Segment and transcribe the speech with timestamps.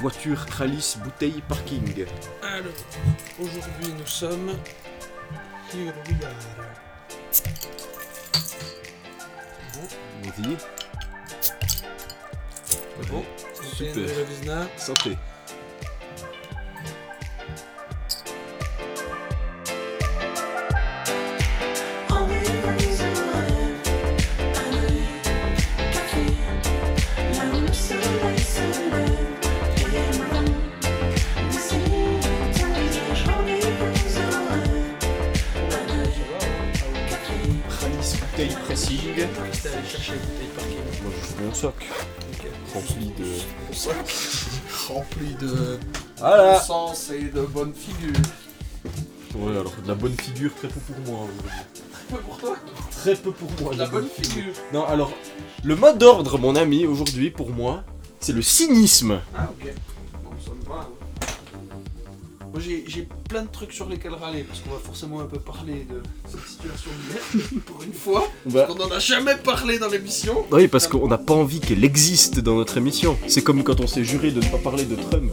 [0.00, 2.06] voiture Kralis bouteille parking.
[2.42, 2.72] Alors,
[3.38, 4.56] aujourd'hui nous sommes.
[5.72, 6.70] Here we are.
[12.96, 13.24] Bon, bon.
[13.74, 14.08] Super.
[14.76, 15.18] Santé,
[47.52, 48.20] bonne figure.
[49.36, 51.58] Ouais alors de la bonne figure très peu pour moi aujourd'hui.
[52.10, 52.56] Peu pour toi
[52.90, 53.72] Très peu pour moi.
[53.74, 54.52] De la bonne figure.
[54.72, 55.12] Non alors
[55.62, 57.84] le mot d'ordre mon ami aujourd'hui pour moi
[58.18, 59.20] c'est le cynisme.
[59.34, 59.72] Ah, ok.
[60.24, 60.80] Bon, ça me va.
[60.82, 60.88] hein.
[62.52, 65.38] Moi, j'ai j'ai plein de trucs sur lesquels râler parce qu'on va forcément un peu
[65.38, 68.28] parler de cette situation de merde pour une fois.
[68.46, 70.44] Bah, On n'en a jamais parlé dans l'émission.
[70.50, 73.16] Oui, parce qu'on n'a pas envie qu'elle existe dans notre émission.
[73.28, 75.32] C'est comme quand on s'est juré de ne pas parler de Trump.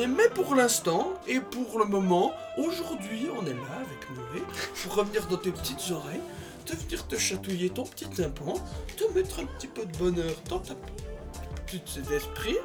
[0.00, 3.76] Épisode de 6 mai, mais pour l'instant et pour le moment, aujourd'hui, on est là
[3.76, 4.44] avec Noé
[4.82, 6.20] pour revenir dans tes petites oreilles,
[6.64, 8.54] te venir te chatouiller ton petit tympan,
[8.96, 10.74] te mettre un petit peu de bonheur dans ta
[11.66, 12.56] petite esprit,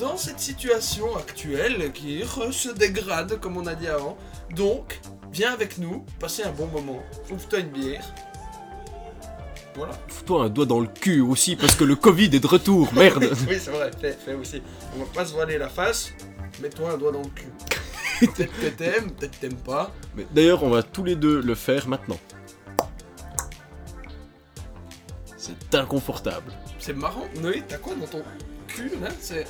[0.00, 4.16] dans cette situation actuelle qui se dégrade, comme on a dit avant.
[4.54, 5.00] Donc,
[5.32, 8.04] viens avec nous, passer un bon moment, ouvre-toi une bière.
[9.74, 9.94] Voilà.
[10.08, 13.24] Fous-toi un doigt dans le cul aussi, parce que le Covid est de retour, merde
[13.48, 14.60] oui, c'est vrai, fais, fais aussi.
[14.94, 16.12] On va pas se voiler la face,
[16.60, 17.46] mets-toi un doigt dans le cul.
[18.26, 19.92] peut-être que t'aimes, peut-être t'aimes pas.
[20.16, 22.18] Mais D'ailleurs, on va tous les deux le faire maintenant.
[25.36, 26.52] C'est inconfortable.
[26.78, 27.24] C'est marrant.
[27.40, 28.22] Noé, t'as quoi dans ton
[28.68, 29.08] cul là?
[29.20, 29.46] C'est.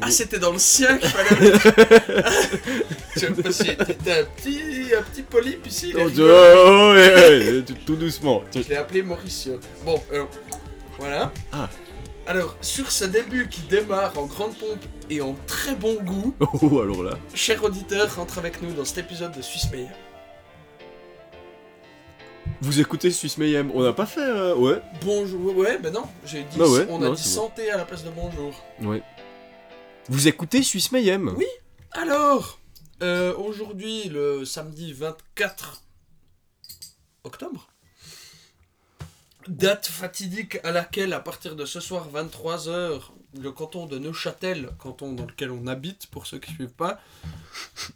[0.00, 1.62] Ah, c'était dans le sien qu'il fallait mettre.
[3.14, 4.60] Je sais pas si t'as un petit,
[4.98, 5.92] un petit polype ici.
[5.96, 6.32] Oh, rigolo.
[6.34, 8.42] oh, ouais, ouais, tout- tout doucement.
[8.54, 9.60] Je l'ai appelé Mauricio.
[9.84, 10.28] Bon, alors,
[10.98, 11.32] voilà.
[11.52, 11.68] Ah.
[12.32, 16.80] Alors, sur ce début qui démarre en grande pompe et en très bon goût, Oh,
[16.80, 17.18] alors là.
[17.34, 19.90] cher auditeur, rentre avec nous dans cet épisode de Suisse Meilleur.
[22.62, 24.20] Vous écoutez Suisse Mayhem On n'a pas fait.
[24.22, 24.80] euh, Ouais.
[25.04, 27.28] Bonjour, ouais, ben non, j'ai dit, Bah ouais, on a non, dit bon.
[27.28, 28.54] santé à la place de bonjour.
[28.80, 29.02] Ouais.
[30.08, 31.44] Vous écoutez Suisse Mayhem Oui.
[31.90, 32.60] Alors,
[33.02, 35.82] euh, aujourd'hui, le samedi 24
[37.24, 37.68] octobre,
[39.48, 43.00] date fatidique à laquelle, à partir de ce soir 23h,
[43.40, 47.00] le canton de Neuchâtel, canton dans lequel on habite, pour ceux qui ne suivent pas,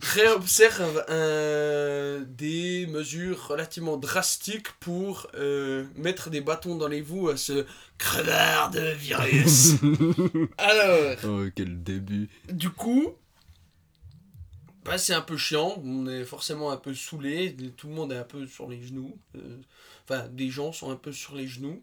[0.00, 7.36] réobserve euh, des mesures relativement drastiques pour euh, mettre des bâtons dans les roues à
[7.36, 7.66] ce
[7.98, 9.74] crevard de virus.
[10.58, 12.28] Alors, Oh, quel début.
[12.50, 13.12] du coup,
[14.84, 15.82] bah, c'est un peu chiant.
[15.84, 17.56] On est forcément un peu saoulé.
[17.76, 19.16] Tout le monde est un peu sur les genoux.
[19.36, 19.58] euh,
[20.08, 21.82] Enfin, des gens sont un peu sur les genoux.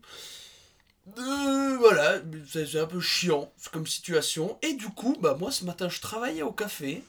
[1.17, 4.57] Euh, voilà, c'est un peu chiant comme situation.
[4.61, 7.03] Et du coup, bah moi ce matin je travaillais au café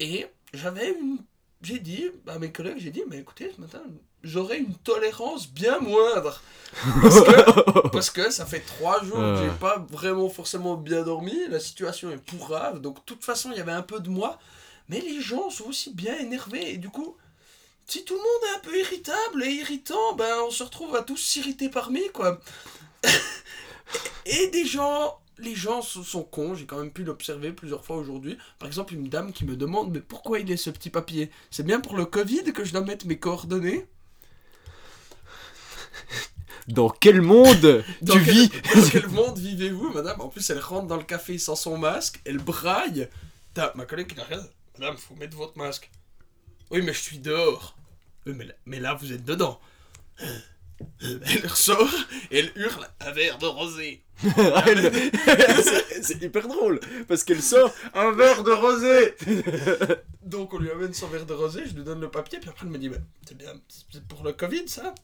[0.00, 1.18] et j'avais une.
[1.62, 3.80] J'ai dit à mes collègues, j'ai dit, mais écoutez, ce matin
[4.22, 6.40] j'aurais une tolérance bien moindre.
[7.02, 9.54] Parce que, parce que ça fait trois jours que j'ai Euh.
[9.60, 13.60] pas vraiment forcément bien dormi, la situation est pourrave, donc de toute façon il y
[13.60, 14.38] avait un peu de moi,
[14.88, 17.16] mais les gens sont aussi bien énervés, et du coup,
[17.86, 21.02] si tout le monde est un peu irritable et irritant, ben on se retrouve à
[21.02, 22.40] tous s'irriter parmi, quoi.
[24.26, 28.38] et des gens, les gens sont, cons, j'ai quand même pu l'observer plusieurs fois aujourd'hui.
[28.58, 31.30] Par exemple, une dame qui me demande, mais pourquoi il est ce petit papier?
[31.50, 33.86] C'est bien pour le Covid que je dois mettre mes coordonnées?
[36.68, 38.48] Dans quel monde Dans tu quel- vis?
[38.48, 40.20] Dans quel monde vivez-vous, madame?
[40.20, 43.08] En plus, elle rentre dans le café sans son masque, elle braille.
[43.52, 44.50] T'as ma collègue qui la regarde.
[44.78, 45.90] Madame, faut mettre votre masque.
[46.70, 47.76] Oui, mais je suis dehors.
[48.26, 49.60] Oui, mais là, mais là vous êtes dedans.
[51.00, 51.94] Elle ressort
[52.30, 54.02] et elle hurle un verre de rosé.
[54.66, 54.92] Elle-
[56.02, 59.14] c'est- hyper drôle parce qu'elle sort un verre de rosé.
[60.22, 62.64] Donc on lui amène son verre de rosé, je lui donne le papier, puis après
[62.66, 63.52] elle me dit, bah, c'est bien,
[63.92, 64.94] c'est pour le Covid ça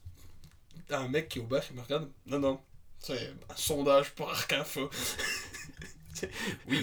[0.88, 2.60] T'as un mec qui est au bar, il me regarde, non, non,
[2.98, 4.90] c'est un sondage pour Arc Info.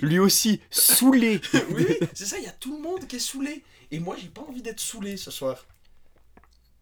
[0.01, 1.41] Lui aussi, saoulé.
[1.71, 3.63] oui, c'est ça, il y a tout le monde qui est saoulé.
[3.91, 5.65] Et moi, j'ai pas envie d'être saoulé ce soir.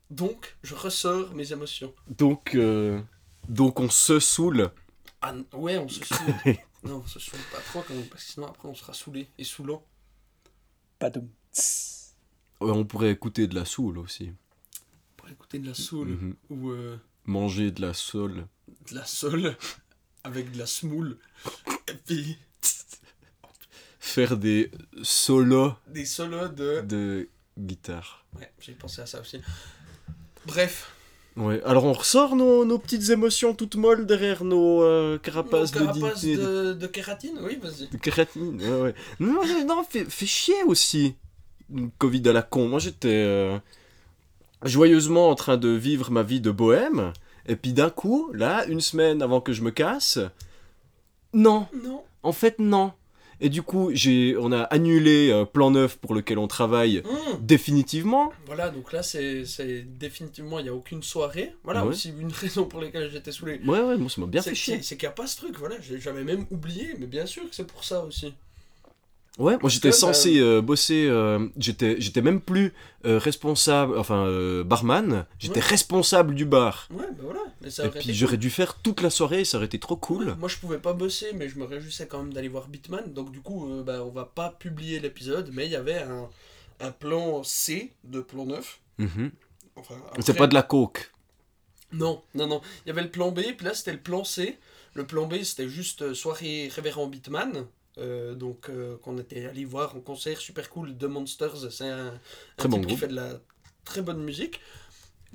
[0.10, 1.94] Donc, je ressors mes émotions.
[2.08, 3.02] Donc, euh,
[3.50, 4.72] donc on se saoule.
[5.22, 6.56] Ah, ouais, on se saoule.
[6.84, 9.28] non, on se saoule pas trop quand même, parce que sinon après on sera saoulé
[9.38, 9.84] et saoulant.
[11.00, 11.28] Padoum.
[12.62, 14.32] Ouais, on pourrait écouter de la soul aussi.
[15.18, 16.36] Pour écouter de la soul Mhm.
[16.50, 18.46] ou euh, Manger de la soul.
[18.90, 19.58] de la sol
[20.24, 21.18] avec de la smoule.
[21.88, 22.38] Et puis
[24.06, 24.70] Faire des
[25.02, 26.82] solos des solos de.
[26.82, 28.24] de guitare.
[28.38, 29.42] Ouais, j'ai pensé à ça aussi.
[30.46, 30.92] Bref,
[31.38, 35.88] Ouais, alors on ressort nos, nos petites émotions toutes molles derrière nos euh, carapaces, Mon
[35.88, 37.88] carapace de, de, de kératine, oui, vas-y.
[37.90, 38.62] de kératine.
[38.62, 38.96] Ouais, ouais.
[39.20, 41.16] Non, non, non, fait, fait chier aussi.
[41.98, 42.68] Covid à la con.
[42.70, 43.58] Moi j'étais euh,
[44.64, 47.12] joyeusement en train de vivre ma vie de bohème.
[47.48, 50.20] Et puis d'un coup, là, une semaine avant que je me casse,
[51.34, 52.04] non, Non.
[52.24, 52.94] en fait non.
[53.46, 57.40] Et du coup, j'ai, on a annulé euh, Plan 9 pour lequel on travaille Hum.
[57.42, 58.34] définitivement.
[58.48, 61.54] Voilà, donc là, c'est c'est définitivement, il n'y a aucune soirée.
[61.64, 61.90] Voilà Ouais.
[61.90, 63.60] aussi une raison pour laquelle j'étais saoulé.
[63.68, 64.76] Ouais, ouais, moi ça m'a bien C'est fait chier.
[64.78, 67.44] c'est- c'est qu'il n'y a pas ce truc, voilà, j'avais même oublié, mais bien sûr
[67.48, 68.34] que c'est pour ça aussi.
[69.38, 72.74] Ouais, moi j'étais que, censé euh, bosser, euh, j'étais, j'étais même plus
[73.06, 75.66] euh, responsable, enfin euh, barman, j'étais Ouais.
[75.66, 76.88] responsable du bar.
[76.90, 79.66] Ouais, bah voilà, mais ça Et puis j'aurais dû faire toute la soirée, ça aurait
[79.66, 80.36] été trop cool.
[80.40, 83.32] Moi, je pouvais pas bosser, mais je me réjouissais quand même d'aller voir Bitman, donc
[83.34, 86.30] du coup, euh, bah, on va pas publier l'épisode, mais il y avait un,
[86.80, 88.80] un plan C de plan 9.
[89.00, 89.32] Mhm.
[89.76, 91.12] Enfin, C'est pas de la coke.
[91.92, 92.62] Non, non, non.
[92.86, 94.58] Il y avait le plan B, puis là c'était le plan C.
[94.94, 97.66] Le plan B c'était juste euh, soirée révérend Bitman.
[97.98, 101.72] Euh, donc euh, qu'on était allé voir en concert super cool de Monsters.
[101.72, 102.20] C'est un, un
[102.58, 103.40] Très bon type qui fait de la
[103.84, 104.60] très bonne musique.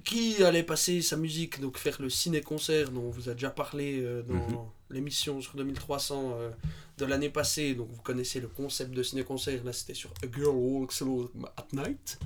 [0.04, 4.00] Qui allait passer sa musique, donc faire le ciné-concert dont on vous a déjà parlé
[4.02, 4.58] euh, dans Mhm.
[4.90, 6.50] l'émission sur 2300 euh,
[6.96, 7.74] de l'année passée.
[7.74, 9.62] Donc vous connaissez le concept de ciné-concert.
[9.62, 12.18] Là c'était sur A Girl Walks Alone at Night.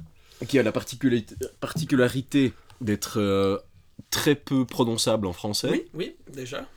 [0.47, 3.65] Qui a la particularité, particularité d'être
[4.11, 5.69] très peu prononçable en français.
[5.71, 6.69] Oui, oui, déjà.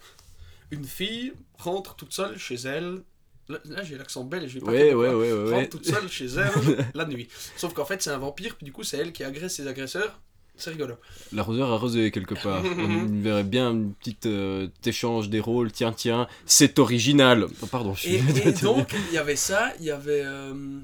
[0.71, 3.03] Une fille rentre toute seule chez elle.
[3.49, 6.25] Là, là, j'ai l'accent belge, j'ai pas Ouais, ouais, ouais, ouais, Rentre toute seule chez
[6.25, 7.27] elle la nuit.
[7.55, 10.19] Sauf qu'en fait, c'est un vampire, puis du coup, c'est elle qui agresse ses agresseurs.
[10.59, 10.95] C'est rigolo.
[11.33, 12.63] L'arroseur arrosé quelque part.
[12.65, 15.71] On verrait bien une petite euh, échange des rôles.
[15.71, 17.45] Tiens, tiens, c'est original.
[17.61, 18.15] Oh, pardon, je suis.
[18.15, 20.23] Et, et donc, il y avait ça, il y avait.
[20.25, 20.79] euh,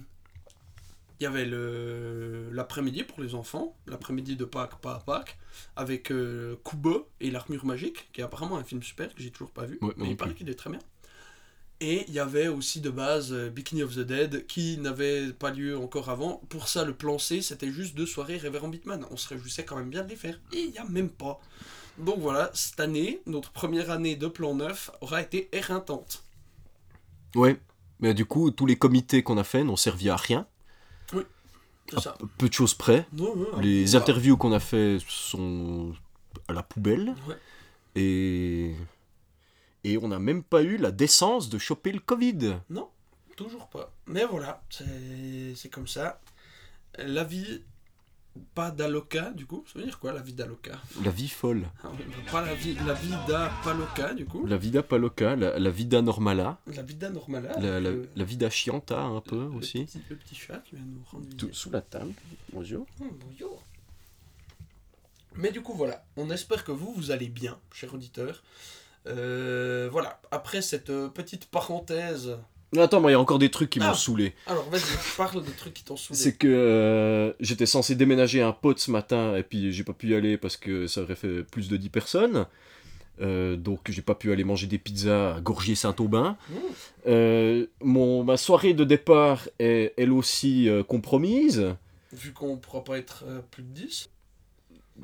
[1.19, 5.37] Il y avait le l'après-midi pour les enfants, l'après-midi de Pâques, pas à Pâques,
[5.75, 9.51] avec euh, Kubo et l'armure magique, qui est apparemment un film super que j'ai toujours
[9.51, 10.79] pas vu, Ouais, mais il paraît qu'il est très bien.
[11.83, 15.51] Et il y avait aussi de base euh, Bikini of the Dead, qui n'avait pas
[15.51, 16.41] lieu encore avant.
[16.47, 19.05] Pour ça, le plan C, c'était juste deux soirées Révérend Bitman.
[19.11, 20.39] On se réjouissait quand même bien de les faire.
[20.53, 21.41] Et il n'y a même pas.
[21.97, 26.23] Donc voilà, cette année, notre première année de plan 9 aura été éreintante.
[27.35, 27.59] Ouais.
[27.99, 30.47] Mais du coup, tous les comités qu'on a fait n'ont servi à rien.
[31.89, 32.17] C'est ça.
[32.37, 33.05] Peu de choses près.
[33.11, 35.93] Non, non, Les interviews qu'on a fait sont
[36.47, 37.13] à la poubelle.
[37.27, 37.35] Ouais.
[38.01, 38.73] Et.
[39.83, 42.55] Et on n'a même pas eu la décence de choper le Covid.
[42.69, 42.89] Non,
[43.35, 43.91] toujours pas.
[44.07, 46.21] Mais voilà, c'est comme ça.
[46.97, 47.61] La vie,
[48.55, 49.63] pas d'aloca, du coup.
[49.67, 50.79] Ça veut dire quoi, la vie d'aloca?
[51.03, 51.65] La vie folle.
[51.83, 54.45] Ah oui, Pas la vie, la vie d'apaloca, du coup.
[54.45, 57.51] La vida paloca, la, la vida normala, La vida normala.
[57.59, 59.83] la, la, le- la vida chianta un peu le aussi.
[59.85, 62.13] Petit, le petit chat qui vient nous rendre Tout sous la table.
[62.53, 62.85] Bonjour.
[63.01, 63.61] Oh, bonjour.
[65.35, 66.05] Mais du coup, voilà.
[66.15, 68.43] On espère que vous, vous allez bien, chers auditeurs.
[69.07, 70.19] Euh, voilà.
[70.31, 72.37] Après cette euh, petite parenthèse.
[72.77, 73.93] Attends, moi il y a encore des trucs qui m'ont Ah.
[73.93, 74.33] saoulé.
[74.47, 74.81] Alors, vas-y,
[75.17, 76.17] parle des trucs qui t'ont saoulé.
[76.17, 80.09] C'est que euh, j'étais censé déménager un pote ce matin et puis j'ai pas pu
[80.09, 82.45] y aller parce que ça aurait fait plus de 10 personnes.
[83.21, 86.35] Euh, donc j'ai pas pu aller manger des pizzas à Gorgier-Saint-Aubin.
[86.49, 86.53] Mmh.
[87.07, 91.75] Euh, mon, ma soirée de départ est elle aussi euh, compromise.
[92.11, 94.09] Vu qu'on pourra pas être plus de 10.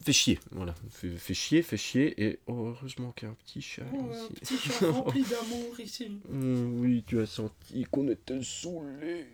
[0.02, 0.76] Fait chier, voilà.
[0.92, 2.24] Fait, fait chier, fait chier.
[2.24, 4.58] Et oh, heureusement qu'il y a un petit chat un ici.
[4.58, 6.12] petit chat rempli d'amour ici.
[6.32, 9.26] Hum, oui, tu as senti qu'on était saoulés.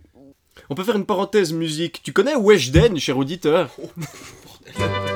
[0.70, 2.02] On peut faire une parenthèse musique.
[2.04, 3.76] Tu connais Weshden, cher auditeur?
[3.82, 3.90] Oh,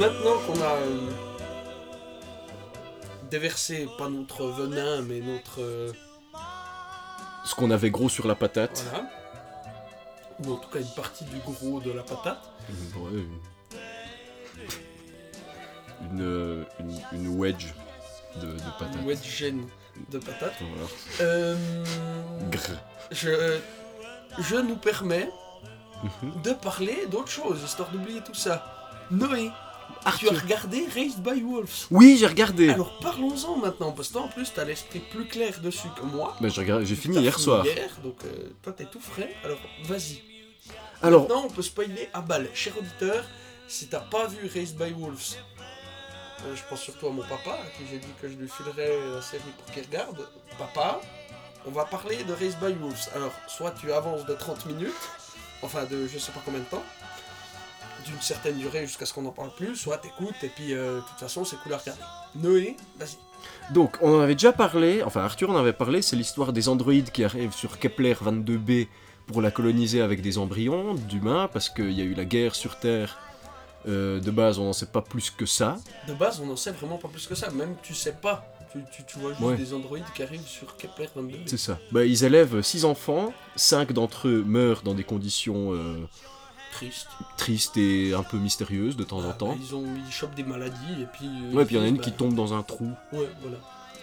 [0.00, 1.10] Maintenant qu'on a euh,
[3.30, 5.60] déverser pas notre venin, mais notre.
[5.60, 5.92] euh,
[7.44, 8.82] Ce qu'on avait gros sur la patate.
[8.90, 9.06] voilà.
[10.46, 12.40] Ou en tout cas une partie du gros de la patate.
[12.96, 13.38] Ouais, une...
[16.12, 17.66] Une, euh, une, une wedge
[18.40, 18.94] de, de patate.
[19.02, 19.66] Une wedge gêne
[20.10, 20.54] de patate.
[20.60, 20.88] Voilà.
[21.20, 21.56] Euh,
[23.10, 23.58] je,
[24.38, 25.28] je nous permets
[26.22, 26.40] Mhm.
[26.40, 28.64] de parler d'autre chose, histoire d'oublier tout ça.
[29.10, 29.50] Noé,
[30.02, 30.32] tu Arthur.
[30.32, 31.86] as regardé Raised by Wolves.
[31.90, 32.70] Oui, j'ai regardé.
[32.70, 36.36] Alors parlons-en maintenant, parce que toi en plus t'as l'esprit plus clair dessus que moi.
[36.40, 37.64] Mais j'ai regardé- j'ai fini hier soir.
[37.66, 38.28] Hier, donc euh,
[38.62, 40.22] toi t'es tout frais, alors vas-y.
[41.02, 42.48] Alors, Maintenant on peut spoiler à balle.
[42.54, 43.24] Cher auditeur,
[43.68, 45.36] si t'as pas vu Raised by Wolves,
[46.44, 48.98] euh, je pense surtout à mon papa, à qui j'ai dit que je lui filerais
[49.14, 50.26] la série pour qu'il regarde.
[50.58, 51.00] Papa,
[51.66, 53.08] on va parler de Raised by Wolves.
[53.14, 54.92] Alors, soit tu avances de 30 minutes,
[55.62, 56.82] enfin de je sais pas combien de temps,
[58.04, 61.00] d'une certaine durée jusqu'à ce qu'on en parle plus, soit t'écoutes et puis euh, de
[61.00, 62.02] toute façon c'est cool à regarder.
[62.34, 63.16] Noé, vas-y.
[63.74, 67.10] donc, on en avait déjà parlé, enfin Arthur en avait parlé, c'est l'histoire des androïdes
[67.10, 68.86] qui arrivent sur Kepler 22b
[69.26, 72.78] pour la coloniser avec des embryons d'humains, parce qu'il y a eu la guerre sur
[72.80, 73.18] Terre.
[73.88, 75.78] Euh, de base, on n'en sait pas plus que ça.
[76.06, 78.44] De base, on n'en sait vraiment pas plus que ça, même tu sais pas.
[78.72, 79.56] Tu, tu, tu vois juste Ouais.
[79.56, 81.38] des androïdes qui arrivent sur Kepler 22.
[81.46, 81.78] C'est ça.
[81.90, 85.96] Bah, ils élèvent six enfants, cinq d'entre eux meurent dans des conditions euh,
[86.72, 87.08] Triste.
[87.36, 89.48] tristes et un peu mystérieuses de temps Ah, en temps.
[89.52, 91.26] bah, ils, ont, ils chopent des maladies et puis.
[91.26, 92.90] euh, Ouais, puis il y en a une qui bah, tombe dans un trou.
[93.12, 93.56] Ouais, voilà.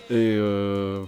[0.10, 1.04] Et euh,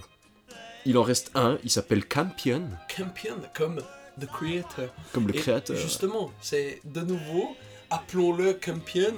[0.86, 2.62] il en reste un, il s'appelle Campion,
[2.96, 3.82] Campion comme
[4.20, 4.88] The Creator.
[5.12, 5.76] comme le Et créateur.
[5.76, 7.54] Justement, c'est de nouveau,
[7.90, 9.14] appelons-le Campion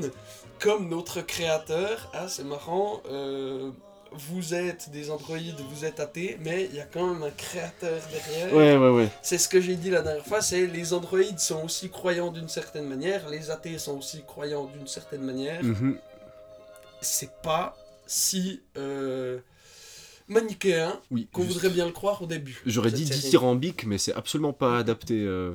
[0.60, 2.10] comme notre créateur.
[2.12, 3.02] Ah, c'est marrant.
[3.10, 3.70] euh,
[4.14, 8.00] vous êtes des androïdes, vous êtes athées, mais il y a quand même un créateur
[8.10, 8.54] derrière.
[8.54, 9.08] Ouais, ouais, ouais.
[9.22, 12.48] C'est ce que j'ai dit la dernière fois, c'est les androïdes sont aussi croyants d'une
[12.48, 15.62] certaine manière, les athées sont aussi croyants d'une certaine manière.
[15.62, 15.98] Mhm.
[17.00, 17.76] C'est pas
[18.06, 19.38] si euh,
[20.28, 22.60] manichéen Oui, qu'on voudrait bien le croire au début.
[22.66, 25.14] J'aurais dit dithyrambique, mais c'est absolument pas adapté.
[25.20, 25.54] euh,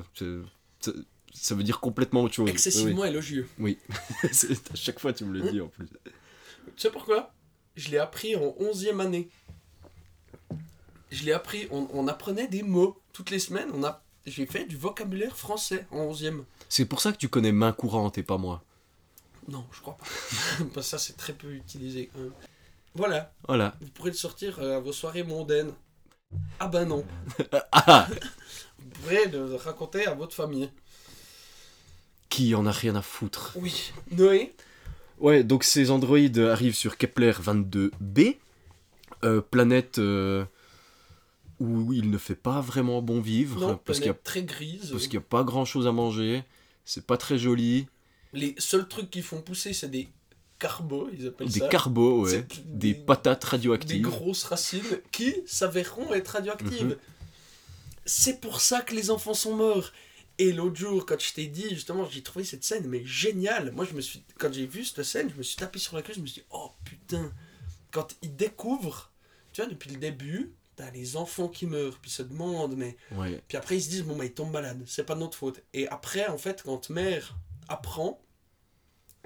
[1.32, 2.50] ça, veut dire complètement autre chose.
[2.50, 3.48] Excessivement élogieux.
[3.58, 3.78] Oui.
[3.88, 4.28] oui.
[4.32, 5.86] C'est- à chaque fois, tu me le dis en plus.
[5.86, 7.32] Tu sais pourquoi?
[7.78, 9.28] Je l'ai appris en 11e année.
[11.12, 13.70] Je l'ai appris, on, on apprenait des mots toutes les semaines.
[13.72, 16.42] On a, j'ai fait du vocabulaire français en 11e.
[16.68, 18.64] C'est pour ça que tu connais main courante et pas moi.
[19.46, 20.04] Non, je crois pas.
[20.74, 22.32] Parce que ça, c'est très peu utilisé quand même.
[22.96, 23.76] Voilà, Voilà.
[23.80, 25.72] vous pourrez le sortir euh, à vos soirées mondaines.
[26.58, 27.06] Ah ben non.
[27.72, 28.08] Ah
[28.80, 30.68] Vous pourrez le raconter à votre famille.
[32.28, 33.92] Qui en a rien à foutre Oui.
[34.10, 34.54] Noé?
[35.20, 38.36] Ouais, donc ces androïdes arrivent sur Kepler 22b,
[39.24, 40.44] euh, planète euh,
[41.58, 44.90] où il ne fait pas vraiment bon vivre, Non, parce qu'il n'y a, très grise.
[44.90, 46.44] parce qu'il y a pas grand chose à manger,
[46.84, 47.86] c'est pas très joli.
[48.32, 50.08] Les seuls trucs qui font pousser, c'est des
[50.58, 51.68] carbos, ils appellent Des ça.
[51.68, 53.96] carbos, ouais, des patates radioactives.
[53.96, 56.84] Des grosses racines qui s'avéreront être radioactives.
[56.86, 56.96] Mhm.
[58.04, 59.90] C'est pour ça que les enfants sont morts.
[60.38, 63.72] Et l'autre jour, quand je t'ai dit, justement, j'ai trouvé cette scène, mais géniale.
[63.72, 66.02] Moi, je me suis, quand j'ai vu cette scène, je me suis tapé sur la
[66.02, 67.32] queue, je me suis dit, oh putain.
[67.90, 69.10] Quand ils découvrent,
[69.52, 72.96] tu vois, depuis le début, t'as les enfants qui meurent, puis ils se demandent, mais.
[73.12, 73.42] Ouais.
[73.48, 75.60] Puis après, ils se disent, bon, bah, ils tombent malades, c'est pas de notre faute.
[75.74, 77.36] Et après, en fait, quand mère
[77.68, 78.22] apprend,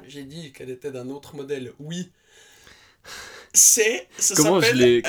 [0.07, 2.11] j'ai dit qu'elle était d'un autre modèle, oui.
[3.53, 4.09] C'est.
[4.17, 5.03] ça Comment je l'ai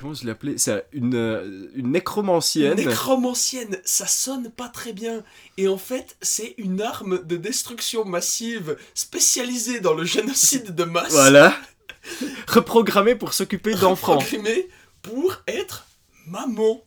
[0.00, 0.58] comment, je l'ai appelé?
[0.58, 2.74] C'est une, euh, une nécromancienne.
[2.74, 5.22] Nécromancienne, ça sonne pas très bien.
[5.56, 11.12] Et en fait, c'est une arme de destruction massive spécialisée dans le génocide de masse.
[11.12, 11.54] Voilà.
[12.48, 14.18] Reprogrammée pour s'occuper d'enfants.
[14.18, 14.68] Programmée
[15.02, 15.86] pour être
[16.26, 16.82] maman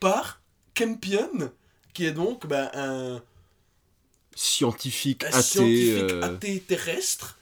[0.00, 0.40] par
[0.74, 1.50] Campion,
[1.94, 3.20] qui est donc bah, un,
[4.38, 5.42] Scientifique, un athée.
[5.42, 7.38] scientifique euh, athée terrestre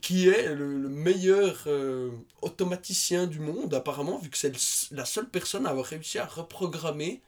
[0.00, 4.52] qui est le, le meilleur euh, automaticien du monde apparemment vu que c'est
[4.90, 7.20] la seule personne à avoir réussi à reprogrammer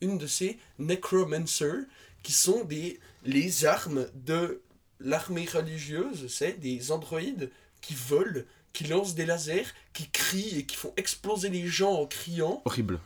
[0.00, 1.84] une de ces necromancers
[2.22, 4.60] qui sont des les armes de
[5.00, 10.76] l'armée religieuse c'est des androïdes qui volent qui lancent des lasers qui crient et qui
[10.76, 13.00] font exploser les gens en criant Horrible.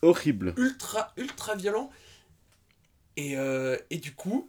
[0.00, 0.54] Horrible.
[0.56, 1.90] ultra ultra violent
[3.16, 4.48] et, euh, et du coup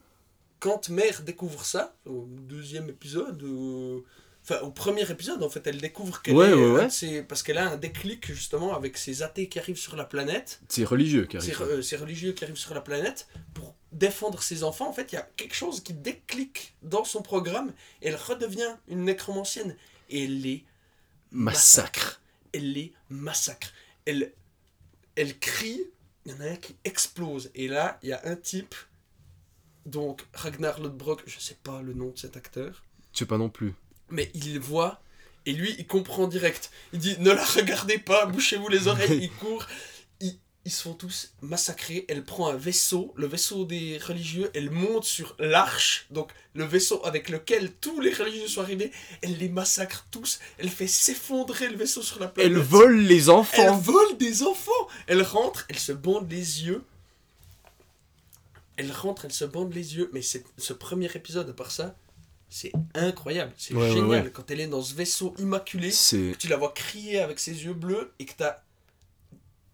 [0.59, 4.01] quand Mère découvre ça au deuxième épisode euh,
[4.43, 6.85] enfin au premier épisode en fait elle découvre qu'elle Ouais, est ouais, un ouais.
[6.87, 10.05] de ces- parce qu'elle a un déclic justement avec ces athées qui arrivent sur la
[10.05, 11.79] planète C'est religieux qui ces, arrive.
[11.79, 15.15] re- ces religieux qui arrivent sur la planète pour défendre ses enfants en fait il
[15.15, 19.75] y a quelque chose qui déclic dans son programme et elle redevient une nécromancienne
[20.09, 20.65] et elle les
[21.31, 22.21] Massacre.
[22.53, 23.71] elle les massacre.
[24.05, 24.33] Elle,
[25.15, 25.83] elle crie,
[26.25, 27.51] il y en a un qui explose.
[27.53, 28.73] Et là, il y a un type,
[29.89, 33.49] donc Ragnar Lodbrok, je sais pas le nom de cet acteur, Je sais pas non
[33.49, 33.73] plus.
[34.09, 35.01] mais il voit
[35.45, 36.69] Et lui, il comprend direct.
[36.93, 39.19] Il dit Ne la regardez pas, bouchez-vous les oreilles.
[39.23, 39.65] Il court.
[40.19, 42.05] Ils, ils se font tous massacrer.
[42.09, 44.51] Elle prend un vaisseau, le vaisseau des religieux.
[44.53, 48.91] Elle monte sur l'arche, donc le vaisseau avec lequel tous les religieux sont arrivés.
[49.21, 50.39] Elle les massacre tous.
[50.59, 52.51] Elle fait s'effondrer le vaisseau sur la planète.
[52.51, 53.77] Elle vole les Elle enfants.
[53.77, 54.87] vole des enfants.
[55.07, 56.83] Elle rentre, elle se bande les yeux.
[58.79, 60.09] Elle rentre, elle se bande les yeux.
[60.13, 61.95] Mais ce premier épisode, à part ça,
[62.49, 63.51] c'est incroyable.
[63.57, 64.07] C'est Ouais, génial.
[64.25, 64.31] ouais.
[64.31, 67.73] Quand elle est dans ce vaisseau immaculé, que tu la vois crier avec ses yeux
[67.73, 68.57] bleus et que t'as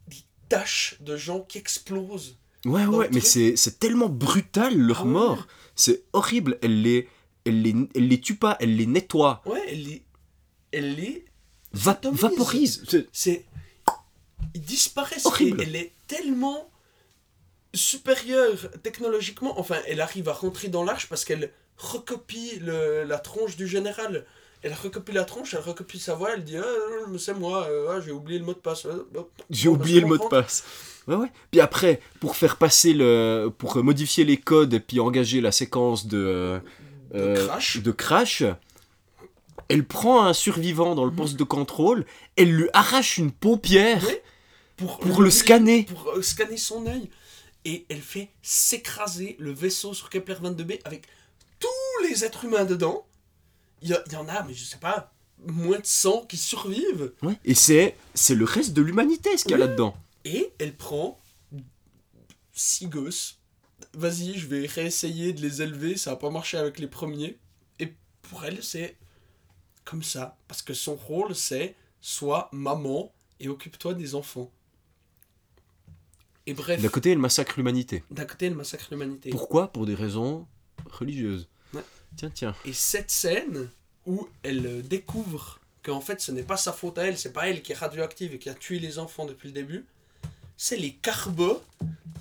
[0.08, 0.18] des
[0.50, 2.36] taches de gens qui explosent.
[2.66, 5.48] ouais ouais, mais c'est tellement brutal leur Ah mort.
[5.76, 6.58] C'est horrible.
[6.64, 7.08] Elle les
[7.46, 10.04] elle les elle les tue pas, elle les nettoie, Ouais, elle les.
[10.72, 11.26] Elle les.
[11.74, 12.84] Va- vaporise.
[13.14, 13.46] C'est-.
[14.56, 15.26] Ils disparaissent.
[15.26, 15.62] Horrible.
[15.62, 16.70] Elle est tellement
[17.76, 19.60] supérieure technologiquement.
[19.60, 24.26] Enfin, elle arrive à rentrer dans l'arche parce qu'elle recopie le- la tronche du général.
[24.64, 26.64] Elle recopie la tronche, elle recopie sa voix, elle dit ah,
[27.20, 28.86] c'est moi, euh, ah, j'ai oublié le mot de passe.
[28.86, 29.06] Euh.
[29.52, 30.64] J'ai oublié le mot de passe.
[31.08, 31.32] Ouais, ouais.
[31.52, 33.50] Puis après, pour faire passer le.
[33.56, 36.60] pour modifier les codes et puis engager la séquence de.
[37.14, 37.78] De euh, crash.
[37.78, 38.44] de crash,
[39.70, 41.18] elle prend un survivant dans le Mhm.
[41.18, 42.06] poste de contrôle,
[42.36, 44.04] elle lui arrache une paupière.
[44.78, 45.84] Pour, pour le scanner.
[45.84, 47.10] Pour euh, scanner son œil.
[47.66, 51.08] Et elle fait s'écraser le vaisseau sur Kepler 22b avec
[51.60, 53.06] tous les êtres humains dedans.
[53.82, 55.12] Il y, en a, mais je sais pas,
[55.46, 57.12] moins de 100 qui survivent.
[57.22, 57.38] Ouais.
[57.44, 59.96] Et c'est c'est le reste de l'humanité ce qu'il y a là-dedans.
[60.24, 61.20] Et elle prend
[62.54, 63.40] six gosses.
[63.94, 65.98] Vas-y, je vais réessayer de les élever.
[65.98, 67.38] Ça n'a pas marché avec les premiers.
[67.80, 68.96] Et pour elle, c'est
[69.84, 70.38] comme ça.
[70.48, 74.52] Parce que son rôle, c'est sois maman et occupe-toi des enfants.
[76.48, 78.04] Et bref, D'un côté, elle massacre l'humanité.
[78.12, 79.30] d'un côté, elle massacre l'humanité.
[79.32, 79.72] Pourquoi?
[79.74, 80.48] Pour des raisons
[80.90, 81.48] religieuses.
[81.74, 81.82] Ouais.
[82.16, 82.56] Tiens, tiens.
[82.66, 83.70] Et cette scène
[84.06, 87.48] où elle euh, découvre qu'en fait ce n'est pas sa faute à elle, c'est pas
[87.50, 89.86] elle qui est radioactive et qui a tué les enfants depuis le début,
[90.58, 91.62] c'est les carbos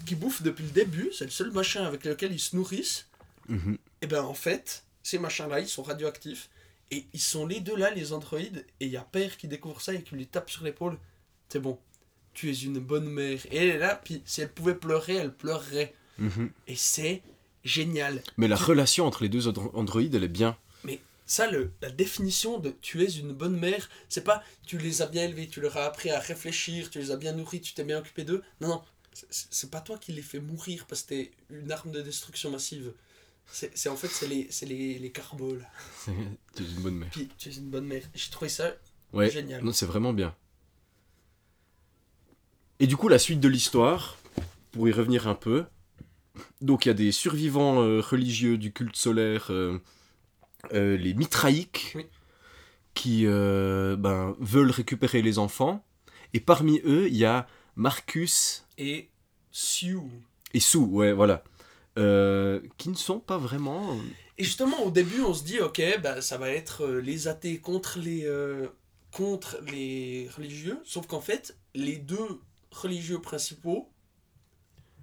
[0.06, 3.06] qui bouffent depuis le début, c'est le seul machin avec lequel ils se nourrissent.
[3.48, 3.78] Mhm.
[4.02, 6.50] Et ben en fait, ces machins-là, ils sont radioactifs.
[6.90, 8.66] Et ils sont les deux là, les androïdes.
[8.80, 10.98] Et il y a Père qui découvre ça et qui lui tape sur l'épaule.
[11.48, 11.78] C'est bon,
[12.34, 13.40] tu es une bonne mère.
[13.50, 15.94] Et elle est là, puis si elle pouvait pleurer, elle pleurerait.
[16.18, 16.50] Mhm.
[16.68, 17.22] Et c'est
[17.64, 18.22] génial.
[18.36, 20.56] Mais la relation entre les deux andro- androïdes, elle est bien.
[20.84, 25.00] Mais ça, le, la définition de tu es une bonne mère, c'est pas tu les
[25.02, 27.72] as bien élevés, tu leur as appris à réfléchir, tu les as bien nourris, tu
[27.74, 28.42] t'es bien occupé d'eux.
[28.60, 28.82] Non, non,
[29.30, 32.92] c'est- pas toi qui les fais mourir parce que t'es une arme de destruction massive.
[33.46, 35.12] C'est en fait, c'est les, les, les
[35.58, 35.66] là.
[36.54, 37.10] C'est une bonne mère.
[37.12, 38.02] Puis tu es une bonne mère.
[38.14, 38.74] J'ai trouvé ça
[39.12, 39.30] Ouais.
[39.30, 39.62] génial.
[39.62, 40.34] Non, c'est vraiment bien.
[42.80, 44.16] Et du coup, la suite de l'histoire,
[44.72, 45.64] pour y revenir un peu.
[46.60, 49.78] Donc, il y a des survivants euh, religieux du culte solaire, euh,
[50.72, 52.06] euh, les Mitraïques, Oui.
[52.94, 55.84] qui ben, veulent récupérer les enfants.
[56.32, 59.08] Et parmi eux, il y a Marcus Et
[59.52, 60.10] Sioux.
[60.52, 61.44] et Sue, ouais, voilà.
[61.96, 63.96] Qui ne sont pas vraiment.
[64.36, 68.00] Et justement, au début, on se dit, ok, bah, ça va être les athées contre
[68.00, 68.28] les,
[69.12, 70.80] contre les religieux.
[70.84, 72.40] Sauf qu'en fait, les deux
[72.74, 73.88] religieux principaux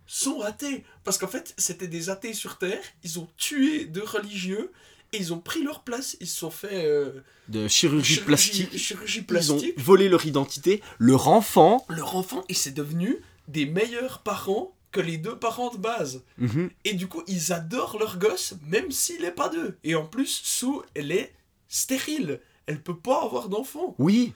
[0.06, 0.84] sont athées.
[1.04, 2.84] Parce qu'en fait, c'était des athées sur Terre.
[3.04, 4.72] Ils ont tué deux religieux
[5.14, 6.18] et ils ont pris leur place.
[6.20, 8.78] Ils se sont fait euh, de chirurgie, plastique.
[8.78, 9.80] chirurgie Ils ont plastique.
[9.80, 11.86] volé leur identité, leur enfant.
[11.90, 16.24] Leur enfant, et c'est devenu des meilleurs parents que les deux parents de base.
[16.38, 16.70] Mhm.
[16.84, 19.78] Et du coup, ils adorent leur gosse, même s'il n'est pas d'eux.
[19.86, 21.34] Et en plus, Sue, elle est
[21.70, 22.42] stérile.
[22.66, 23.96] Elle peut pas avoir d'enfant.
[23.98, 24.34] Oui,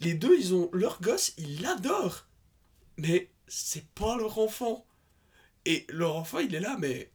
[0.00, 2.24] Les deux, ils ont leur gosse, ils l'adorent.
[2.98, 4.84] Mais c'est pas leur enfant.
[5.64, 7.10] Et leur enfant, il est là, mais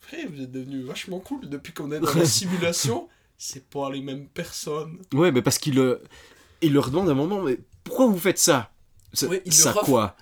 [0.00, 3.08] frère, vous êtes devenu vachement cool depuis qu'on est dans la simulation.
[3.36, 4.98] C'est pas les mêmes personnes.
[5.14, 6.02] Ouais, mais parce qu'il euh,
[6.60, 8.72] il leur demande à un moment, mais pourquoi vous faites ça?
[9.12, 9.42] Ça, Ouais,
[9.84, 10.16] quoi?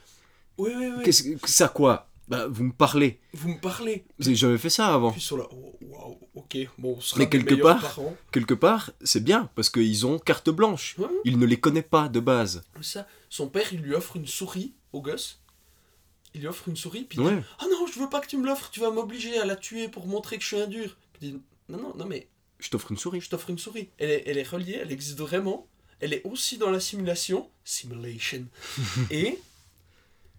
[0.59, 1.38] Oui, oui, oui.
[1.44, 2.06] Ça quoi?
[2.28, 3.20] Bah, vous me parlez.
[3.34, 4.04] Vous me parlez.
[4.18, 5.12] Vous avez jamais fait ça avant.
[5.12, 8.16] Puis sont là, oh, waouh, ok, bon, on sera Mais quelque part- parents.
[8.32, 10.96] Quelque part, c'est bien, parce qu'ils ont carte blanche.
[10.98, 11.06] Ouais.
[11.24, 12.64] Il ne les connaît pas de base.
[12.80, 15.40] Ça, son père, il lui offre une souris au gosse.
[16.34, 17.36] Il lui offre une souris, puis il Ouais.
[17.36, 19.54] dit Ah non, je veux pas que tu me l'offres, tu vas m'obliger à la
[19.56, 20.96] tuer pour montrer que je suis un dur.
[21.12, 23.20] Puis il dit Non, non, non, mais Je t'offre une souris.
[23.20, 23.88] je t'offre une souris.
[23.98, 25.68] Elle est, elle est reliée, elle existe vraiment.
[26.00, 27.48] Elle est aussi dans la simulation.
[27.64, 28.46] Simulation.
[29.10, 29.38] et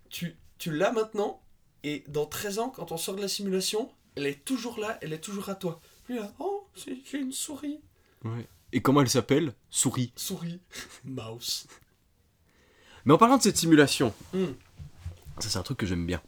[0.10, 1.42] tu, tu l'as maintenant,
[1.88, 5.14] et dans 13 ans, quand on sort de la simulation, elle est toujours là, elle
[5.14, 5.80] est toujours à toi.
[6.06, 7.80] Puis là, oh, c'est- j'ai une souris.
[8.24, 8.48] Ouais.
[8.74, 9.54] Et comment elle s'appelle?
[9.70, 10.12] Souris.
[10.16, 10.60] Souris.
[11.06, 11.68] Mouse.
[13.06, 14.46] Mais en parlant de cette simulation, Hmm.
[15.40, 16.22] ça c'est un truc que j'aime bien.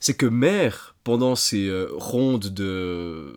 [0.00, 3.36] C'est que Mère, pendant ses euh, rondes de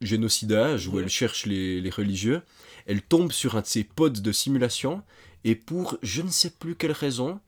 [0.00, 1.02] génocidage où Ouais.
[1.02, 2.42] elle cherche les, les religieux.
[2.86, 5.02] Elle tombe sur un de ses pods de simulation
[5.44, 7.40] et pour je ne sais plus quelle raison,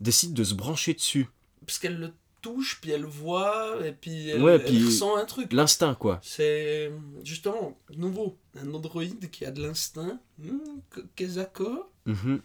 [0.00, 1.26] décide de se brancher dessus.
[1.68, 5.24] Parce qu'elle le touche, puis elle voit, et puis elle, Ouais, elle puis- ressent un
[5.26, 5.52] truc.
[5.52, 6.18] L'instinct, quoi.
[6.22, 6.90] C'est
[7.22, 8.36] justement nouveau.
[8.60, 10.18] Un androïde qui a de l'instinct.
[10.90, 12.40] Que- Kezako Mhm.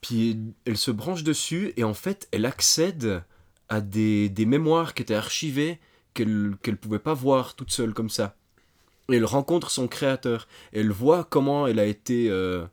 [0.00, 3.22] Puis elle se branche dessus et en fait, elle accède
[3.68, 5.78] à des, des mémoires qui étaient archivées
[6.14, 8.36] qu'elle qu'elle pouvait pas voir toute seule comme ça.
[9.10, 10.48] Et elle rencontre son créateur.
[10.72, 12.64] Et elle voit comment elle a été euh,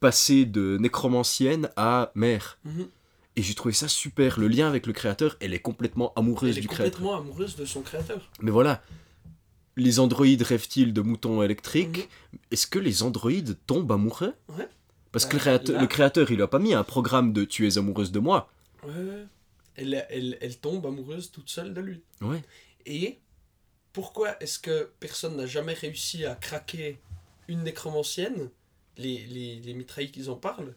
[0.00, 2.58] passée de nécromancienne à mère.
[2.64, 2.88] Mhm.
[3.36, 4.40] Et j'ai trouvé ça super.
[4.40, 6.92] Le lien avec le créateur, elle est complètement amoureuse Elle est du créateur.
[6.92, 8.30] complètement amoureuse de son créateur.
[8.40, 8.82] Mais voilà,
[9.76, 12.38] les androïdes rêvent-ils de moutons électriques Mhm.
[12.50, 14.68] Est-ce que les androïdes tombent amoureux Ouais.
[15.12, 17.44] Parce que Bah, le créateur, là- le créateur, il a pas mis un programme de
[17.44, 18.50] tu es amoureuse de moi.
[18.84, 18.92] Ouais.
[19.74, 22.00] Elle, elle, elle tombe amoureuse toute seule de lui.
[22.22, 22.42] Ouais.
[22.86, 23.18] Et
[23.92, 26.98] pourquoi est-ce que personne n'a jamais réussi à craquer
[27.48, 28.50] une nécromancienne
[28.96, 30.74] Les, les, les mitrailles qu'ils en parlent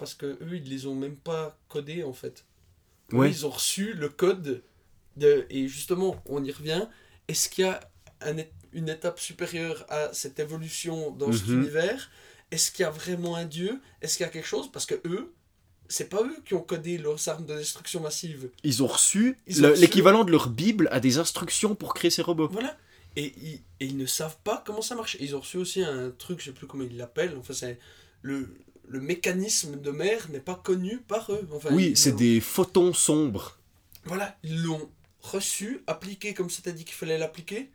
[0.00, 2.44] Parce que eux, ils les ont même pas codés en fait.
[3.12, 4.62] Eux, ils ont reçu le code
[5.16, 5.46] de.
[5.50, 6.86] Et justement, on y revient.
[7.28, 7.80] Est-ce qu'il y a
[8.22, 8.36] un
[8.72, 11.60] une étape supérieure à cette évolution dans cet Mhm.
[11.62, 12.10] univers?
[12.50, 13.80] Est-ce qu'il y a vraiment un dieu?
[14.00, 14.70] Est-ce qu'il y a quelque chose?
[14.72, 15.32] Parce que eux,
[15.88, 18.48] c'est pas eux qui ont codé leurs armes de destruction massive.
[18.62, 22.48] Ils ont reçu l'équivalent de leur Bible à des instructions pour créer ces robots.
[22.50, 22.76] Voilà.
[23.16, 25.16] Et ils, et ils ne savent pas comment ça marche.
[25.20, 27.36] Ils ont reçu aussi un truc, je sais plus comment ils l'appellent.
[27.36, 27.76] Enfin, c'est
[28.22, 28.54] le,
[28.90, 31.48] le mécanisme de mer n'est pas connu par eux.
[31.54, 33.56] Enfin, Oui, c'est des photons sombres.
[34.04, 37.70] Voilà, ils l'ont reçu, appliqué comme c'était dit qu'il fallait l'appliquer.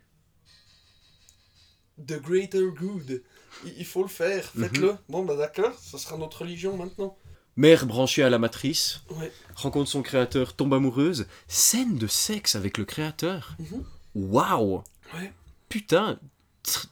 [2.06, 3.22] The greater good.
[3.64, 4.64] Il, faut le faire, Mhm.
[4.64, 4.96] faites-le.
[5.08, 7.16] Bon, bah d'accord, ça sera notre religion maintenant.
[7.56, 9.32] Mère branchée à la matrice, Ouais.
[9.54, 11.26] rencontre son créateur, tombe amoureuse.
[11.48, 13.56] Scène de sexe avec le créateur.
[13.58, 13.84] Mhm.
[14.14, 14.82] Waouh
[15.14, 15.32] Ouais.
[15.70, 16.20] Putain,
[16.62, 16.86] tr-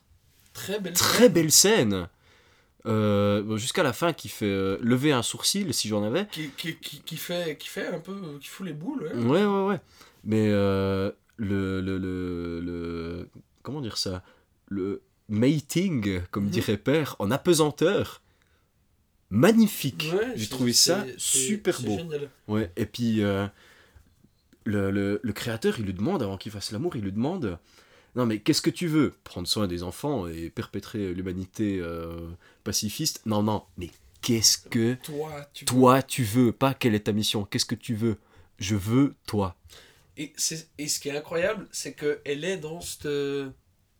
[0.55, 2.09] Très belle très belle scène.
[2.87, 6.27] Euh, Jusqu'à la fin qui fait euh, lever un sourcil si j'en avais.
[6.27, 8.15] Qui, qui, qui, qui fait, qui fait un peu.
[8.41, 9.03] qui fout les boules.
[9.05, 9.15] ouais.
[9.25, 9.81] Ouais, ouais, ouais.
[10.25, 13.29] Mais euh, le, le, le, le-
[13.63, 14.23] Comment dire ça?
[14.69, 16.51] Le mating, comme Mhm.
[16.51, 18.21] dirait père, en apesanteur.
[19.31, 20.11] Magnifique.
[20.13, 21.97] Ouais, J'ai trouvé ça super beau.
[21.97, 22.29] génial.
[22.47, 27.03] Ouais, et puis le, le, le créateur, il lui demande, avant qu'il fasse l'amour, il
[27.03, 27.59] lui demande
[28.17, 29.13] Non, mais qu'est-ce que tu veux?
[29.25, 31.83] Prendre soin des enfants et perpétrer l'humanité
[32.65, 33.91] pacifiste Non, non, mais
[34.23, 37.95] qu'est-ce que Toi, tu toi tu veux Pas quelle est ta mission Qu'est-ce que tu
[37.95, 38.19] veux
[38.59, 39.57] Je veux toi.
[40.17, 43.09] Et, c'est- et ce qui est incroyable, c'est qu'elle est dans cette,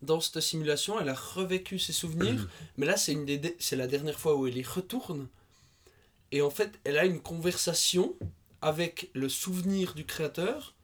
[0.03, 2.49] dans cette simulation, elle a revécu ses souvenirs, Mhm.
[2.79, 5.29] mais là, c'est, une des, la dernière fois où elle y retourne.
[6.33, 8.15] Et en fait, elle a une conversation
[8.63, 10.75] avec le souvenir du créateur,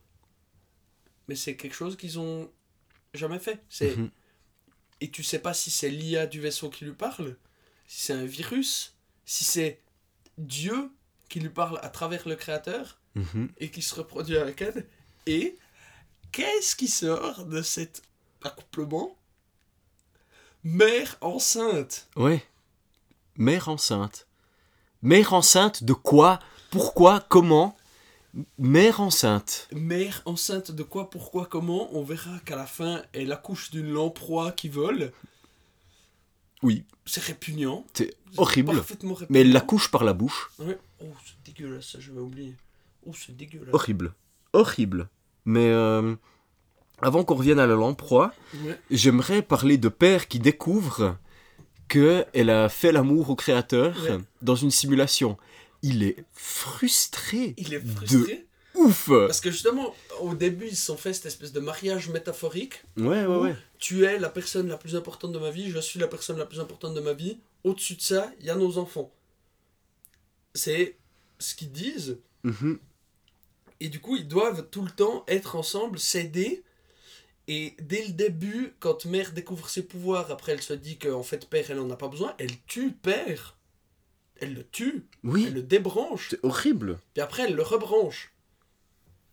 [1.29, 2.51] mais c'est quelque chose qu'ils ont
[3.15, 3.63] jamais fait.
[3.69, 4.11] C'est, Mhm.
[5.03, 7.37] Et tu sais pas si c'est l'IA du vaisseau qui lui parle,
[7.91, 9.81] si c'est un virus, si c'est
[10.39, 10.93] Dieu
[11.29, 13.49] qui lui parle à travers le créateur Mhm.
[13.59, 14.87] et qui se reproduit avec elle.
[15.27, 15.59] Et
[16.31, 18.03] qu'est-ce qui sort de cet
[18.45, 19.17] accouplement?
[20.63, 22.09] Mère enceinte.
[22.15, 22.45] Ouais.
[23.35, 24.29] Mère enceinte.
[25.03, 26.39] Mère enceinte de quoi?
[26.71, 27.19] Pourquoi?
[27.29, 27.77] Comment?
[28.57, 29.67] Mère enceinte.
[29.73, 31.93] Mère enceinte de quoi, pourquoi, comment?
[31.97, 35.13] On verra qu'à la fin, elle accouche d'une lamproie qui vole.
[36.63, 37.87] Oui, C'est répugnant.
[37.95, 38.75] c'est horrible.
[38.77, 39.29] Parfaitement répugnant.
[39.33, 40.51] Mais elle l'accouche par la bouche.
[40.59, 40.79] Ouais.
[41.03, 42.55] Oh, c'est dégueulasse, ça, je vais oublier.
[43.07, 43.73] Oh, c'est dégueulasse.
[43.75, 44.13] Horrible.
[44.53, 45.09] Horrible.
[45.47, 46.15] Mais euh,
[47.01, 48.33] avant qu'on revienne à la lamproie,
[48.65, 48.79] Ouais.
[48.91, 51.17] j'aimerais parler de père qui découvre
[51.89, 54.19] que elle a fait l'amour au créateur Ouais.
[54.43, 55.39] dans une simulation.
[55.83, 57.55] Il est frustré.
[57.57, 58.47] Il est frustré.
[58.75, 62.83] Ouf Parce que justement, au début, ils se sont fait cette espèce de mariage métaphorique.
[62.97, 63.57] Ouais, ouais, ouais.
[63.79, 66.47] Tu es la personne la plus importante de ma vie, je suis la personne la
[66.47, 67.39] plus importante de ma vie.
[67.65, 69.13] Au-dessus de ça, il y a nos enfants.
[70.55, 70.97] C'est
[71.39, 72.19] ce qu'ils disent.
[72.43, 72.79] Mhm.
[73.81, 76.63] Et du coup, ils doivent tout le temps être ensemble, s'aider.
[77.49, 81.49] Et dès le début, quand mère découvre ses pouvoirs, après elle se dit qu'en fait,
[81.49, 83.57] père, elle en a pas besoin, elle tue père.
[84.41, 86.29] Elle le tue, Oui, elle le débranche.
[86.31, 86.99] c'est horrible.
[87.15, 88.33] Puis après, elle le rebranche.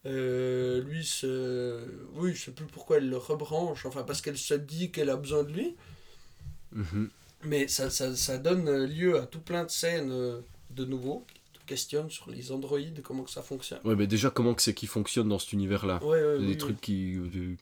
[0.06, 1.84] Euh, lui, se...
[2.16, 5.18] oui, je sais plus pourquoi elle le rebranche, enfin parce qu'elle se dit qu'elle a
[5.18, 5.76] besoin de lui.
[6.72, 7.10] Mhm.
[7.44, 11.60] Mais ça, ça, ça donne lieu à tout plein de scènes euh, de nouveau qui
[11.60, 13.80] te questionnent sur les androïdes, comment que ça fonctionne.
[13.84, 16.04] Ouais, mais déjà, comment que c'est qui fonctionne dans cet univers-là?
[16.04, 17.16] Ouais, ouais, oui, Des trucs qui...
[17.16, 17.56] euh.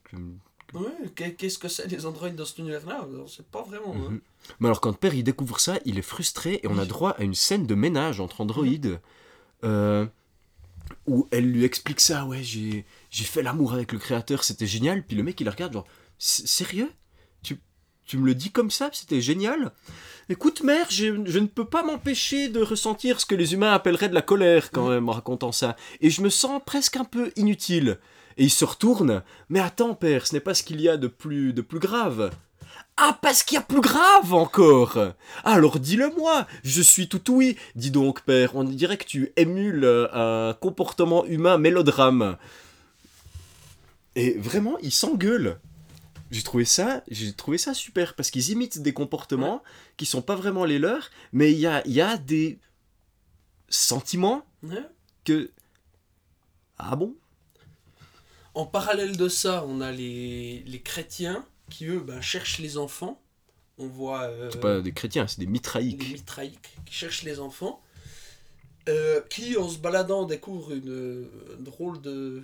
[0.74, 3.06] Ouais, qu'est- qu'est-ce que c'est les androïdes dans cet univers-là?
[3.12, 3.94] On sait pas vraiment.
[3.94, 4.10] hein.
[4.10, 4.20] Mhm.
[4.60, 7.22] Mais alors, quand père il découvre ça, il est frustré et on a droit à
[7.22, 9.00] une scène de ménage entre androïdes.
[9.64, 10.06] Euh,
[11.06, 15.04] où elle lui explique ça, ouais, j'ai fait l'amour avec le créateur, c'était génial.
[15.04, 15.86] Puis le mec, il la regarde, genre,
[16.18, 16.90] sérieux?
[17.42, 17.58] Tu,
[18.04, 19.72] tu me le dis comme ça, c'était génial?
[20.28, 24.08] Écoute, mère, je, je ne peux pas m'empêcher de ressentir ce que les humains appelleraient
[24.08, 25.76] de la colère quand même en racontant ça.
[26.00, 27.98] Et je me sens presque un peu inutile.
[28.36, 29.22] Et il se retourne.
[29.48, 32.32] Mais attends, père, ce n'est pas ce qu'il y a de plus, de plus grave.
[32.98, 34.98] Ah, parce qu'il y a plus grave encore
[35.44, 37.56] Alors dis-le-moi, je suis tout oui.
[37.74, 42.38] Dis donc, père, on dirait que tu émules euh, un comportement humain mélodrame.
[44.14, 45.60] Et vraiment, il s'engueule.
[46.30, 49.62] J'ai trouvé ça, j'ai trouvé ça super parce qu'ils imitent des comportements
[49.98, 52.58] qui sont pas vraiment les leurs, mais il y a, y a des
[53.68, 54.44] sentiments
[55.24, 55.50] que
[56.78, 57.14] ah bon?
[58.54, 63.20] En parallèle de ça, on a les, les chrétiens qui, eux, ben, cherchent les enfants.
[63.78, 66.12] On voit euh, C'est pas des chrétiens, c'est des mitraïques.
[66.12, 67.82] mitraïques qui cherchent les enfants.
[68.88, 72.42] euh, qui, en se baladant, découvrent une, euh, drôle de.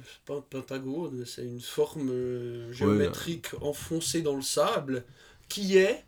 [0.50, 5.04] pentagone, c'est une forme euh, géométrique enfoncée dans le sable,
[5.48, 6.04] qui est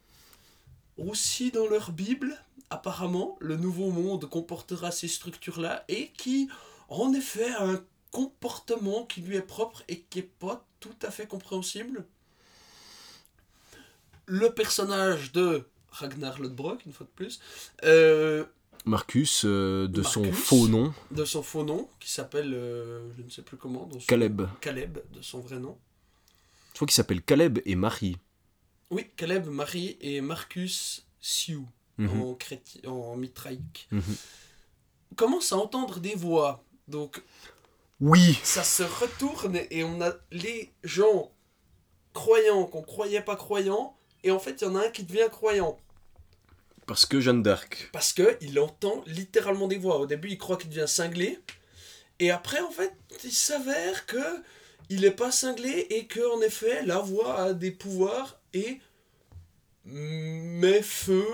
[0.98, 2.36] aussi dans leur Bible.
[2.70, 6.48] Apparemment, le nouveau monde comportera ces structures-là et qui,
[6.88, 11.10] en effet, a un comportement qui lui est propre et qui est pas tout à
[11.10, 12.06] fait compréhensible.
[14.26, 17.40] Le personnage de Ragnar Lodbrok, une fois de plus,
[17.84, 18.44] euh,
[18.86, 23.30] Marcus, euh, de son faux nom, de son faux nom, qui s'appelle, euh, je ne
[23.30, 24.42] sais plus comment, son- Caleb.
[24.60, 25.78] Caleb, de son vrai nom.
[26.70, 28.16] Je crois qu'il s'appelle Caleb et Marie.
[28.90, 31.66] Oui, Caleb, Marie et Marcus Sioux,
[31.98, 32.20] Mhm.
[32.22, 32.36] en,
[32.90, 33.88] en mitraïque.
[33.92, 34.02] Mhm.
[35.16, 36.64] Commence à entendre des voix?
[36.88, 37.22] Donc,
[38.00, 41.32] Oui ça se retourne et on a les gens
[42.12, 43.96] croyants qu'on croyait pas croyants.
[44.24, 45.78] Et en fait, il y en a un qui devient croyant.
[46.86, 47.88] Parce que Jeanne d'Arc.
[47.92, 49.98] Parce que il entend littéralement des voix.
[50.00, 51.38] Au début, il croit qu'il devient cinglé.
[52.18, 54.42] Et après, en fait, il s'avère que
[54.90, 58.80] il n'est pas cinglé et que en effet, la voix a des pouvoirs et
[59.84, 61.24] met feu.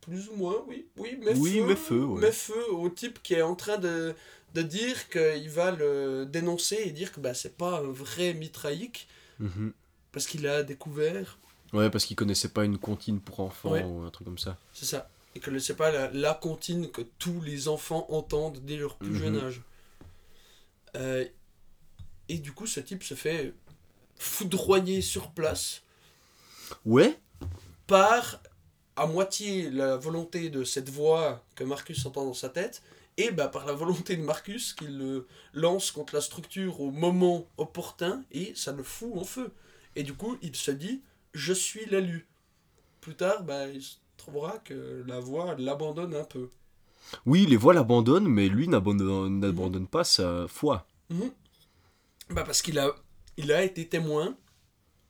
[0.00, 0.86] Plus ou moins, oui.
[0.96, 1.66] Oui, met Oui, feu.
[1.66, 2.20] met feu, ouais.
[2.20, 4.14] met feu au type qui est en train de,
[4.54, 9.08] de dire qu'il va le dénoncer et dire que bah, c'est pas un vrai mitraïque
[9.40, 9.72] Mhm.
[10.18, 11.38] Parce qu'il a découvert
[11.72, 13.84] Ouais, parce qu'il connaissait pas une comptine pour enfants Ouais.
[13.84, 14.58] ou un truc comme ça.
[14.72, 15.08] C'est ça.
[15.36, 19.10] Et que c'est pas la, la comptine que tous les enfants entendent dès leur plus
[19.10, 19.16] Mhm.
[19.18, 19.62] jeune âge.
[20.96, 21.24] Euh,
[22.28, 23.54] et du coup, ce type se fait
[24.18, 25.82] foudroyer sur place
[26.84, 27.16] Ouais
[27.86, 28.40] par
[28.96, 32.82] à moitié la volonté de cette voix que Marcus entend dans sa tête
[33.18, 37.46] et bah, par la volonté de Marcus qu'il le lance contre la structure au moment
[37.56, 39.52] opportun et ça le fout en feu.
[39.96, 41.02] Et du coup, il se dit
[41.34, 42.26] je suis l'élu.
[43.00, 46.50] Plus tard, bah, il se trouvera que la voix l'abandonne un peu.
[47.26, 50.86] Oui, les voix l'abandonnent, mais lui n'abandonne pas sa foi.
[51.10, 51.30] Mhm.
[52.30, 52.94] Bah parce qu'il a,
[53.38, 54.36] il a été témoin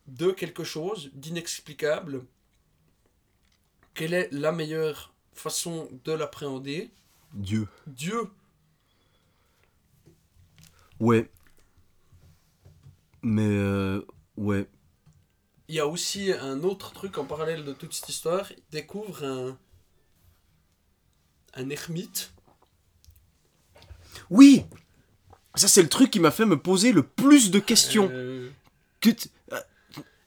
[0.07, 2.25] de quelque chose d'inexplicable.
[3.95, 6.93] Quelle est la meilleure façon de l'appréhender?
[7.35, 7.67] Dieu.
[7.89, 8.31] Dieu.
[11.01, 11.29] Ouais.
[13.23, 14.07] Mais euh,
[14.39, 14.67] ouais.
[15.69, 18.51] Il y a aussi un autre truc en parallèle de toute cette histoire.
[18.53, 19.59] Il découvre un,
[21.55, 22.33] un ermite.
[24.31, 24.65] Oui
[25.55, 28.09] Ça, c'est le truc qui m'a fait me poser le plus de questions.
[28.11, 28.49] Euh,
[29.01, 29.31] Que t-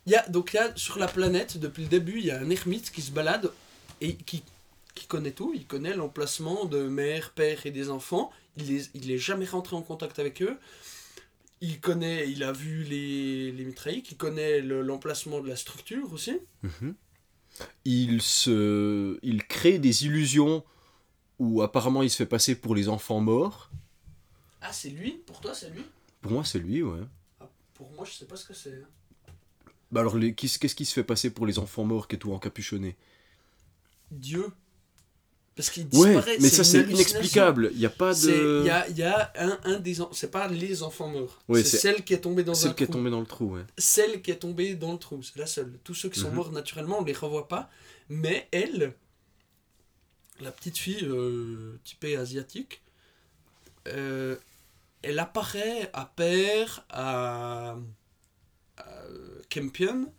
[0.06, 2.32] Il y a, donc il y a, sur la planète, depuis le début, il y
[2.32, 3.52] a un ermite qui se balade
[4.00, 4.43] et qui,
[4.95, 5.54] qui connaît tout.
[5.56, 8.32] Il connaît l'emplacement de mère, père et des enfants.
[8.58, 10.58] Il n'est il est jamais rentré en contact avec eux.
[11.62, 16.39] Il connaît, il a vu les, les il connaît le- l'emplacement de la structure aussi.
[16.63, 16.95] Mhm.
[17.86, 19.19] Il se...
[19.21, 20.63] Il crée des illusions
[21.38, 23.69] où apparemment il se fait passer pour les enfants morts.
[24.62, 25.12] Ah, c'est lui?
[25.26, 25.84] Pour toi, c'est lui?
[26.21, 27.02] Pour moi, c'est lui, ouais.
[27.74, 28.84] Pour moi, je sais pas ce que c'est.
[29.91, 32.95] Bah alors, qu'est-ce qui se fait passer pour les enfants morts qui est tout encapuchonné?
[34.12, 34.52] Dieu.
[35.55, 36.37] Parce qu'il Ouais, disparaît.
[36.39, 37.69] mais ça, c'est inexplicable.
[37.73, 38.61] Il n'y a pas de...
[38.61, 39.95] Il y a, y a un, un des...
[40.13, 41.39] C'est pas les enfants morts.
[41.49, 42.93] Ouais, c'est celle qui est tombée dans un Celle qui est trou.
[42.95, 43.63] tombée dans le trou, ouais.
[43.77, 45.77] celle qui est tombée dans le trou, c'est la seule.
[45.83, 46.35] Tous ceux qui sont Mhm.
[46.35, 47.69] morts naturellement, on les revoit pas.
[48.09, 48.93] Mais elle,
[50.39, 52.81] la petite fille euh, typée asiatique,
[53.89, 54.37] euh,
[55.01, 57.75] elle apparaît à Père, à,
[58.77, 58.83] à
[59.49, 60.11] Kempion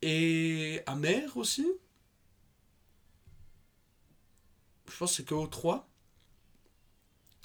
[0.00, 1.66] et à Mère aussi.
[4.88, 5.88] Je pense que c'est que aux trois.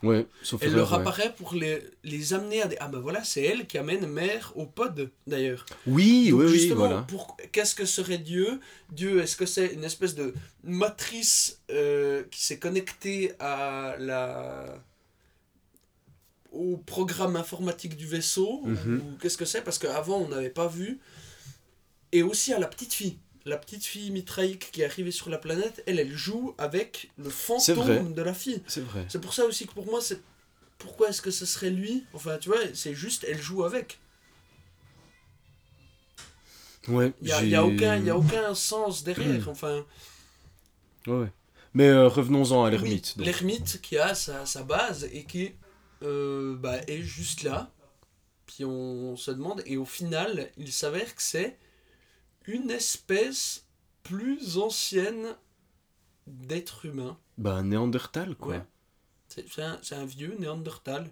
[0.03, 0.99] Ouais, sauf Elle leur ouais.
[0.99, 2.77] apparaît pour les, les amener à des...
[2.79, 5.65] Ah ben voilà, c'est elle qui amène Mère au pod, d'ailleurs.
[5.87, 7.01] Oui, Donc oui, oui, justement, voilà.
[7.01, 7.35] pour...
[7.51, 8.59] qu'est-ce que serait Dieu?
[8.91, 14.83] Dieu, est-ce que c'est une espèce de matrice euh, qui s'est connectée à la
[16.51, 18.61] au programme informatique du vaisseau?
[18.65, 19.01] Mhm.
[19.01, 19.63] ou qu'est-ce que c'est?
[19.63, 20.99] Parce qu'avant on n'avait pas vu.
[22.11, 23.17] Et aussi à la petite fille.
[23.47, 27.29] La petite fille mitraïque qui est arrivée sur la planète, elle, elle joue avec le
[27.29, 28.61] fantôme de la fille.
[28.67, 29.05] C'est vrai.
[29.07, 30.21] C'est pour ça aussi que pour moi, c'est.
[30.77, 32.05] Pourquoi est-ce que ce serait lui?
[32.13, 33.99] Enfin, tu vois, c'est juste, elle joue avec.
[36.87, 37.13] Ouais.
[37.21, 39.47] Il n'y a, y a, aucun- y a aucun sens derrière.
[39.49, 39.85] Enfin,
[41.05, 41.27] Ouais.
[41.73, 43.13] Mais euh, revenons-en à l'ermite.
[43.17, 45.53] oui, l'ermite qui a sa, sa base et qui
[46.03, 47.71] euh, bah, est juste là.
[48.45, 51.57] Puis on se demande, et au final, il s'avère que c'est
[52.47, 53.65] une espèce
[54.03, 55.35] plus ancienne
[56.25, 57.17] d'être humain.
[57.37, 58.55] Bah, un Néandertal, quoi.
[58.55, 58.63] Ouais.
[59.29, 61.09] C'est un, vieux Néandertal.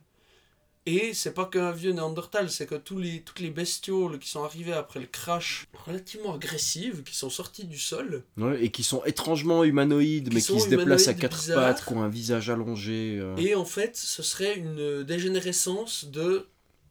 [0.88, 4.44] Et c'est pas qu'un vieux Néandertal, c'est que tous les, toutes les bestioles qui sont
[4.44, 9.04] arrivées après le crash relativement agressives, qui sont sorties du sol, Ouais, et qui sont
[9.06, 11.60] étrangement humanoïdes, Qui mais qui se déplacent à quatre bizarres.
[11.76, 13.18] pattes, qui ont un visage allongé.
[13.20, 13.36] euh.
[13.38, 16.48] et en fait, ce serait une dégénérescence de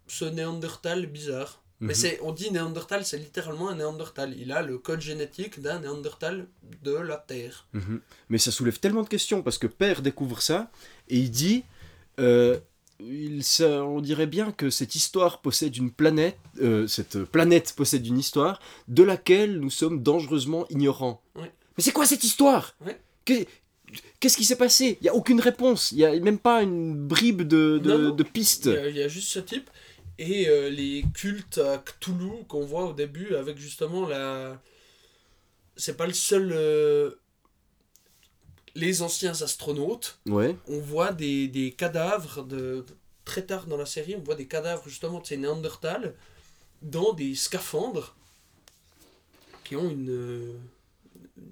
[0.09, 1.63] ce Néandertal bizarre.
[1.87, 2.01] Mais Mhm.
[2.03, 4.35] c'est, on dit Néandertal, c'est littéralement un Néandertal.
[4.39, 6.47] Il a le code génétique d'un Néandertal
[6.83, 7.67] de la Terre.
[7.73, 8.01] Mhm.
[8.31, 10.71] Mais ça soulève tellement de questions parce que Père découvre ça
[11.09, 11.65] et il dit
[12.21, 12.59] euh,
[13.01, 18.07] il, ça- on dirait bien que cette histoire possède une planète, euh, cette planète possède
[18.07, 21.21] une histoire de laquelle nous sommes dangereusement ignorants.
[21.37, 22.77] Mais c'est quoi cette histoire?
[23.25, 23.45] Que-
[24.21, 24.97] Qu'est-ce qui s'est passé?
[25.01, 27.99] Il n'y a aucune réponse, il n'y a même pas une bribe de, de, Non,
[27.99, 28.11] non.
[28.15, 28.67] de piste.
[28.67, 29.69] Il y, a, il y a juste ce type.
[30.19, 34.61] Et euh, les cultes à Cthulhu qu'on voit au début avec justement la.
[35.77, 36.51] C'est pas le seul.
[36.53, 37.11] euh,
[38.77, 42.85] Les anciens astronautes, Ouais, on voit des, des cadavres de.
[43.25, 46.15] Très tard dans la série, on voit des cadavres justement de ces Néandertals
[46.83, 48.15] dans des scaphandres
[49.65, 50.53] qui ont une,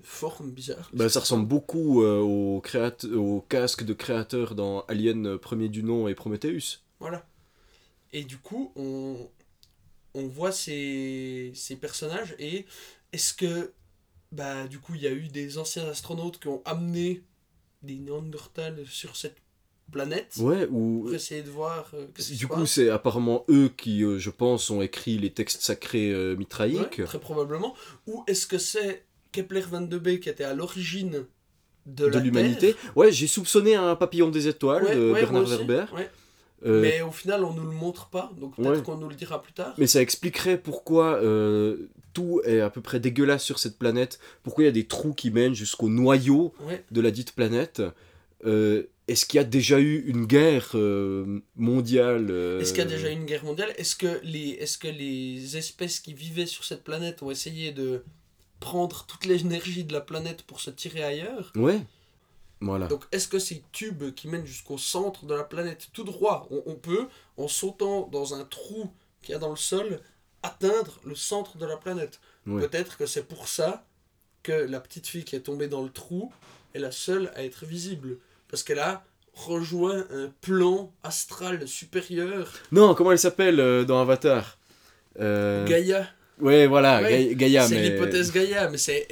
[0.03, 0.90] forme bizarre.
[0.92, 5.68] bah, ça ressemble beaucoup euh, au, créate- au casque de créateur dans Alien euh, premier
[5.70, 6.81] du nom et Prometheus.
[7.01, 7.25] Voilà.
[8.12, 9.29] Et du coup, on,
[10.14, 12.66] on voit ces, ces personnages et
[13.12, 13.72] est-ce que,
[14.31, 17.22] bah, du coup, il y a eu des anciens astronautes qui ont amené
[17.83, 19.37] des Néandertals sur cette
[19.90, 24.18] planète Ouais, ou pour essayer de voir euh, Du coup, c'est apparemment eux qui, euh,
[24.18, 27.05] je pense, ont écrit les textes sacrés euh, Ouais, mitraïques.
[27.05, 27.75] Très probablement.
[28.07, 31.27] Ou est-ce que c'est Kepler 22b qui était à l'origine
[31.87, 32.77] de, de l'humanité.
[32.94, 35.87] Ouais, j'ai soupçonné un papillon des étoiles Ouais, de ouais, Bernard Werber.
[36.64, 36.96] Euh, mais...
[36.98, 38.83] Mais au final, on nous le montre pas, donc peut-être Ouais.
[38.83, 39.75] qu'on nous le dira plus tard.
[39.87, 44.66] ça expliquerait pourquoi euh, tout est à peu près dégueulasse sur cette planète, pourquoi il
[44.66, 46.85] y a des trous qui mènent jusqu'au noyau Ouais.
[46.90, 47.83] de la dite planète.
[48.44, 50.70] Euh, Est-ce qu'il y a déjà eu une guerre
[51.57, 53.72] mondiale Est-ce qu'il y a déjà eu une guerre mondiale?
[53.77, 58.03] Est-ce que, les, est que les espèces qui vivaient sur cette planète ont essayé de
[58.61, 61.53] prendre toute l'énergie de la planète pour se tirer ailleurs?
[61.57, 61.81] Ouais.
[62.62, 62.87] Voilà.
[62.87, 66.62] Donc est-ce que ces tubes qui mènent jusqu'au centre de la planète tout droit, on,
[66.66, 70.01] on peut, en sautant dans un trou qu'il y a dans le sol,
[70.42, 72.20] atteindre le centre de la planète?
[72.44, 73.85] Peut-être que c'est pour ça
[74.42, 76.33] que la petite fille qui est tombée dans le trou
[76.75, 78.18] est la seule à être visible.
[78.48, 82.53] Parce qu'elle a rejoint un plan astral supérieur.
[82.70, 84.59] Non, comment elle s'appelle euh, dans Avatar?
[85.20, 86.07] Euh, Gaïa.
[86.42, 87.66] Ouais, voilà, Ouais, Ga- Gaïa.
[87.68, 87.88] c'est mais...
[87.90, 89.07] l'hypothèse Gaïa, mais c'est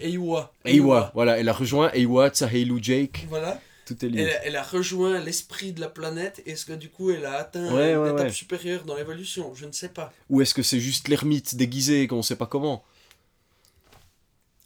[0.00, 0.52] Eiwa.
[0.64, 3.60] Eiwa, voilà, elle a rejoint Eiwa, Tsaheilu Jake, Voilà.
[3.84, 4.22] tout est lié.
[4.22, 6.40] Elle, elle a rejoint l'esprit de la planète.
[6.46, 9.54] Est-ce que du coup elle a atteint Ouais, une ouais, étape supérieure dans l'évolution?
[9.54, 10.12] Je ne sais pas.
[10.30, 12.84] Ou est-ce que c'est juste l'ermite déguisé qu'on sait pas comment?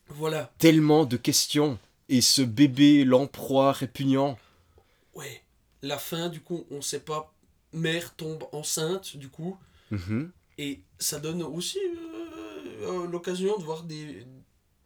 [0.08, 0.50] Voilà.
[0.58, 1.78] Tellement de questions.
[2.08, 4.38] Et ce bébé lamproie répugnant.
[5.14, 5.42] Ouais.
[5.82, 7.32] La fin, du coup, on ne sait pas.
[7.72, 9.56] Mère tombe enceinte, du coup.
[9.90, 10.30] Mhm.
[10.58, 14.26] Et ça donne aussi euh, euh, l'occasion de voir des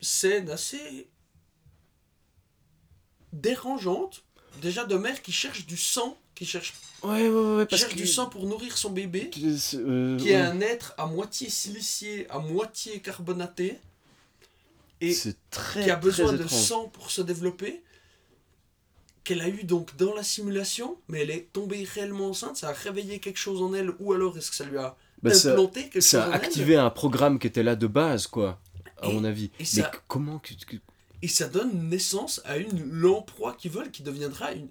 [0.00, 1.08] scènes assez
[3.32, 4.24] dérangeantes.
[4.60, 7.98] Déjà de mère qui cherche du sang, qui cherche, Ouais, ouais, ouais, parce cherche que...
[7.98, 9.30] du sang pour nourrir son bébé,
[9.74, 13.78] euh, qui est un être à moitié silicié, à moitié carbonaté,
[15.00, 15.16] et
[15.50, 17.82] très, qui a besoin de sang pour se développer,
[19.24, 22.72] qu'elle a eu donc dans la simulation, mais elle est tombée réellement enceinte, ça a
[22.72, 26.00] réveillé quelque chose en elle, ou alors est-ce que ça lui a Bah, ça, quelque
[26.00, 28.60] ça chose a activé un programme qui était là de base, quoi,
[29.00, 29.44] à Et- mon avis.
[29.46, 30.52] et Mais ça- comment que...
[30.66, 30.76] que-
[31.22, 34.68] Et ça donne naissance à une lamproie qui vole, qui deviendra une,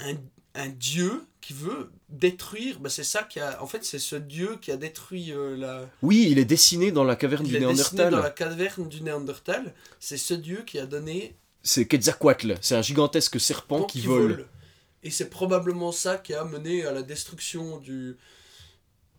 [0.00, 0.14] un,
[0.54, 2.80] un dieu qui veut détruire.
[2.80, 3.62] Bah c'est ça qui a.
[3.62, 5.88] En fait, c'est ce dieu qui a détruit euh, la.
[6.02, 8.10] Oui, il est dessiné dans la caverne Il du est dessiné Néandertal.
[8.10, 9.72] dans la caverne du Néandertal.
[10.00, 11.36] C'est ce dieu qui a donné.
[11.62, 14.46] C'est Quetzalcoatl, c'est un gigantesque serpent qui qu'il vole.
[15.02, 18.16] Et c'est probablement ça qui a mené à la destruction du,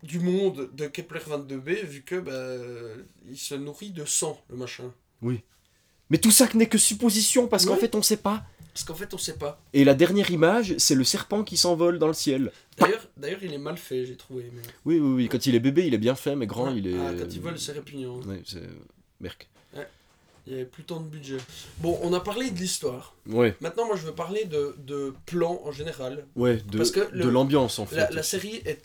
[0.04, 4.92] du monde de Kepler 22b, vu que bah, il se nourrit de sang, le machin.
[5.22, 7.80] Mais tout ça n'est que supposition parce qu'en Oui.
[7.80, 8.44] fait on sait pas.
[8.74, 9.60] Parce qu'en fait, on sait pas.
[9.74, 12.54] Et la dernière image, c'est le serpent qui s'envole dans le ciel.
[12.78, 14.50] D'ailleurs, d'ailleurs il est mal fait, j'ai trouvé.
[14.56, 15.28] mais- Oui, oui, oui.
[15.30, 16.96] Quand il est bébé, il est bien fait, mais grand, il est.
[16.98, 18.22] Ah, quand il vole, c'est répugnant.
[18.22, 18.62] Ouais, c'est.
[19.20, 19.50] Merc.
[20.48, 21.38] Il y avait plus tant de budget.
[21.80, 23.14] Bon, on a parlé de l'histoire.
[23.28, 26.26] Ouais, Maintenant, moi, je veux parler de, de plans en général.
[26.36, 27.96] ouais, de, Parce que le- de l'ambiance en fait.
[27.98, 28.82] La, la série est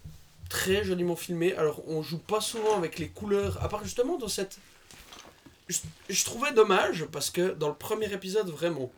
[0.48, 1.54] très joliment filmée.
[1.56, 4.58] Alors, on joue pas souvent avec les couleurs, à part justement dans cette.
[5.68, 5.78] Je,
[6.08, 8.92] je trouvais dommage parce que dans le premier épisode, vraiment,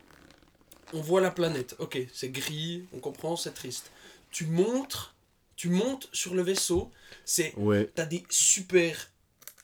[0.93, 1.75] on voit la planète.
[1.79, 3.91] Ok, c'est gris, on comprend, c'est triste.
[4.31, 5.15] Tu montres,
[5.55, 6.91] tu montes sur le vaisseau.
[7.25, 7.89] C'est, Ouais.
[7.95, 9.09] t'as des super.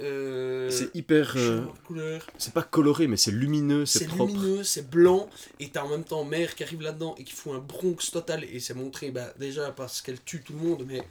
[0.01, 1.35] Euh, C'est hyper.
[1.37, 5.29] euh, c'est pas coloré, mais c'est lumineux, c'est C'est lumineux, c'est blanc,
[5.61, 8.43] et t'as en même temps mère qui arrive là-dedans et qui fout un bronx total,
[8.43, 11.01] et c'est montré bah, déjà parce qu'elle tue tout le monde, mais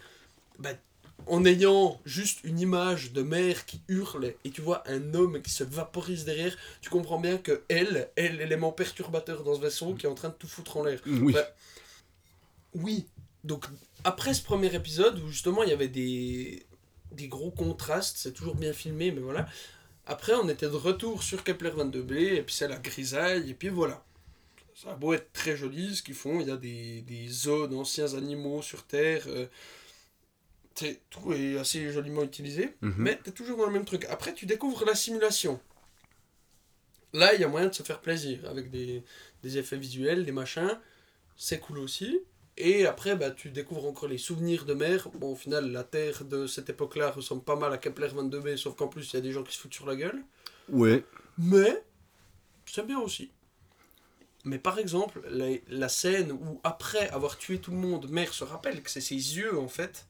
[0.59, 0.71] bah,
[1.27, 5.51] en ayant juste une image de mère qui hurle, et tu vois un homme qui
[5.51, 10.07] se vaporise derrière, tu comprends bien que elle, est l'élément perturbateur dans ce vaisseau qui
[10.07, 11.01] est en train de tout foutre en l'air.
[11.07, 11.33] Oui.
[11.33, 11.49] Bah,
[12.75, 13.07] Oui,
[13.43, 13.65] donc
[14.05, 16.67] après ce premier épisode où justement il y avait des,
[17.13, 19.47] des gros contrastes, c'est toujours bien filmé, mais voilà.
[20.07, 23.71] Après, on était de retour sur Kepler 22b, et puis c'est la grisaille, et puis
[23.71, 24.05] voilà.
[24.75, 27.71] Ça a beau être très joli ce qu'ils font, il y a des, des zones
[27.71, 29.23] d'anciens animaux sur Terre.
[29.29, 29.47] euh,
[30.75, 32.95] c'est- tout est assez joliment utilisé, Mhm.
[32.99, 34.05] mais t'es toujours dans le même truc.
[34.11, 35.61] Après, tu découvres la simulation.
[37.13, 39.03] Là, il y a moyen de se faire plaisir avec des,
[39.43, 40.79] des effets visuels, des machins.
[41.37, 42.19] C'est cool aussi.
[42.57, 45.09] Et après, bah, tu découvres encore les souvenirs de mer.
[45.15, 48.77] Bon, au final, la Terre de cette époque-là ressemble pas mal à Kepler 22b, sauf
[48.77, 50.23] qu'en plus, il y a des gens qui se foutent sur la gueule.
[50.69, 51.05] Ouais.
[51.39, 51.83] Mais,
[52.67, 53.31] c'est bien aussi.
[54.45, 58.45] Mais par exemple, la, la scène où, après avoir tué tout le monde, Mère se
[58.45, 60.07] rappelle que c'est ses yeux, en fait,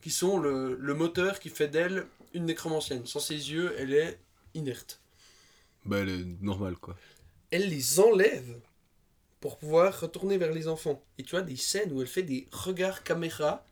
[0.00, 3.06] qui sont le, le moteur qui fait d'elle une nécromancienne.
[3.06, 4.18] Sans ses yeux, elle est
[4.54, 5.00] inerte.
[5.84, 6.96] Bah, elle est normale, quoi.
[7.50, 8.60] Elle les enlève
[9.40, 11.02] pour pouvoir retourner vers les enfants.
[11.16, 13.64] Et tu as des scènes où elle fait des regards caméra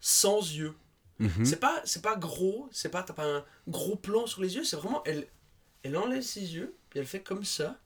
[0.00, 0.74] sans yeux.
[1.18, 1.44] Mhm.
[1.44, 4.64] C'est pas c'est pas gros, c'est pas t'as pas un gros plan sur les yeux,
[4.64, 5.28] c'est vraiment elle
[5.84, 7.78] elle enlève ses yeux, puis elle fait comme ça.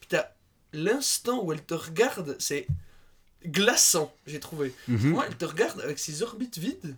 [0.00, 0.30] Puis t'as
[0.72, 2.66] l'instant où elle te regarde, c'est
[3.44, 4.74] glaçant, j'ai trouvé.
[4.88, 5.10] Mhm.
[5.10, 6.96] Moi, elle te regarde avec ses orbites vides.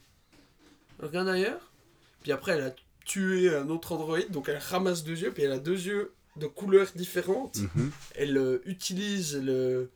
[1.01, 1.73] Regarde ailleurs.
[2.23, 2.75] Puis après, elle a
[3.05, 6.47] tué un autre androïde, donc elle ramasse deux yeux, puis elle a deux yeux de
[6.47, 7.59] couleurs différentes.
[7.75, 7.91] Mhm.
[8.17, 9.91] Elle euh, utilise le...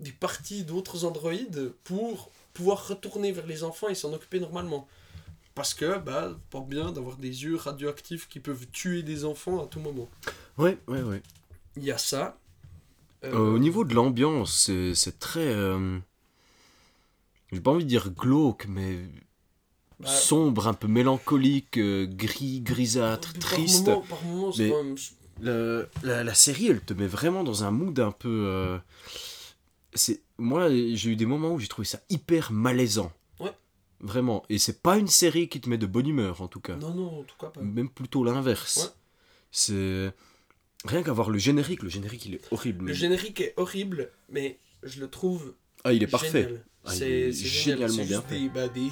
[0.00, 4.88] des parties d'autres androïdes pour pouvoir retourner vers les enfants et s'en occuper normalement.
[5.54, 9.66] Parce que, bah, pas bien d'avoir des yeux radioactifs qui peuvent tuer des enfants à
[9.66, 10.08] tout moment.
[10.58, 11.22] Ouais, ouais, ouais.
[11.76, 12.38] Il y a ça.
[13.24, 15.54] Euh, Euh, au niveau de l'ambiance, c'est c'est très.
[17.52, 18.98] J'ai pas envie de dire glauque, mais
[20.00, 23.86] bah, sombre, un peu mélancolique, euh, gris, grisâtre, par triste.
[23.86, 24.96] moment- par moment, Mais- quand même-
[25.42, 28.44] Le- la, la série, elle te met vraiment dans un mood un peu.
[28.46, 28.78] euh,
[29.92, 33.12] C'est moi, j'ai eu des moments où j'ai trouvé ça hyper malaisant.
[33.40, 33.50] Ouais.
[34.00, 34.44] Vraiment.
[34.48, 36.76] Et c'est pas une série qui te met de bonne humeur, en tout cas.
[36.76, 37.60] Non, non, en tout cas pas.
[37.62, 38.76] Même plutôt l'inverse.
[38.78, 38.90] Ouais.
[39.50, 40.12] C'est
[40.86, 41.82] rien qu'à voir le générique.
[41.82, 42.86] Le générique, il est horrible.
[42.86, 46.62] Le générique est horrible, mais je le trouve Ah, il est parfait.
[46.84, 47.90] Ah, c'est est c'est génial.
[47.90, 48.88] génialement bien des, bah, des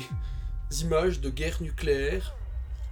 [0.82, 2.34] images de guerre nucléaire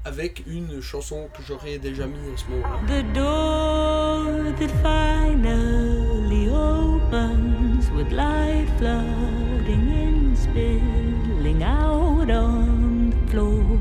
[0.04, 2.80] avec une chanson que j'aurais déjà mis à ce moment-là.
[2.88, 13.78] The door that finally opens with light flooding in, spilling out on the floor.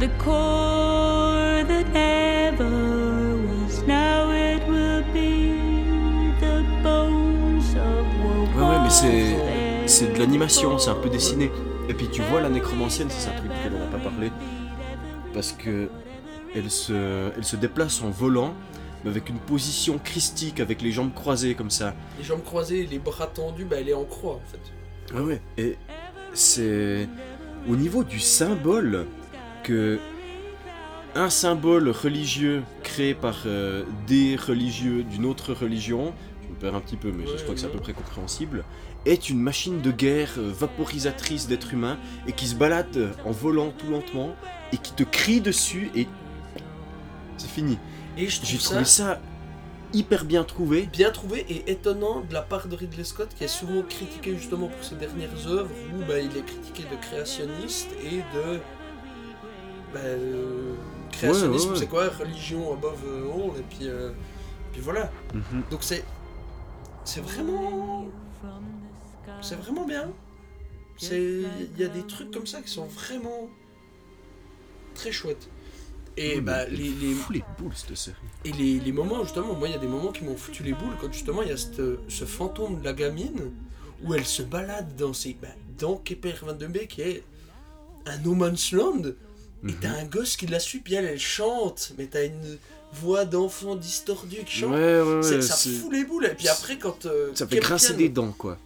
[0.00, 0.75] The core
[9.96, 11.50] c'est de l'animation, c'est un peu dessiné.
[11.88, 14.30] Et puis tu vois la nécromancienne, c'est un truc duquel on n'a pas parlé.
[15.32, 15.90] Parce que
[16.54, 18.54] elle se, elle se déplace en volant,
[19.04, 21.94] mais avec une position christique, avec les jambes croisées comme ça.
[22.18, 25.14] Les jambes croisées, les bras tendus, bah, elle est en croix en fait.
[25.14, 25.42] Ouais, ouais.
[25.56, 25.78] Et
[26.32, 27.08] c'est
[27.68, 29.06] au niveau du symbole
[29.62, 29.98] que
[31.14, 36.80] un symbole religieux créé par euh, des religieux d'une autre religion, je me perds un
[36.80, 38.64] petit peu, mais je Ouais, crois que c'est à peu près compréhensible,
[39.06, 43.70] est une machine de guerre euh, vaporisatrice d'êtres humains et qui se balade en volant
[43.70, 44.34] tout lentement
[44.72, 46.06] et qui te crie dessus et
[47.38, 47.78] c'est fini.
[48.16, 49.20] Et je J'ai trouve trouvé ça ça
[49.92, 50.88] hyper bien trouvé.
[50.92, 54.66] bien trouvé et étonnant de la part de Ridley Scott qui est souvent critiqué justement
[54.68, 58.58] pour ses dernières œuvres où bah, il est critiqué de créationniste et de
[59.94, 60.74] bah, euh,
[61.12, 61.78] créationnisme Ouais, ouais, ouais.
[61.78, 64.10] c'est quoi religion above all et puis euh,
[64.72, 65.62] puis voilà Mhm.
[65.70, 66.04] donc c'est
[67.04, 68.06] c'est vraiment.
[69.48, 70.10] C'est vraiment bien.
[70.98, 71.20] C'est.
[71.76, 73.48] Il y a des trucs comme ça qui sont vraiment.
[74.94, 75.48] très chouettes.
[76.18, 78.16] Et bah, les, les, fout les boules cette série.
[78.46, 80.72] et les, les moments, justement, moi, il y a des moments qui m'ont foutu les
[80.72, 83.52] boules quand justement il y a cette- ce fantôme de la gamine
[84.02, 87.22] où elle se balade dans, ses, bah, dans Kepler 22B qui est
[88.06, 89.02] un no man's land.
[89.68, 92.56] Et t'as un gosse qui la suit, puis elle, elle chante, mais t'as une
[92.94, 94.70] voix d'enfant distordue qui chante.
[94.70, 96.24] Ouais, ouais, ça c'est- fout les boules.
[96.26, 97.04] Et puis après, quand.
[97.04, 98.56] euh, Ça fait grincer des dents, quoi.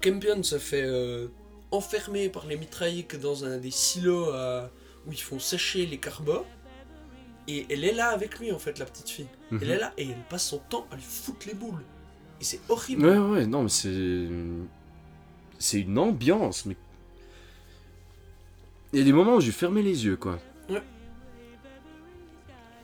[0.00, 1.28] Kempion se fait euh,
[1.70, 4.70] enfermer par les mitrailliques dans un des silos à-
[5.06, 6.44] où ils font sécher les carbos.
[7.46, 9.26] Et elle est là avec lui, en fait, la petite fille.
[9.50, 9.58] Mhm.
[9.62, 11.82] Elle est là et elle passe son temps à lui foutre les boules.
[12.40, 13.06] Et c'est horrible.
[13.06, 14.28] Ouais, ouais, non, mais c'est.
[15.58, 16.76] C'est une ambiance, mais.
[18.92, 20.38] Il y a des moments où j'ai fermé les yeux, quoi.
[20.68, 20.80] Non,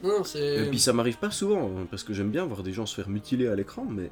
[0.02, 0.64] non, c'est.
[0.66, 2.94] Et puis ça m'arrive pas souvent, hein, parce que j'aime bien voir des gens se
[2.94, 4.10] faire mutiler à l'écran, mais.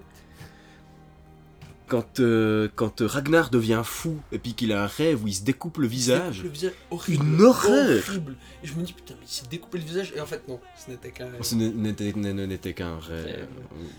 [1.89, 5.43] Quand, euh, quand Ragnar devient fou, et puis qu'il a un rêve où il se
[5.43, 6.43] découpe le se découpe visage.
[6.43, 7.25] Le visage horrible.
[7.25, 8.03] Une horreur.
[8.09, 8.35] Horrible.
[8.63, 10.13] Et je me dis, putain, mais il s'est découpé le visage.
[10.17, 11.29] Et en fait, non, ce n'était qu'un.
[11.43, 13.47] Ce n'était- n'était qu'un rêve.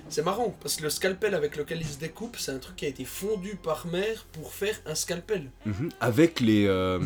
[0.10, 2.86] C'est marrant, parce que le scalpel avec lequel il se découpe, c'est un truc qui
[2.86, 5.52] a été fondu par mer pour faire un scalpel.
[5.66, 5.90] Mhm.
[6.00, 6.66] Avec les.
[6.66, 7.00] euh,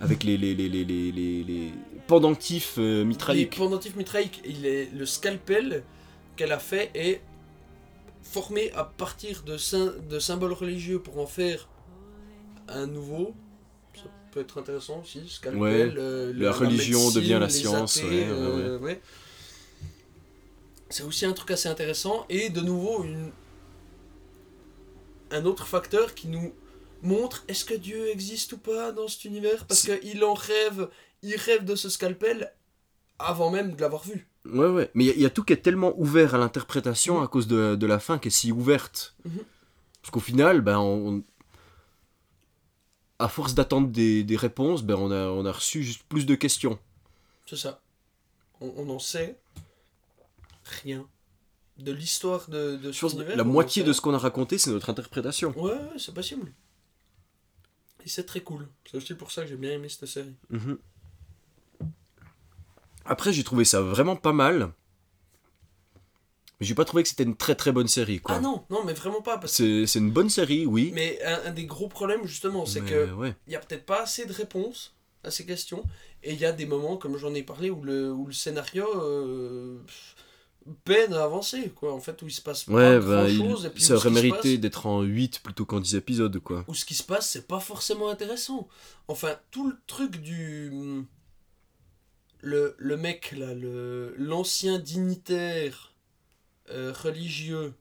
[0.00, 1.72] avec les, les, les, les, les, les- les
[2.08, 3.56] pendentifs euh, Les mitrailliques.
[3.56, 5.84] pendentifs mitrailliques, il est, le scalpel
[6.34, 7.20] qu'elle a fait est
[8.22, 11.68] formé à partir de, sym- de symboles religieux pour en faire
[12.68, 13.34] un nouveau.
[13.94, 15.60] Ça peut être intéressant aussi, scalpel.
[15.60, 19.00] Ouais, euh, la religion médecine, devient la science, athées, ouais, ouais, euh, ouais.
[20.88, 23.32] C'est aussi un truc assez intéressant et de nouveau une...
[25.30, 26.54] un autre facteur qui nous
[27.02, 29.66] montre est-ce que Dieu existe ou pas dans cet univers?
[29.66, 30.88] Parce qu'il en rêve,
[31.22, 32.52] il rêve de ce scalpel
[33.18, 34.28] avant même de l'avoir vu.
[34.44, 34.90] Ouais, ouais.
[34.94, 37.28] Mais il y a- il y, a tout qui est tellement ouvert à l'interprétation à
[37.28, 39.14] cause de, de la fin qui est si ouverte.
[39.24, 39.38] Mhm.
[40.00, 41.22] Parce qu'au final, ben, on,
[43.18, 46.34] à force d'attendre des, des réponses, ben, on, a, on a reçu juste plus de
[46.34, 46.78] questions.
[47.46, 47.80] C'est ça.
[48.60, 49.38] On, on en sait
[50.82, 51.06] rien.
[51.78, 54.90] De l'histoire de, de que univers, la moitié de ce qu'on a raconté, c'est notre
[54.90, 55.52] interprétation.
[55.58, 56.52] Ouais, ouais, c'est possible.
[58.04, 58.68] Et c'est très cool.
[58.90, 60.34] C'est aussi pour ça que j'ai bien aimé cette série.
[60.50, 60.78] Mhm.
[63.04, 64.72] Après, j'ai trouvé ça vraiment pas mal.
[66.60, 68.36] Mais j'ai pas trouvé que c'était une très très bonne série, quoi.
[68.36, 69.38] Ah non, non, mais vraiment pas.
[69.38, 69.52] Parce...
[69.54, 70.92] C'est c'est une bonne série, oui.
[70.94, 73.34] Mais un, un des gros problèmes, justement, c'est Mais, que ouais.
[73.48, 74.94] y a peut-être pas assez de réponses
[75.24, 75.82] à ces questions.
[76.22, 78.86] Et il y a des moments, comme j'en ai parlé, où le, où le scénario
[78.94, 79.78] euh,
[80.84, 81.92] peine à avancer, quoi.
[81.92, 83.66] En fait, où il se passe Ouais, pas bah, il- grand-chose.
[83.66, 86.64] et puis ça aurait mérité passe- d'être en 8 plutôt qu'en 10 épisodes, quoi.
[86.68, 88.68] où ce qui se passe, c'est pas forcément intéressant.
[89.08, 90.70] Enfin, tout le truc du.
[92.42, 95.94] Le, le mec, là, le- l'ancien dignitaire
[96.70, 97.74] euh, religieux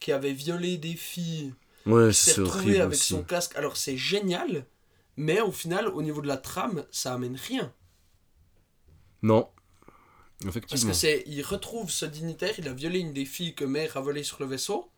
[0.00, 1.54] qui avait violé des filles,
[1.86, 3.08] Ouais, qui s'est retrouvé avec aussi.
[3.08, 3.56] son casque.
[3.56, 4.66] Alors, c'est génial,
[5.16, 7.72] mais au final, au niveau de la trame, ça amène rien.
[9.22, 9.50] Non.
[10.70, 10.90] Parce Effectivement.
[10.90, 11.24] que c'est.
[11.26, 14.38] Il retrouve ce dignitaire, il a violé une des filles que mère a volées sur
[14.40, 14.90] le vaisseau.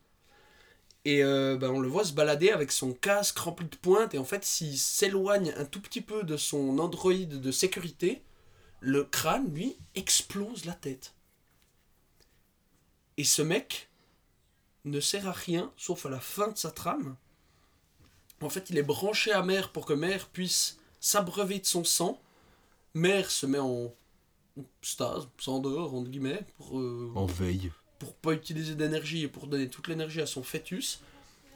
[1.04, 4.14] Et euh, ben, on le voit se balader avec son casque rempli de pointes.
[4.14, 8.22] Et en fait, s'il s'éloigne un tout petit peu de son androïde de sécurité,
[8.80, 11.14] le crâne, lui, explose la tête.
[13.16, 13.88] Et ce mec
[14.84, 17.16] ne sert à rien, sauf à la fin de sa trame.
[18.40, 22.20] En fait, il est branché à mère pour que mère puisse s'abreuver de son sang.
[22.94, 23.92] Mère se met en
[24.82, 27.72] stase, sans dehors, entre guillemets, pour, euh, En veille.
[27.98, 31.00] pour pas utiliser d'énergie et pour donner toute l'énergie à son fœtus.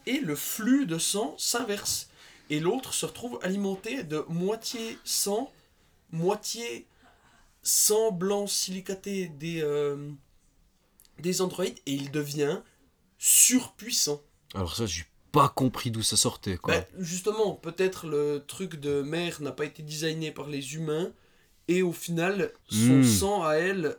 [0.07, 2.09] Et le flux de sang s'inverse.
[2.51, 5.53] Et l'autre se retrouve alimenté de moitié sang,
[6.11, 6.87] moitié
[7.63, 10.11] sang blanc silicaté des, euh,
[11.19, 11.79] des androïdes.
[11.87, 12.61] Et il devient
[13.19, 14.21] surpuissant.
[14.55, 16.77] Alors ça, j'ai pas compris d'où ça sortait, quoi.
[16.77, 21.13] Bah, justement, peut-être le truc de mère n'a pas été designé par les humains
[21.69, 23.05] et au final, son Hmm.
[23.05, 23.97] sang à elle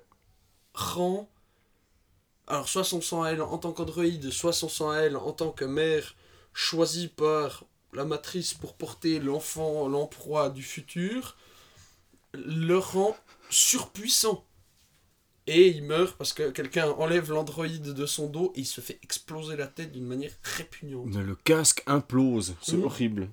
[0.73, 1.29] rend.
[2.45, 5.31] Alors, soit son sang à elle en tant qu'androïde, soit son sang à elle en
[5.31, 6.15] tant que mère
[6.53, 11.37] choisie par la matrice pour porter l'enfant, l'emploi du futur,
[12.33, 13.15] le rend
[13.53, 14.45] surpuissant.
[15.45, 18.97] Et il meurt parce que quelqu'un enlève l'androïde de son dos et il se fait
[19.03, 21.13] exploser la tête d'une manière répugnante.
[21.15, 22.83] Le casque implose, c'est Mhm.
[22.85, 23.29] horrible.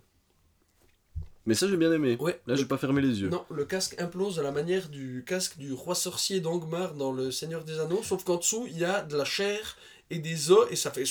[1.47, 2.16] Mais ça, j'ai bien aimé.
[2.21, 3.29] Ouais, Là, j'ai pas fermé les yeux.
[3.29, 7.31] Non, le casque implose à la manière du casque du roi sorcier d'Angmar dans Le
[7.31, 9.77] Seigneur des Anneaux, sauf qu'en dessous, il y a de la chair
[10.11, 11.05] et des os et ça fait...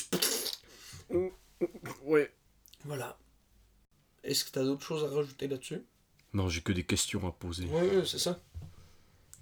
[2.04, 2.32] Ouais.
[2.86, 3.18] Voilà.
[4.24, 5.82] Est-ce que tu as d'autres choses à rajouter là-dessus?
[6.34, 7.66] Non, j'ai que des questions à poser.
[7.66, 8.40] Ouais, ouais, c'est ça.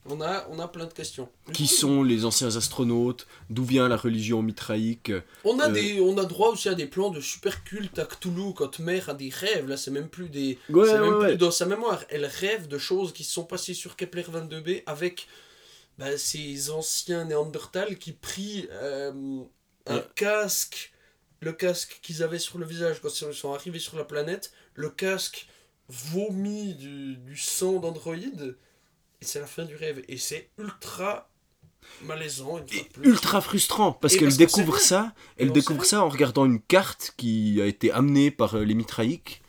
[0.10, 1.30] On a, on a plein de questions.
[1.52, 3.28] Qui sont les anciens astronautes?
[3.50, 5.12] D'où vient la religion mitraïque?
[5.44, 8.06] On a, euh, des, on a droit aussi à des plans de super culte à
[8.06, 9.68] Cthulhu quand Mère a des rêves.
[9.68, 10.58] Là, c'est même plus des.
[10.70, 11.28] Ouais, même ouais.
[11.30, 12.04] plus dans sa mémoire.
[12.10, 15.28] Elle rêve de choses qui se sont passées sur Kepler 22b avec
[15.98, 19.42] bah, ces anciens Néandertals qui prient euh,
[19.88, 20.94] un casque.
[21.42, 24.54] Le casque qu'ils avaient sur le visage quand ils sont arrivés sur la planète.
[24.74, 25.48] Le casque
[25.90, 28.56] vomit du, du sang d'androïde.
[29.22, 30.04] Et c'est la fin du rêve.
[30.08, 31.30] Et c'est ultra
[32.04, 32.58] malaisant.
[32.60, 33.10] une fois de plus.
[33.10, 37.14] ultra frustrant parce Et qu'elle découvre ça, Et elle découvre ça en regardant une carte
[37.18, 39.42] qui a été amenée par euh, les mitraïques.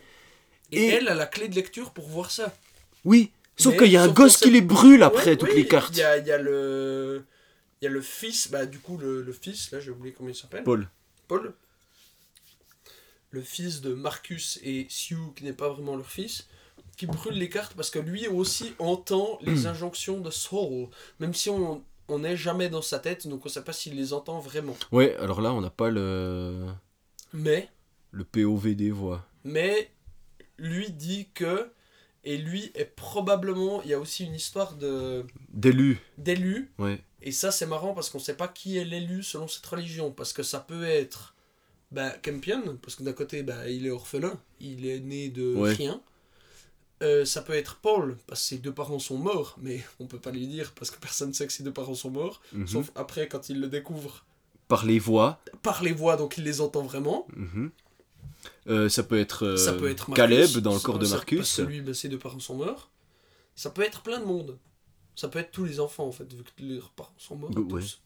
[0.72, 2.54] Et, Et- elle a la clé de lecture pour voir ça.
[3.04, 5.66] Oui, sauf qu'il y a un gosse qui les brûle après Ouais, toutes oui, les
[5.68, 5.94] cartes.
[5.96, 7.24] Il y a, il y a le.
[7.80, 10.28] Il y a le fils, bah du coup le, le fils, là j'ai oublié comment
[10.30, 10.64] il s'appelle.
[10.64, 10.88] Paul.
[11.28, 11.54] Paul.
[13.30, 16.48] Le fils de Marcus et Sue, qui n'est pas vraiment leur fils,
[16.98, 20.88] qui brûle les cartes parce que lui aussi entend les injonctions de Saul,
[21.20, 24.12] même si on on n'est jamais dans sa tête, donc on sait pas s'il les
[24.14, 24.76] entend vraiment.
[24.92, 26.64] Ouais, alors là on n'a pas le
[27.32, 27.68] Mais,
[28.12, 29.24] le POV des voix.
[29.44, 29.90] mais
[30.58, 31.70] lui dit que,
[32.24, 35.98] et lui est probablement, il y a aussi une histoire de D'élu.
[36.16, 36.98] d'élu Ouais.
[37.22, 40.10] Et ça, c'est marrant parce qu'on sait pas qui est l'élu selon cette religion.
[40.10, 41.34] Parce que ça peut être
[41.90, 45.72] bah, Campion, parce que d'un côté, bah, il est orphelin, il est né de Ouais.
[45.74, 46.00] rien.
[47.02, 50.18] Euh, ça peut être Paul, parce que ses deux parents sont morts, mais on peut
[50.18, 52.40] pas lui dire parce que personne sait que ses deux parents sont morts.
[52.52, 52.66] Mhm.
[52.66, 54.24] Sauf après, quand il le découvre
[54.66, 55.40] Par les voix.
[55.62, 57.26] par les voix, donc il les entend vraiment.
[57.36, 57.70] Mhm.
[58.68, 61.38] Euh, ça peut être, euh, ça peut être Marcus, Caleb dans le corps de Marcus.
[61.38, 62.90] Parce que lui, bah, ses deux parents sont morts.
[63.54, 64.58] Ça peut être plein de monde.
[65.14, 67.50] Ça peut être tous les enfants, en fait, vu que leurs parents sont morts.
[67.56, 67.80] Ouais.
[67.80, 68.00] tous.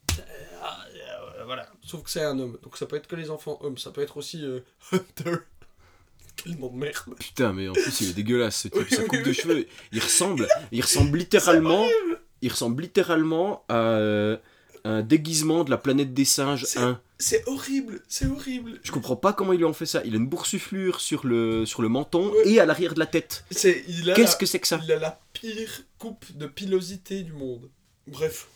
[1.44, 1.68] Voilà.
[1.84, 2.58] Sauf que c'est un homme.
[2.62, 3.76] Donc ça peut être que les enfants hommes.
[3.76, 4.44] Ça peut être aussi
[4.92, 5.36] Hunter.
[6.46, 7.14] De merde.
[7.18, 8.82] Putain, mais en plus il est dégueulasse ce type.
[8.90, 9.22] Oui, Sa coupe oui.
[9.22, 11.86] de cheveux, il ressemble, il ressemble littéralement,
[12.40, 14.36] il ressemble littéralement à euh,
[14.84, 17.00] un déguisement de la planète des singes C'est- 1.
[17.18, 18.02] C'est horrible.
[18.08, 18.80] C'est horrible.
[18.82, 20.02] Je comprends pas comment ils lui ont fait ça.
[20.04, 22.48] Il a une boursouflure sur le, sur le menton Ouais.
[22.48, 23.44] et à l'arrière de la tête.
[23.50, 24.80] Qu'est-ce que c'est que ça?
[24.82, 27.70] Il a la pire coupe de pilosité du monde.
[28.08, 28.48] Bref.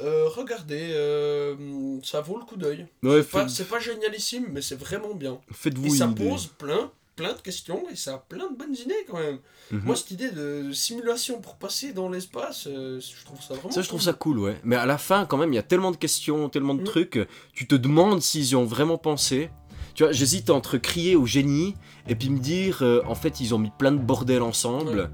[0.00, 1.54] Euh, regardez, euh,
[2.02, 2.86] ça vaut le coup d'œil.
[3.02, 5.38] Ouais, C'est pas, fait- c'est pas génialissime, mais c'est vraiment bien.
[5.50, 6.28] Et Faites-vous ça une idée.
[6.28, 9.38] pose plein, plein de questions et ça a plein de bonnes idées quand même.
[9.70, 9.82] Mhm.
[9.84, 13.70] Moi, cette idée de simulation pour passer dans l'espace, euh, je trouve ça vraiment.
[13.70, 14.04] Ça, je trouve cool.
[14.06, 14.56] ça cool, ouais.
[14.64, 16.86] Mais à la fin, quand même, il y a tellement de questions, tellement de Mm.
[16.86, 17.18] trucs.
[17.52, 19.50] Tu te demandes s'ils y ont vraiment pensé.
[19.94, 21.76] Tu vois, j'hésite entre crier au génie
[22.08, 25.08] et puis me dire, en fait, ils ont mis plein de bordel ensemble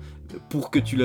[0.49, 1.01] pour que tu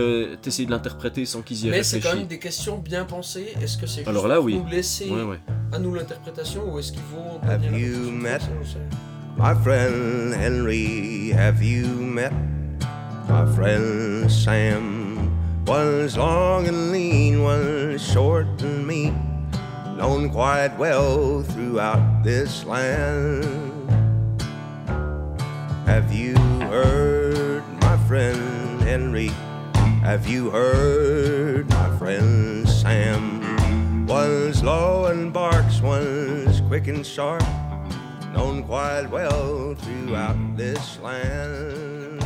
[0.46, 3.54] essayes de l'interpréter sans qu'ils y aient Mais c'est quand même des questions bien pensées.
[3.62, 4.58] Est-ce que c'est juste Alors là, pour oui.
[4.58, 5.40] nous laisser Ouais, ouais.
[5.72, 8.40] à nous l'interprétation ou est-ce qu'il faut Have you met-.
[9.38, 12.32] My friend Henry, have you met
[13.28, 15.30] my friend Sam?
[15.68, 19.14] One's long and lean, one's short and meek,
[19.98, 23.44] known quite well throughout this land.
[25.88, 26.36] Have you
[26.70, 28.65] heard my friend?
[28.86, 29.32] Henry?
[30.02, 34.06] Have you heard my friend Sam?
[34.08, 37.44] One's low and barks, one's quick and sharp
[38.36, 42.22] known quite well throughout this land.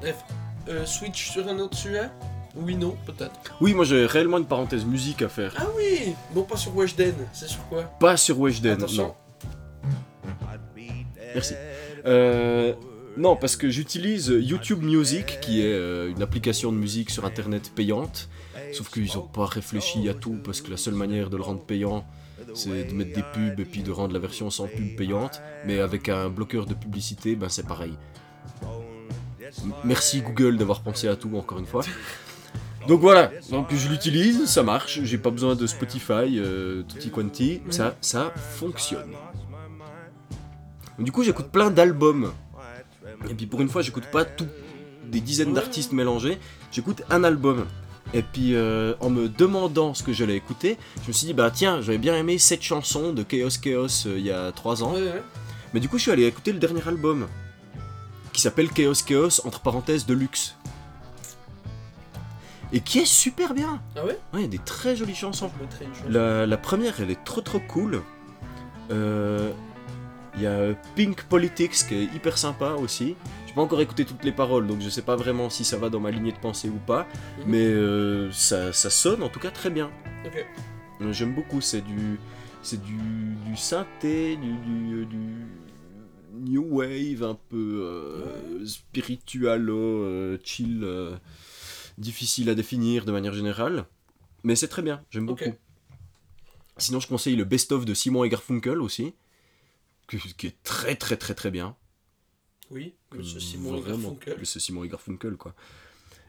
[0.00, 0.24] Bref,
[0.68, 2.10] euh, switch sur un autre sujet
[2.56, 3.32] Oui, non, peut-être.
[3.60, 5.54] Oui, moi j'ai réellement une parenthèse musique à faire.
[5.58, 7.82] Ah oui Non, pas sur Weshden, c'est sur quoi?
[8.00, 9.14] Pas sur Weshden, non.
[11.34, 11.54] Merci.
[12.06, 12.72] Euh,
[13.16, 17.72] non, parce que j'utilise YouTube Music, qui est euh, une application de musique sur internet
[17.74, 18.28] payante.
[18.72, 21.60] Sauf qu'ils n'ont pas réfléchi à tout, parce que la seule manière de le rendre
[21.60, 22.06] payant,
[22.54, 25.40] c'est de mettre des pubs et puis de rendre la version sans pub payante.
[25.66, 27.94] Mais avec un bloqueur de publicité, ben c'est pareil.
[29.84, 31.82] Merci Google d'avoir pensé à tout encore une fois.
[32.88, 37.60] Donc voilà, donc je l'utilise, ça marche, j'ai pas besoin de Spotify, euh, tutti quanti,
[37.70, 39.12] ça, ça fonctionne.
[40.98, 42.32] Du coup j'écoute plein d'albums,
[43.28, 44.46] et puis pour une fois j'écoute pas tout,
[45.04, 46.38] des dizaines d'artistes mélangés,
[46.70, 47.66] j'écoute un album.
[48.14, 51.50] Et puis euh, en me demandant ce que j'allais écouter, je me suis dit bah
[51.50, 54.94] tiens j'avais bien aimé cette chanson de Chaos Chaos euh, il y a 3 ans,
[55.74, 57.26] mais du coup je suis allé écouter le dernier album,
[58.32, 60.54] qui s'appelle Chaos Chaos entre parenthèses de luxe.
[62.72, 65.50] Et qui est super bien Ah ouais Ouais, il y a des très jolies chansons.
[65.80, 66.04] Je une chose.
[66.08, 68.02] La, la première, elle est trop trop cool.
[68.90, 69.50] Euh,
[70.36, 73.14] Il y a Pink Politics qui est hyper sympa aussi.
[73.46, 75.88] J'ai pas encore écouté toutes les paroles, donc je sais pas vraiment si ça va
[75.88, 77.04] dans ma lignée de pensée ou pas.
[77.38, 77.44] Mhm.
[77.46, 79.90] Mais euh, ça, ça sonne en tout cas très bien.
[80.26, 80.44] Ok.
[81.02, 82.18] Euh, J'aime beaucoup, c'est du,
[82.62, 82.96] c'est du,
[83.46, 85.46] du synthé, du, du, du
[86.34, 91.16] new wave, un peu euh, spiritualo, euh, chill, euh,
[91.98, 93.86] difficile à définir de manière générale.
[94.44, 95.54] Mais c'est très bien, j'aime beaucoup.
[96.78, 99.14] Sinon, je conseille le best-of de Simon et Garfunkel aussi,
[100.08, 101.74] qui, qui est très très très très bien.
[102.70, 104.10] Oui, Monsieur Simon et Vraiment.
[104.10, 104.38] Garfunkel.
[104.38, 105.54] Monsieur Simon et Garfunkel, quoi.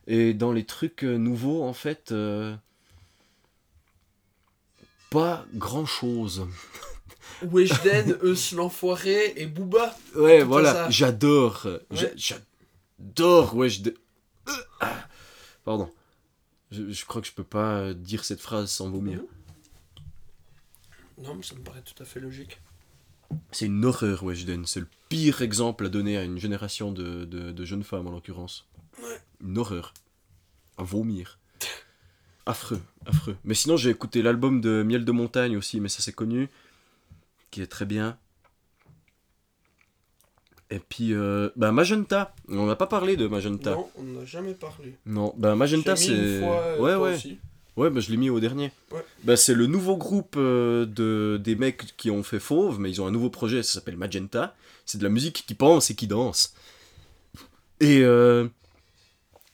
[0.07, 2.55] Et dans les trucs euh, nouveaux, en fait, euh,
[5.09, 6.47] pas grand chose.
[7.43, 9.95] Weshden, Eus l'enfoiré et Booba.
[10.15, 11.67] Ouais, voilà, j'adore.
[11.91, 12.13] Ouais.
[12.15, 13.67] J'adore, ah,
[15.67, 15.91] Pardon.
[16.71, 19.19] Je, je crois que je peux pas euh, dire cette phrase sans vomir.
[21.21, 22.61] Non, mais ça me paraît tout à fait logique.
[23.51, 24.65] C'est une horreur, Weshden.
[24.65, 28.11] C'est le pire exemple à donner à une génération de, de- de jeunes femmes, en
[28.11, 28.65] l'occurrence.
[29.03, 29.21] Ouais.
[29.41, 29.93] Une horreur.
[30.77, 31.37] À vomir.
[32.45, 33.35] Affreux, affreux.
[33.43, 36.47] Mais sinon, j'ai écouté l'album de Miel de Montagne aussi, mais ça c'est connu.
[37.51, 38.17] Qui est très bien.
[40.69, 42.35] Et puis, euh, bah, Magenta.
[42.49, 43.71] On n'a pas parlé de Magenta.
[43.71, 44.95] Non, on n'a jamais parlé.
[45.05, 46.09] Non, bah, Magenta c'est.
[46.11, 47.15] euh, ouais, ouais.
[47.15, 47.39] aussi.
[47.77, 48.71] Ouais, bah, je l'ai mis au dernier.
[48.91, 49.05] Ouais.
[49.23, 53.01] Bah, c'est le nouveau groupe euh, de, des mecs qui ont fait Fauve, mais ils
[53.01, 54.55] ont un nouveau projet, ça s'appelle Magenta.
[54.85, 56.53] C'est de la musique qui pense et qui danse.
[57.79, 58.03] Et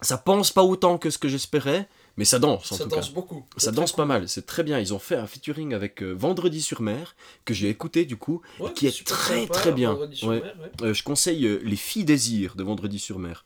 [0.02, 1.88] ça pense pas autant que ce que j'espérais,
[2.18, 3.14] mais ça danse en Ça tout danse cas.
[3.16, 3.46] beaucoup.
[3.58, 4.80] Ça danse pas mal, c'est très bien.
[4.80, 8.42] Ils ont fait un featuring avec euh, Vendredi sur mer, que j'ai écouté du coup.
[8.60, 9.92] Ouais, qui est très, sympa, très bien.
[9.94, 10.42] Vendredi sur Ouais.
[10.42, 10.88] mer, ouais.
[10.90, 13.46] Euh, je conseille euh, Les Filles Désir de Vendredi sur mer.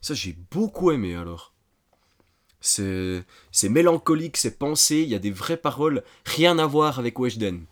[0.00, 1.52] Ça, j'ai beaucoup aimé alors.
[2.60, 3.24] C'est
[3.68, 7.64] mélancolique, c'est pensé, il y a des vraies paroles, rien à voir avec Weshden.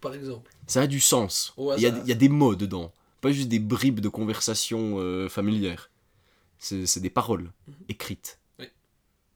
[0.00, 0.50] Par exemple.
[0.66, 1.54] Ça a du sens.
[1.58, 5.90] Il y, a, y a des mots dedans, pas juste des bribes de conversation familière.
[6.58, 7.74] C'est c'est des paroles Mhm.
[7.90, 8.38] écrites,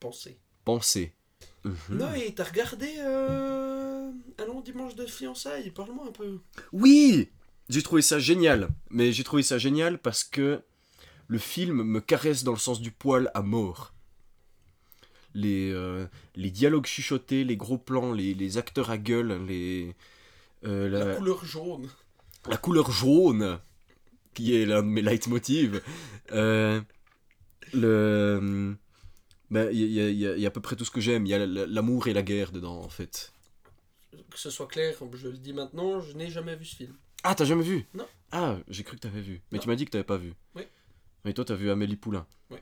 [0.03, 0.39] Pensez.
[0.65, 1.13] pensées.
[1.65, 1.75] Mhm.
[1.91, 6.39] Non, et t'as regardé euh, Un long dimanche de fiançailles Parle-moi un peu.
[6.73, 7.29] Oui
[7.69, 8.69] J'ai trouvé ça génial.
[8.91, 10.61] Mais j'ai trouvé ça génial parce que
[11.29, 13.95] le film me caresse dans le sens du poil à mort.
[15.35, 19.95] Les, euh, les dialogues chuchotés, les gros plans, les, les acteurs à gueule, les,
[20.65, 21.89] euh, La, la, couleur jaune.
[22.51, 23.59] la couleur jaune,
[24.35, 25.81] qui est l'un de mes leitmotivs.
[26.33, 26.81] Euh,
[27.73, 28.75] le...
[29.53, 31.27] ben, Il y, y a- il y a à peu près tout ce que j'aime.
[31.27, 33.33] Il y a l'amour et la guerre dedans, en fait.
[34.31, 36.97] Que ce soit clair, je le dis maintenant, je n'ai jamais vu ce film.
[37.23, 37.87] Ah, t'as jamais vu?
[37.95, 38.07] Non.
[38.33, 39.43] Ah, j'ai cru que t'avais vu.
[39.51, 39.63] Mais Non.
[39.63, 40.35] tu m'as dit que t'avais pas vu.
[40.55, 40.63] Oui.
[41.25, 42.27] Mais toi, t'as vu Amélie Poulain.
[42.51, 42.59] Oui.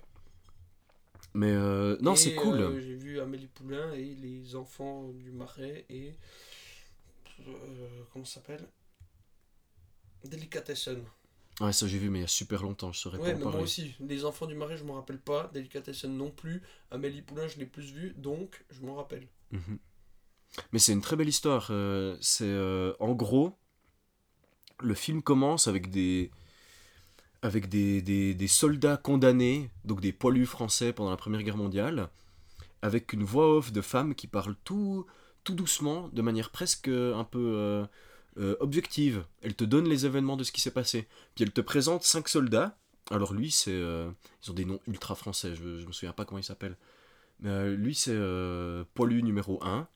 [1.32, 2.59] Mais euh, non, c'est cool.
[2.61, 6.14] euh, J'ai vu Amélie Poulain et les enfants du Marais et.
[7.49, 8.66] euh, comment ça s'appelle?
[10.24, 11.03] Delicatessen.
[11.61, 13.38] Ouais, ça j'ai vu, mais il y a super longtemps, je saurais Ouais, pas en
[13.38, 13.64] mais moi parler.
[13.64, 13.94] aussi.
[14.00, 15.48] Les enfants du Marais, je m'en rappelle pas.
[15.54, 16.61] Delicatessen non plus.
[16.90, 19.28] Amélie Poulain, je l'ai plus vu, donc je m'en rappelle.
[19.52, 19.78] Mhm.
[20.72, 21.68] Mais c'est une très belle histoire.
[21.70, 23.56] euh, c'est euh, en gros,
[24.80, 26.30] le film commence avec des
[27.42, 32.08] avec des, des, des soldats condamnés, donc des poilus français pendant la Première Guerre mondiale,
[32.82, 35.06] avec une voix off de femme qui parle tout
[35.44, 37.86] tout doucement, de manière presque un peu euh,
[38.41, 39.24] euh, objective.
[39.43, 41.07] Elle te donne les événements de ce qui s'est passé.
[41.34, 42.76] Puis elle te présente cinq soldats.
[43.11, 44.11] Alors lui, c'est euh,
[44.45, 45.55] ils ont des noms ultra français.
[45.55, 46.76] Je, je me souviens pas comment il s'appelle.
[47.41, 48.16] Mais euh, lui, c'est
[48.95, 49.86] poilu numéro 1.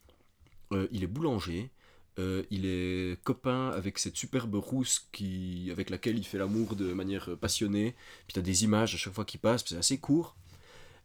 [0.72, 1.70] Euh, il est boulanger.
[2.18, 7.36] Il est copain avec cette superbe rousse qui, avec laquelle il fait l'amour de manière
[7.38, 7.96] passionnée.
[8.26, 10.36] Puis tu as des images à chaque fois qu'il passe, c'est assez court.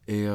[0.07, 0.27] Et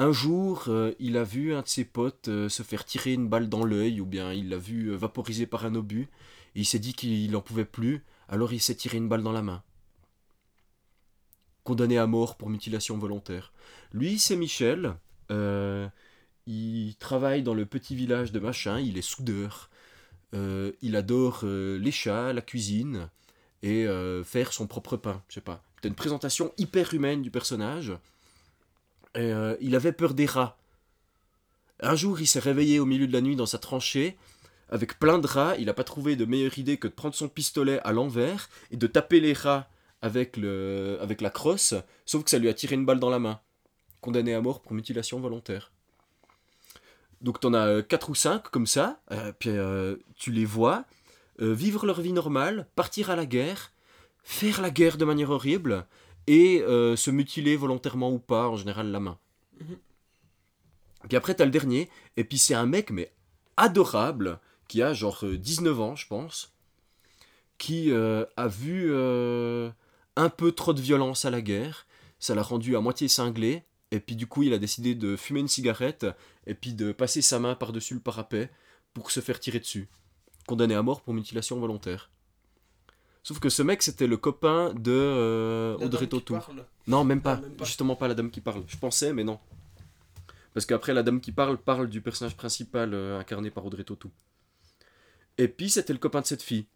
[0.00, 3.28] un jour, euh, il a vu un de ses potes euh, se faire tirer une
[3.28, 6.08] balle dans l'œil, ou bien il l'a vu euh, vaporisé par un obus.
[6.54, 9.30] Et il s'est dit qu'il n'en pouvait plus, alors il s'est tiré une balle dans
[9.30, 9.62] la main.
[11.64, 13.52] Condamné à mort pour mutilation volontaire.
[13.92, 14.96] Lui, c'est Michel.
[15.30, 15.86] Euh,
[16.46, 19.68] il travaille dans le petit village de machin, il est soudeur.
[20.32, 23.10] Il adore les chats, la cuisine
[23.62, 23.86] et
[24.24, 25.22] faire son propre pain.
[25.28, 25.62] Je sais pas.
[25.82, 27.92] T'as une présentation hyper humaine du personnage.
[29.16, 30.58] Euh, il avait peur des rats.
[31.80, 34.16] Un jour, il s'est réveillé au milieu de la nuit dans sa tranchée
[34.68, 35.56] avec plein de rats.
[35.58, 38.76] Il n'a pas trouvé de meilleure idée que de prendre son pistolet à l'envers et
[38.76, 39.68] de taper les rats
[40.02, 41.74] avec, la crosse,
[42.06, 43.40] sauf que ça lui a tiré une balle dans la main.
[44.00, 45.72] Condamné à mort pour mutilation volontaire.
[47.20, 50.86] Donc t'en as 4 ou 5 comme ça, euh, puis euh, tu les vois
[51.42, 53.72] euh, vivre leur vie normale, partir à la guerre,
[54.22, 55.86] faire la guerre de manière horrible,
[56.30, 59.18] et euh, se mutiler volontairement ou pas, en général la main.
[59.60, 59.76] Mhm.
[61.08, 63.12] Puis après t'as le dernier, et puis c'est un mec mais
[63.56, 66.52] adorable, qui a genre euh, 19 ans je pense,
[67.58, 69.70] qui euh, a vu euh,
[70.14, 71.88] un peu trop de violence à la guerre,
[72.20, 75.40] ça l'a rendu à moitié cinglé, et puis du coup il a décidé de fumer
[75.40, 76.06] une cigarette,
[76.46, 78.50] et puis de passer sa main par-dessus le parapet
[78.94, 79.88] pour se faire tirer dessus.
[80.46, 82.08] Condamné à mort pour mutilation volontaire.
[83.22, 86.34] Sauf que ce mec, c'était le copain de euh, Audrey Tautou.
[86.86, 87.34] Non, même pas.
[87.38, 87.64] Ah, même pas.
[87.64, 88.64] Justement pas la dame qui parle.
[88.66, 89.38] Je pensais, mais non.
[90.54, 94.10] Parce qu'après, la dame qui parle parle du personnage principal euh, incarné par Audrey Tautou.
[95.38, 96.66] Et puis, c'était le copain de cette fille.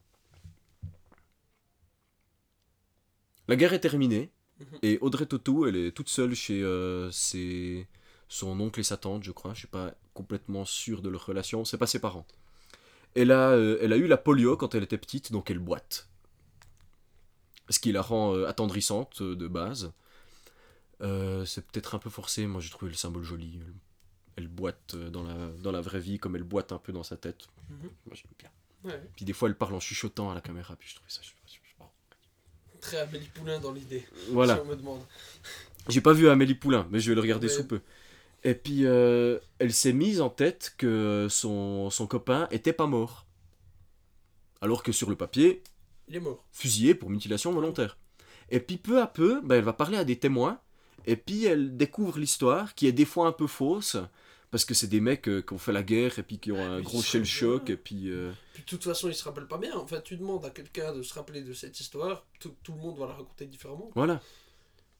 [3.48, 4.30] La guerre est terminée.
[4.60, 4.66] Mhm.
[4.82, 7.86] Et Audrey Tautou, elle est toute seule chez euh, ses-
[8.28, 9.52] son oncle et sa tante, je crois.
[9.54, 11.64] Je suis pas complètement sûr de leur relation.
[11.64, 12.26] C'est pas ses parents.
[13.14, 16.08] Elle a, elle a eu la polio quand elle était petite, donc elle boite.
[17.70, 19.92] Ce qui la rend euh, attendrissante euh, de base.
[21.00, 23.60] Euh, c'est peut-être un peu forcé, moi j'ai trouvé le symbole joli.
[24.36, 27.16] Elle, boite dans la, dans la vraie vie comme elle boite un peu dans sa
[27.16, 27.46] tête.
[27.70, 27.90] Mhm.
[28.06, 28.50] Moi j'aime bien.
[28.84, 29.02] Ouais.
[29.16, 31.20] Puis des fois elle parle en chuchotant à la caméra, puis je trouvais ça.
[31.22, 34.06] je- je- je- Très Amélie Poulain dans l'idée.
[34.30, 34.56] Voilà.
[34.56, 35.00] Si on me demande.
[35.88, 37.80] J'ai pas vu Amélie Poulain, mais je vais le regarder sous peu.
[38.42, 43.24] Et puis, euh, elle s'est mise en tête que son, son copain était pas mort.
[44.60, 45.62] Alors que sur le papier,
[46.08, 46.44] Il est mort.
[46.52, 47.96] fusillé pour mutilation volontaire.
[48.50, 50.60] Et puis, peu à peu, ben, elle va parler à des témoins,
[51.06, 53.96] et puis elle découvre l'histoire, qui est des fois un peu fausse,
[54.50, 56.62] parce que c'est des mecs euh, qui ont fait la guerre, et puis qui ont
[56.62, 58.10] un Mais gros ils shell shock, et puis...
[58.10, 59.74] euh, Puis de toute façon, il se rappelle pas bien.
[59.76, 62.78] En fait, tu demandes à quelqu'un de se rappeler de cette histoire, tout, tout le
[62.78, 63.90] monde va la raconter différemment.
[63.94, 64.20] Voilà.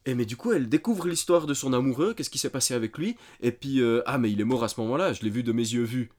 [0.06, 2.98] Et mais du coup, elle découvre l'histoire de son amoureux, qu'est-ce qui s'est passé avec
[2.98, 5.42] lui, et puis, euh, ah, mais il est mort à ce moment-là, je l'ai vu
[5.42, 6.10] de mes yeux vus.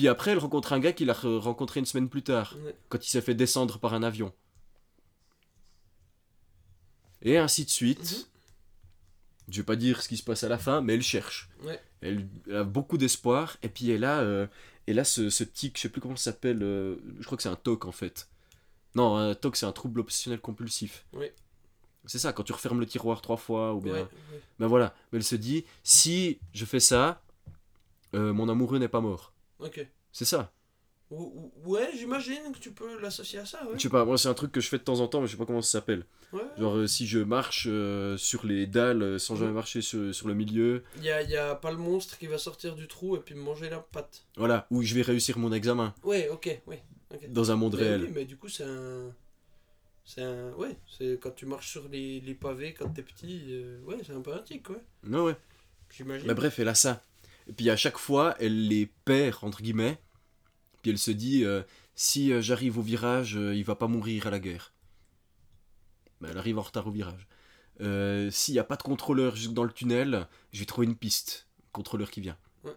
[0.00, 2.74] Puis après, elle rencontre un gars qu'il a re- rencontré une semaine plus tard, Ouais.
[2.88, 4.32] quand il s'est fait descendre par un avion.
[7.20, 8.00] Et ainsi de suite.
[8.00, 8.24] Mhm.
[9.50, 11.50] Je vais pas dire ce qui se passe à la fin, mais elle cherche.
[11.64, 11.78] Ouais.
[12.00, 14.46] Elle, elle a beaucoup d'espoir, et puis elle a, euh,
[14.86, 17.42] elle a ce, ce tic, je sais plus comment ça s'appelle, euh, je crois que
[17.42, 18.30] c'est un TOC en fait.
[18.94, 21.04] Non, un TOC c'est un trouble obsessionnel compulsif.
[21.12, 21.26] Oui.
[22.06, 23.92] C'est ça, quand tu refermes le tiroir trois fois, ou bien...
[23.92, 24.40] Ouais, ouais.
[24.60, 27.20] Ben voilà, mais elle se dit, si je fais ça,
[28.14, 29.34] euh, mon amoureux n'est pas mort.
[29.60, 29.86] Ok.
[30.12, 30.52] C'est ça.
[31.10, 33.72] Ou- ou- Ouais, j'imagine que tu peux l'associer à ça, ouais.
[33.76, 35.26] Je sais pas, moi c'est un truc que je fais de temps en temps, mais
[35.26, 36.04] je sais pas comment ça s'appelle.
[36.32, 36.42] Ouais.
[36.56, 40.28] Genre euh, si je marche euh, sur les dalles euh, sans jamais marcher sur, sur
[40.28, 43.16] le milieu, Il y a, y a pas le monstre qui va sortir du trou
[43.16, 44.24] et puis me manger la patte.
[44.36, 46.82] voilà, ou je vais réussir mon examen Ouais, ok, ouais.
[47.12, 47.28] ok.
[47.32, 48.02] dans un monde Mais réel.
[48.04, 49.12] oui, mais du coup, c'est un.
[50.04, 50.52] C'est un.
[50.52, 53.46] Ouais, c'est quand tu marches sur les, les pavés quand t'es petit.
[53.48, 54.82] euh, Ouais, c'est un peu un tic, ouais.
[55.08, 55.36] Ouais, ouais.
[55.90, 56.28] J'imagine.
[56.28, 57.02] Mais bref, elle a ça.
[57.50, 59.98] Et puis à chaque fois, elle les perd, entre guillemets.
[60.82, 61.62] Puis elle se dit, euh,
[61.96, 64.72] si euh, j'arrive au virage, euh, il va pas mourir à la guerre.
[66.20, 67.26] Mais elle arrive en retard au virage.
[67.80, 70.94] Euh, S'il n'y a pas de contrôleur jusque dans le tunnel, je vais trouver une
[70.94, 71.48] piste.
[71.72, 72.36] Contrôleur qui vient.
[72.62, 72.76] Ouais.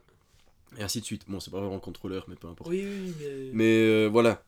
[0.80, 1.26] Et ainsi de suite.
[1.28, 2.72] Bon, c'est pas vraiment le contrôleur, mais peu importe.
[2.72, 3.50] Oui, oui, mais.
[3.54, 4.44] Mais euh, voilà.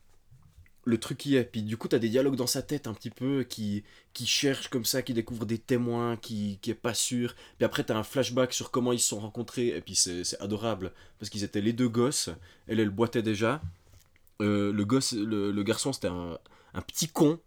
[0.86, 1.44] Le truc y est.
[1.44, 3.84] Puis du coup, t'as des dialogues dans sa tête un petit peu qui,
[4.14, 7.34] qui cherchent comme ça, qui découvrent des témoins, qui, qui est pas sûr.
[7.58, 9.68] Puis après, t'as un flashback sur comment ils se sont rencontrés.
[9.68, 10.92] Et puis c'est c'est adorable.
[11.18, 12.30] Parce qu'ils étaient les deux gosses.
[12.68, 13.60] Elle, elle boitait déjà.
[14.40, 16.38] Euh, le, gosse, le, garçon, c'était un,
[16.74, 17.40] un petit con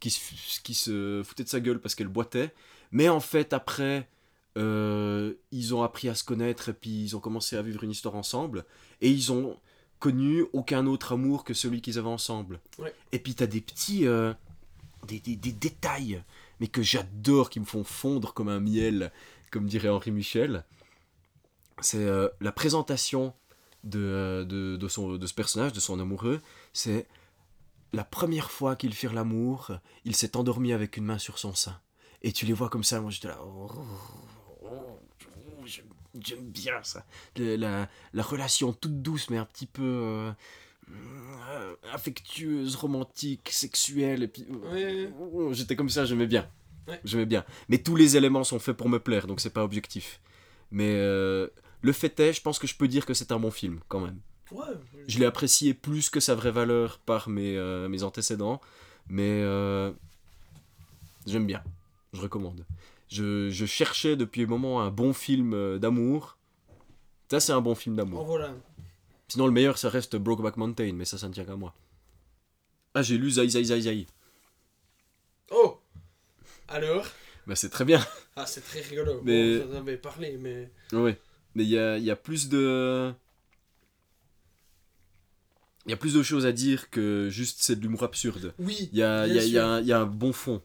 [0.00, 2.52] qui se, qui se foutait de sa gueule parce qu'elle boitait.
[2.90, 4.08] Mais en fait, après,
[4.56, 7.90] euh, ils ont appris à se connaître et puis ils ont commencé à vivre une
[7.90, 8.64] histoire ensemble.
[9.00, 9.58] Et ils ont
[9.98, 12.60] connu aucun autre amour que celui qu'ils avaient ensemble.
[12.78, 12.94] Ouais.
[13.12, 14.06] Et puis t'as des petits...
[14.06, 14.34] euh,
[15.06, 16.22] des, des- des détails,
[16.58, 19.12] mais que j'adore, qui me font fondre comme un miel,
[19.52, 20.64] comme dirait Henri Michel.
[21.80, 23.32] C'est euh, la présentation
[23.84, 26.40] de, euh, de, de son, de ce personnage, de son amoureux.
[26.72, 27.06] C'est
[27.92, 29.70] la première fois qu'ils firent l'amour,
[30.04, 31.78] il s'est endormi avec une main sur son sein.
[32.22, 33.38] Et tu les vois comme ça, moi j'étais là...
[33.44, 33.70] oh,
[36.24, 37.04] j'aime- bien ça.
[37.36, 40.32] Le- la, la relation toute douce, mais un petit peu euh,
[40.90, 44.22] euh, affectueuse, romantique, sexuelle.
[44.22, 45.10] Et puis, Ouais.
[45.32, 46.48] oh, j'étais comme ça, j'aimais bien.
[46.88, 47.00] Ouais.
[47.04, 47.44] J'aimais bien.
[47.68, 50.20] Mais tous les éléments sont faits pour me plaire, donc c'est pas objectif.
[50.70, 51.48] Mais euh,
[51.82, 54.00] le fait est, je pense que je peux dire que c'est un bon film, quand
[54.00, 54.18] même.
[54.52, 54.64] Ouais.
[55.08, 58.60] Je l'ai apprécié plus que sa vraie valeur par mes, euh, mes antécédents,
[59.08, 59.92] mais euh,
[61.26, 61.62] j'aime bien.
[62.12, 62.64] Je recommande.
[63.08, 66.38] Je, je cherchais depuis un moment un bon film euh, d'amour.
[67.30, 68.24] Ça, c'est un bon film En d'amour.
[68.24, 68.54] voilà.
[69.28, 71.74] Sinon, le meilleur, ça reste Brokeback Mountain, mais ça, ça ne tient qu'à moi.
[72.94, 74.06] Ah, j'ai lu Zai Zai Zai Zai.
[75.50, 75.78] Oh
[76.68, 77.06] Alors?
[77.46, 78.04] Bah, c'est très bien.
[78.36, 79.20] Ah, c'est très rigolo.
[79.24, 80.70] Mais- Bon, j'en avais parlé, mais.
[80.92, 81.18] Ouais.
[81.54, 83.12] Mais il y a, il y a plus de.
[85.86, 88.52] Il y a plus de choses à dire que juste c'est de l'humour absurde.
[88.58, 88.88] Oui.
[88.92, 89.68] Il y a, bien il y a- il y a sûr.
[89.68, 90.60] un- il y a un bon fond.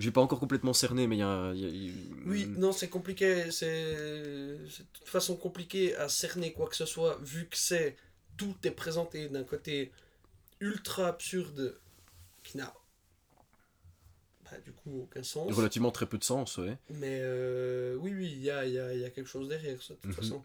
[0.00, 1.52] Je l'ai pas encore complètement cerné, mais il y a.
[1.54, 1.92] y
[2.24, 3.50] Oui, non, c'est compliqué.
[3.50, 7.96] C'est de toute façon compliqué à cerner quoi que ce soit, vu que c'est.
[8.38, 9.92] Tout est présenté d'un côté
[10.60, 11.78] ultra absurde
[12.42, 12.72] qui n'a.
[14.44, 15.52] Bah, du coup, aucun sens.
[15.52, 16.78] Relativement très peu de sens, ouais.
[16.88, 20.06] Mais euh, oui, oui, il y a, y, a, quelque chose derrière ça, de toute
[20.12, 20.16] Mhm.
[20.16, 20.44] façon.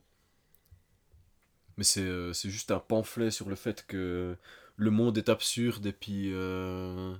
[1.77, 4.35] Mais c'est euh, c'est juste un pamphlet sur le fait que
[4.75, 6.31] le monde est absurde et puis.
[6.33, 7.15] euh,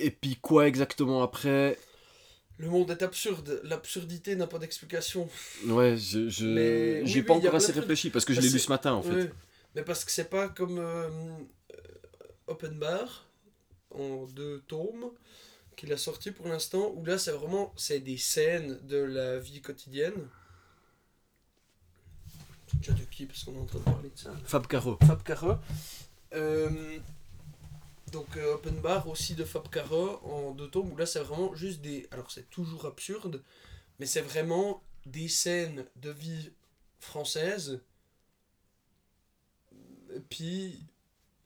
[0.00, 1.78] Et puis quoi exactement après?
[2.58, 5.28] Le monde est absurde, l'absurdité n'a pas d'explication.
[5.66, 6.28] Ouais, je.
[6.28, 6.46] je...
[6.46, 8.68] Mais J'y ai oui, pas encore assez de réfléchi parce que je l'ai lu ce
[8.68, 9.32] matin en fait.
[9.74, 11.76] Mais parce que c'est pas comme euh, euh,
[12.48, 13.26] Open Bar
[13.92, 15.10] en deux tomes
[15.76, 19.62] qu'il a sorti pour l'instant où là c'est vraiment c'est des scènes de la vie
[19.62, 20.28] quotidienne.
[22.74, 23.26] Déjà de qui?
[23.26, 24.32] Parce qu'on est en train de parler de ça.
[24.44, 24.98] Fab Caro.
[25.06, 25.62] Fab Cara.
[26.34, 26.98] Euh,
[28.10, 31.54] donc euh, Open Bar aussi de Fab Cara en deux tomes où là c'est vraiment
[31.54, 32.08] juste des...
[32.10, 33.42] Alors c'est toujours absurde,
[33.98, 36.52] mais c'est vraiment des scènes de vie
[36.98, 37.80] française.
[40.28, 40.84] Puis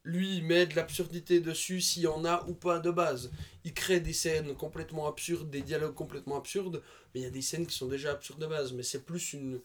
[0.04, 3.30] lui il met de l'absurdité dessus s'il y en a ou pas de base.
[3.64, 6.82] Il crée des scènes complètement absurdes, des dialogues complètement absurdes,
[7.14, 8.72] mais il y a des scènes qui sont déjà absurdes de base.
[8.72, 9.60] Mais c'est plus une...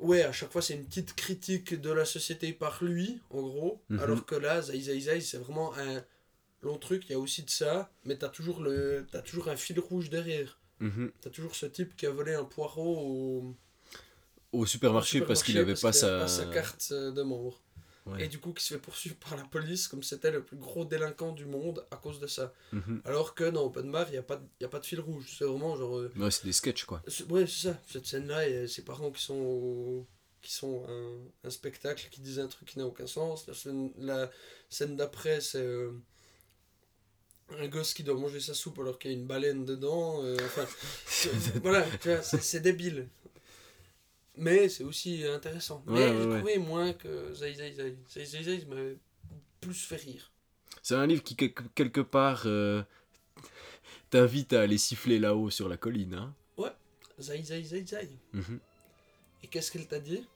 [0.00, 3.82] Ouais, à chaque fois c'est une petite critique de la société par lui, en gros.
[3.90, 4.00] Mhm.
[4.00, 6.02] Alors que là, Zai Zai Zai, c'est vraiment un
[6.62, 9.06] long truc, il y a aussi de ça, mais t'as toujours, le...
[9.12, 10.58] as toujours un fil rouge derrière.
[10.80, 11.12] Mhm.
[11.20, 13.56] T'as toujours ce type qui a volé un poireau au,
[14.52, 17.62] Au supermarché au parce qu'il supermarché avait parce pas sa carte euh, de membre.
[18.06, 18.24] Ouais.
[18.24, 20.84] Et du coup, qui se fait poursuivre par la police comme c'était le plus gros
[20.86, 22.52] délinquant du monde à cause de ça.
[22.72, 23.02] Mhm.
[23.04, 25.26] Alors que dans Open Bar, il n'y a, pas y a pas de fil rouge.
[25.38, 25.98] C'est vraiment genre.
[25.98, 27.02] euh, Ouais, c'est des sketchs quoi.
[27.28, 27.80] Ouais, c'est ça.
[27.86, 30.06] Cette scène-là, il y a ses parents qui sont, au-
[30.40, 33.46] qui sont un, un spectacle qui disent un truc qui n'a aucun sens.
[33.46, 34.30] La scène, la
[34.70, 35.92] scène d'après, c'est euh,
[37.58, 40.22] un gosse qui doit manger sa soupe alors qu'il y a une baleine dedans.
[40.24, 40.66] euh, enfin,
[41.06, 41.30] c'est-
[41.62, 43.08] voilà, tu vois, c'est c'est débile.
[44.40, 45.84] Mais c'est aussi intéressant.
[45.86, 46.36] Ouais, Mais ouais, j'ai ouais.
[46.38, 47.96] trouvé moins que Zai Zai Zai.
[48.08, 48.96] Zai Zai Zai m'avait
[49.60, 50.32] plus fait rire.
[50.82, 52.82] C'est un livre qui, quelque, part, euh,
[54.10, 56.14] t'invite à aller siffler là-haut sur la colline.
[56.14, 56.34] Hein
[57.18, 58.08] Zai Zai Zai Zai.
[58.32, 58.58] Mhm.
[59.42, 60.26] Et qu'est-ce qu'elle t'a dit?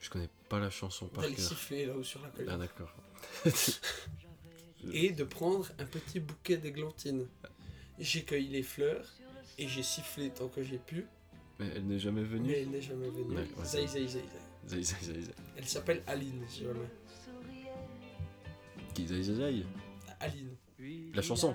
[0.00, 2.50] Je connais pas la chanson par D'aller siffler là-haut sur la colline.
[2.52, 2.92] Ah, d'accord.
[4.92, 7.26] et de prendre un petit bouquet d'églantines.
[7.98, 9.06] J'ai cueilli les fleurs
[9.58, 11.06] et j'ai sifflé tant que j'ai pu,
[11.58, 12.48] Mais elle n'est jamais venue.
[12.50, 13.34] mais elle n'est jamais venue.
[13.34, 14.22] Ouais, ouais, zai, zai, zai.
[15.56, 16.80] Elle s'appelle Aline, si jamais.
[18.94, 19.64] Qui zai, zai, zai.
[20.20, 20.50] Aline,
[21.14, 21.54] La chanson.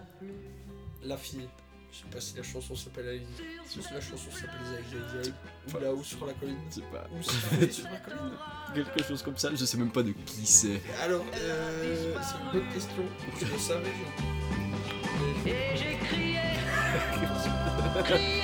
[1.03, 1.47] la fille.
[1.91, 3.27] Je sais pas si la chanson s'appelle Aline.
[3.65, 5.31] Si la chanson s'appelle zai.
[5.75, 6.57] Ou là-haut sur la colline.
[6.69, 7.07] Je sais pas.
[7.13, 8.37] Ou sur la colline.
[8.73, 9.53] Quelque chose comme ça.
[9.53, 10.81] Je sais même pas de qui c'est.
[11.01, 13.03] Alors, euh, c'est une bonne question.
[13.39, 13.89] Je le savais,
[15.45, 15.49] je...
[15.49, 16.39] Et j'ai crié,
[18.03, 18.41] crié,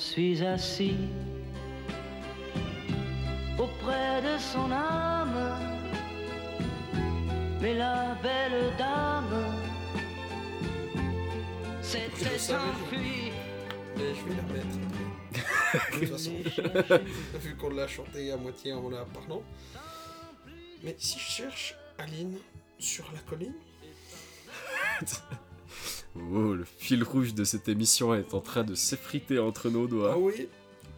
[0.00, 0.96] suis assis
[3.58, 5.58] auprès de son âme,
[7.60, 9.44] mais la belle dame
[11.82, 13.32] Je s'était savais, je- enfuie.
[13.96, 14.76] mais je vais la mettre.
[15.92, 16.32] De toute façon,
[17.38, 19.42] vu qu'on l'a chanté à moitié en la parlant.
[20.82, 22.38] Mais si je cherche Aline
[22.78, 23.54] sur la colline,
[26.16, 29.88] Oh, le fil rouge de cette émission est en train de s'effriter entre nos ah
[29.88, 30.18] doigts.
[30.18, 30.48] oui,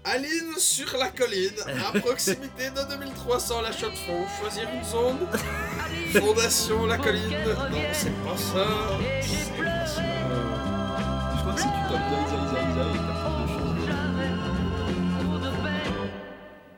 [0.05, 1.53] Aline sur la colline,
[1.95, 5.19] à proximité de 2300 la chaux de fond, choisir une zone,
[6.21, 7.31] fondation la colline.
[7.71, 8.67] Non, c'est pas ça.
[9.21, 10.03] C'est pas ça.
[11.37, 14.41] Je crois que si tu tapes zai, zai, zai, t'as plus de peine.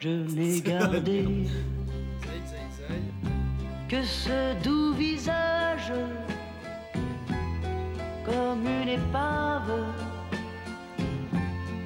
[0.01, 3.01] Je n'ai gardé Zai, zai, zai.
[3.89, 5.93] que ce doux visage
[8.25, 9.73] comme une épave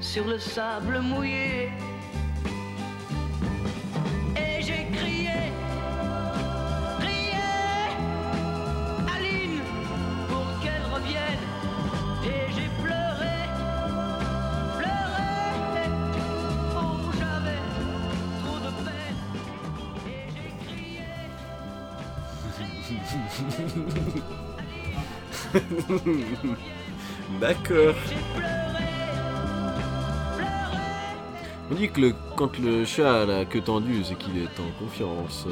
[0.00, 1.70] sur le sable mouillé.
[4.36, 5.52] Et j'ai crié,
[7.00, 7.48] crié,
[9.14, 9.60] Aline,
[10.28, 11.44] pour qu'elle revienne.
[12.24, 13.38] Et j'ai pleuré,
[14.78, 15.32] pleuré,
[16.76, 17.62] oh j'avais
[18.42, 19.20] trop de peine.
[20.06, 21.08] Et j'ai crié.
[27.40, 27.94] D'accord.
[31.70, 34.70] On dit que le- quand le chat a la queue tendue, c'est qu'il est en
[34.78, 35.46] confiance.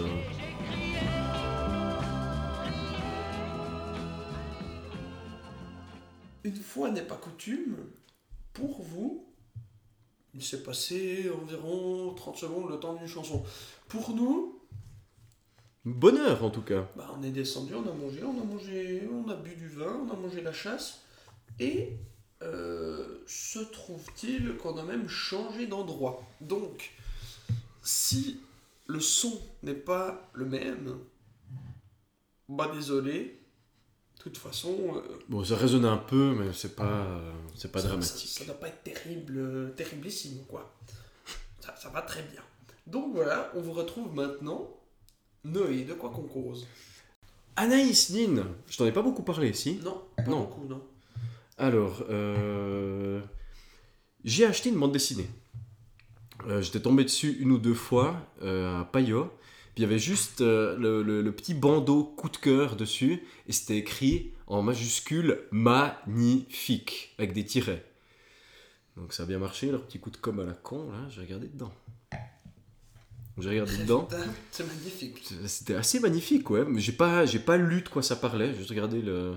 [6.45, 7.77] Une fois n'est pas coutume,
[8.53, 9.27] pour vous,
[10.33, 13.43] il s'est passé environ 30 secondes le temps d'une chanson.
[13.89, 14.56] Pour nous,
[15.87, 16.89] Bonheur en tout cas.
[16.97, 20.01] bah, on est descendu, on a mangé, on a mangé, on a bu du vin,
[20.07, 21.03] on a mangé la chasse,
[21.61, 21.93] et
[22.43, 26.23] euh, se trouve-t-il qu'on a même changé d'endroit.
[26.41, 26.91] Donc,
[27.83, 28.41] si
[28.89, 30.99] le son n'est pas le même,
[32.49, 33.41] bah désolé.
[34.19, 37.79] De toute façon, euh, Bon, ça résonne un peu, mais c'est pas, euh, c'est pas
[37.81, 38.29] ça- dramatique.
[38.29, 40.75] Ça, ça doit pas être terrible, terriblissime, quoi.
[41.61, 42.43] Ça, ça va très bien.
[42.89, 44.69] Donc voilà, on vous retrouve maintenant.
[45.47, 46.67] Noé, de quoi qu'on cause
[47.57, 49.77] Anaïs Nin, je t'en ai pas beaucoup parlé, si?
[49.83, 50.41] Non, pas Non.
[50.41, 50.83] beaucoup, non.
[51.59, 53.21] Alors, euh,
[54.25, 55.29] j'ai acheté une bande dessinée.
[56.47, 59.31] Euh, J'étais tombé dessus une ou deux fois euh, à Payot.
[59.75, 63.23] Puis il y avait juste le, le- le petit bandeau coup de cœur dessus.
[63.47, 67.85] Et c'était écrit en majuscule magnifique, avec des tirets.
[68.99, 71.21] Donc ça a bien marché, leur petit coup de com à la con, là, j'ai
[71.23, 71.73] regardé dedans.
[73.39, 74.09] J'ai regardé dedans.
[74.51, 75.29] C'est magnifique.
[75.47, 76.65] C'était assez magnifique, ouais.
[76.67, 78.53] Mais j'ai pas, j'ai pas lu de quoi ça parlait.
[78.53, 79.37] J'ai juste regardé le.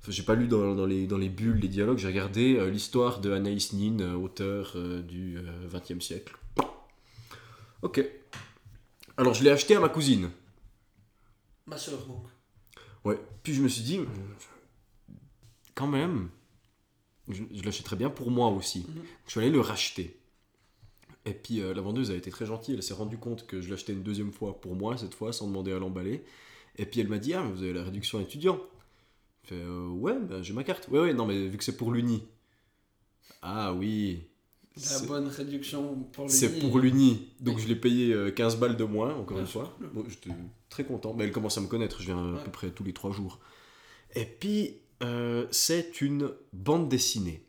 [0.00, 1.98] Enfin, j'ai pas lu dans, dans les, dans les bulles, les dialogues.
[1.98, 5.38] J'ai regardé euh, l'histoire de Anaïs Nin, euh, auteur euh, du
[5.72, 6.36] XXe siècle.
[7.82, 8.04] Ok.
[9.16, 10.30] Alors, je l'ai acheté à ma cousine.
[11.66, 12.26] Ma soeur, donc.
[13.04, 13.18] Ouais.
[13.42, 14.00] Puis je me suis dit,
[15.74, 16.28] quand même,
[17.28, 18.86] je, je l'achèterais bien pour moi aussi.
[18.88, 19.02] Mhm.
[19.26, 20.18] Je suis allé le racheter.
[21.26, 23.70] Et puis euh, la vendeuse a été très gentille, elle s'est rendue compte que je
[23.70, 26.22] l'achetais une deuxième fois pour moi, cette fois, sans demander à l'emballer.
[26.76, 28.60] Et puis elle m'a dit, ah, mais vous avez la réduction étudiant.
[29.44, 30.88] Je fais, Euh, ouais, bah, j'ai ma carte.
[30.88, 32.22] Ouais, ouais, non, mais vu que c'est pour l'Uni.
[33.42, 34.24] Ah oui.
[34.90, 36.60] La bonne réduction pour le c'est lit.
[36.60, 37.28] pour l'Uni.
[37.40, 37.62] Donc Oui.
[37.62, 39.76] je l'ai payé euh, 15 balles de moins, encore une fois.
[39.94, 40.30] Bon, J'étais
[40.68, 41.14] très content.
[41.14, 42.00] Mais elle commence à me connaître.
[42.00, 43.38] Je viens à peu près tous les trois jours.
[44.16, 47.44] Et puis, euh, c'est une bande dessinée.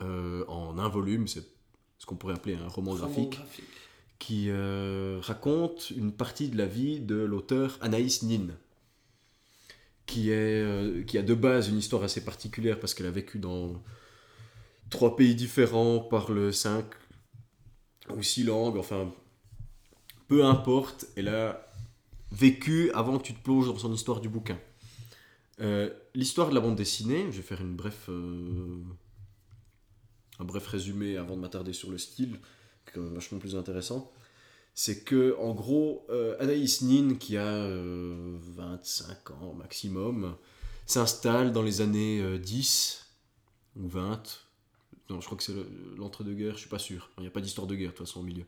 [0.00, 1.46] Euh, en un volume, c'est ce
[2.08, 3.64] qu'on pourrait appeler un roman Roman graphique, graphique.
[4.18, 8.48] qui euh, raconte une partie de la vie de l'auteur Anaïs Nin.
[10.06, 13.38] Qui, est, euh, qui a de base une histoire assez particulière parce qu'elle a vécu
[13.38, 13.82] dans
[14.88, 16.86] trois pays différents, parle cinq
[18.16, 19.12] ou six langues, enfin,
[20.26, 21.70] peu importe, elle a
[22.32, 24.58] vécu avant que tu te plonges dans son histoire du bouquin.
[25.60, 28.08] Euh, L'histoire de la bande dessinée, je vais faire une bref,
[30.38, 32.38] un bref résumé avant de m'attarder sur le style,
[32.84, 34.12] qui est quand même vachement plus intéressant.
[34.74, 40.36] C'est que, en gros, euh, Anaïs Nin, qui a euh, 25 ans maximum,
[40.86, 43.04] s'installe dans les années euh, 10
[43.76, 44.22] ou 20.
[45.10, 45.66] Non, je crois que c'est le-
[45.96, 47.10] l'entre-deux-guerres, je suis pas sûr.
[47.18, 48.44] Il n'y a pas d'histoire de guerre, de toute façon, au milieu.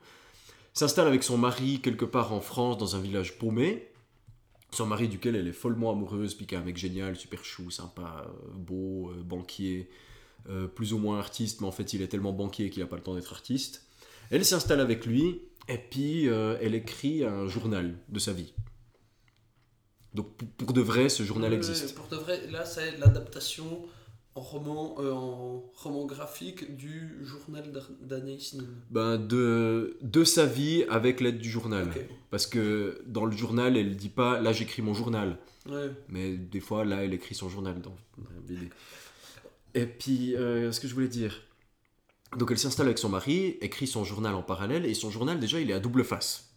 [0.72, 3.88] S'installe avec son mari quelque part en France, dans un village paumé.
[4.72, 7.70] Son mari, duquel elle est follement amoureuse, puis qui est un mec génial, super chou,
[7.72, 9.90] sympa, euh, beau, euh, banquier,
[10.48, 12.96] euh, plus ou moins artiste, mais en fait, il est tellement banquier qu'il n'a pas
[12.96, 13.86] le temps d'être artiste.
[14.30, 18.52] Elle s'installe avec lui, et puis euh, elle écrit un journal de sa vie.
[20.14, 20.26] Donc,
[20.56, 21.94] pour, de vrai, ce journal Ouais, existe.
[21.94, 23.84] Pour de vrai, là, c'est l'adaptation
[24.34, 28.64] en roman, euh, en roman graphique du journal d'Anaïs Nin.
[28.90, 31.88] Ben, de, de sa vie avec l'aide du journal.
[32.30, 35.36] Parce que dans le journal, elle dit pas là j'écris mon journal.
[35.68, 35.90] Ouais.
[36.08, 38.68] Mais des fois, là, elle écrit son journal dans dans la BD.
[39.74, 41.42] Et puis, euh, ce que je voulais dire.
[42.36, 45.60] Donc, elle s'installe avec son mari, écrit son journal en parallèle, et son journal, déjà,
[45.60, 46.54] il est à double face.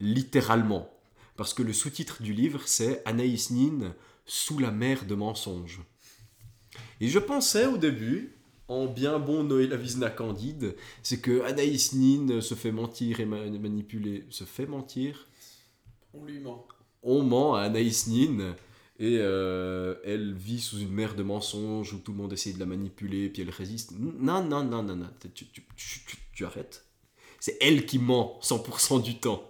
[0.00, 0.90] Littéralement.
[1.36, 3.94] Parce que le sous-titre du livre, c'est Anaïs Nin
[4.26, 5.80] sous la mer de mensonges.
[7.00, 8.36] Et je pensais au début,
[8.68, 13.44] en bien bon Noé Lavizna candide, c'est que Anaïs Nin se fait mentir et ma-
[13.50, 14.24] manipuler.
[14.30, 15.26] Se fait mentir
[16.14, 16.66] On lui ment.
[17.02, 18.54] on ment à Anaïs Nin
[18.98, 22.60] et euh, elle vit sous une mer de mensonges où tout le monde essaie de
[22.60, 23.92] la manipuler puis elle résiste.
[23.98, 26.86] Non, non, non, non, non, tu, tu- tu- tu- arrêtes.
[27.40, 29.42] C'est elle qui ment 100% du temps.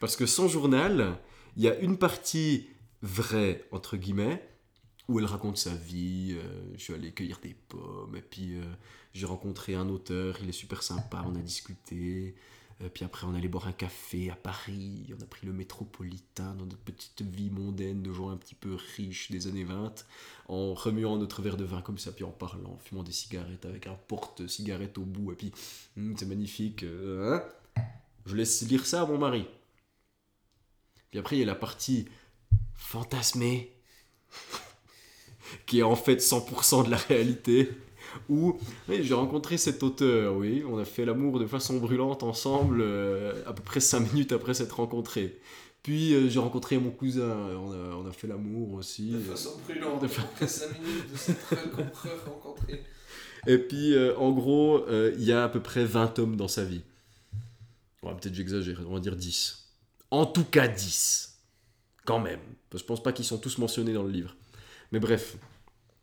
[0.00, 1.18] Parce que son journal,
[1.56, 2.68] il y a une partie
[3.02, 4.46] vraie, entre guillemets,
[5.08, 6.36] où elle raconte sa vie.
[6.38, 8.62] euh, je suis allé cueillir des pommes, et puis euh,
[9.14, 12.34] j'ai rencontré un auteur, il est super sympa, on a discuté.
[12.82, 16.54] Euh, puis après, on allait boire un café à Paris, on a pris le métropolitain
[16.54, 20.06] dans notre petite vie mondaine de gens un petit peu riches des années 20,
[20.48, 23.66] en remuant notre verre de vin comme ça, puis en parlant, en fumant des cigarettes
[23.66, 25.52] avec un porte-cigarette au bout, et puis
[25.96, 26.82] Hum, c'est magnifique.
[26.84, 27.82] euh, hein
[28.26, 29.46] Je laisse lire ça à mon mari.
[31.10, 32.06] Puis après, il y a la partie
[32.74, 33.72] fantasmée,
[35.66, 37.70] qui est en fait 100% de la réalité.
[38.28, 38.58] Où
[38.88, 43.42] oui, j'ai rencontré cet auteur, oui, on a fait l'amour de façon brûlante ensemble euh,
[43.46, 45.38] à peu près 5 minutes après s'être rencontrés.
[45.82, 49.12] Puis euh, j'ai rencontré mon cousin, on a, on a fait l'amour aussi.
[49.12, 50.02] De façon brûlante.
[50.02, 51.54] de fa- Après 5 minutes de s'être
[52.26, 52.82] rencontrés.
[53.46, 56.64] Et puis, euh, en gros, il y a à peu près 20 tomes dans sa
[56.64, 56.82] vie.
[58.02, 59.66] Ouais, Peut-être j'exagère, on va dire 10.
[60.10, 61.38] En tout cas 10.
[62.04, 62.40] Quand même.
[62.74, 64.36] Je pense pas qu'ils sont tous mentionnés dans le livre.
[64.92, 65.36] Mais bref.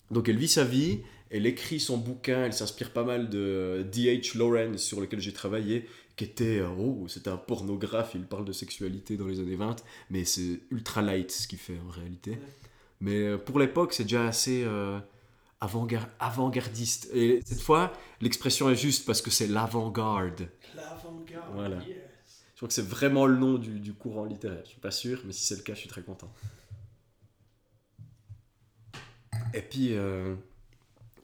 [0.09, 4.37] Donc elle vit sa vie, Elle écrit son bouquin, elle s'inspire pas mal de D.H.
[4.37, 8.53] Lawrence sur lequel j'ai travaillé, qui était, euh, oh, c'était un pornographe, il parle de
[8.53, 9.75] sexualité dans les années 20,
[10.09, 12.37] mais c'est ultra light ce qu'il fait en réalité.
[13.01, 14.99] Mais euh, pour l'époque, c'est déjà assez euh,
[15.61, 17.09] avant-gar- avant-gardiste.
[17.13, 20.49] Et cette fois, l'expression est juste parce que c'est l'avant-garde.
[20.75, 21.53] L'avant-garde.
[21.53, 21.77] Voilà.
[21.87, 21.97] yes.
[22.53, 24.61] Je crois que c'est vraiment le nom du, du courant littéraire.
[24.63, 26.33] Je suis pas sûr, mais si c'est le cas, je suis très content.
[29.53, 30.35] Et puis, euh,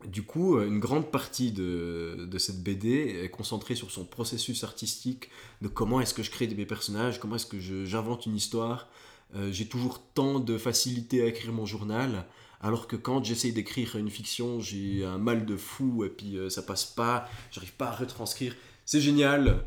[0.07, 5.29] du coup, euh, une grande partie de, cette BD est concentrée sur son processus artistique,
[5.61, 8.87] de comment est-ce que je crée mes personnages, comment est-ce que j'invente une histoire.
[9.35, 12.25] Euh, J'ai toujours tant de facilité à écrire mon journal,
[12.61, 16.49] alors que quand j'essaye d'écrire une fiction, j'ai un mal de fou, et puis euh,
[16.49, 18.55] ça passe pas, j'arrive pas à retranscrire.
[18.85, 19.63] C'est génial,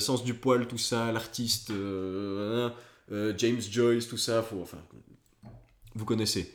[0.00, 1.70] Sens du poil, tout ça, l'artiste,
[3.08, 4.78] James Joyce, tout ça, faut, enfin,
[5.94, 6.52] vous connaissez,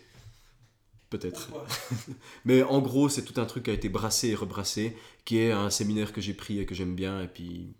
[1.17, 1.49] peut-être.
[2.45, 5.51] Mais en gros, c'est tout un truc qui a été brassé et rebrassé, qui est
[5.51, 7.73] un séminaire que j'ai pris et que j'aime bien, et puis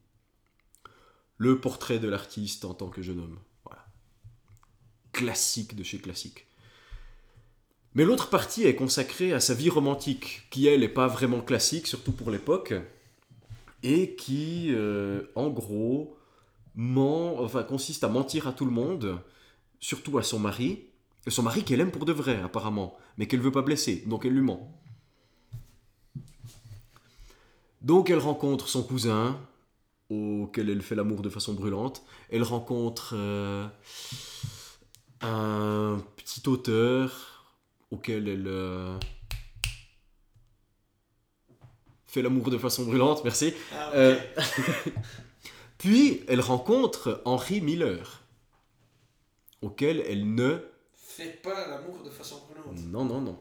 [1.37, 3.39] le portrait de l'artiste en tant que jeune homme.
[3.65, 3.85] Voilà.
[5.11, 6.47] Classique de chez classique.
[7.93, 11.87] Mais l'autre partie est consacrée à sa vie romantique, qui elle n'est pas vraiment classique,
[11.87, 12.73] surtout pour l'époque,
[13.83, 16.17] et qui, euh, en gros,
[16.75, 19.19] ment, enfin, consiste à mentir à tout le monde,
[19.79, 20.85] surtout à son mari,
[21.31, 24.33] son mari qu'elle aime pour de vrai, apparemment, mais qu'elle veut pas blesser, donc elle
[24.33, 24.79] lui ment.
[27.81, 29.39] Donc elle rencontre son cousin,
[30.09, 32.03] auquel elle fait l'amour de façon brûlante.
[32.29, 33.67] Elle rencontre euh,
[35.21, 37.45] un petit auteur,
[37.91, 38.97] auquel elle euh,
[42.07, 43.53] fait l'amour de façon brûlante, merci.
[43.73, 43.91] Ah.
[43.93, 44.19] Euh,
[45.77, 48.21] Puis elle rencontre Henry Miller,
[49.61, 50.74] auquel elle ne...
[51.15, 52.77] Fais pas l'amour de façon brûlante.
[52.87, 53.39] Non, non, non.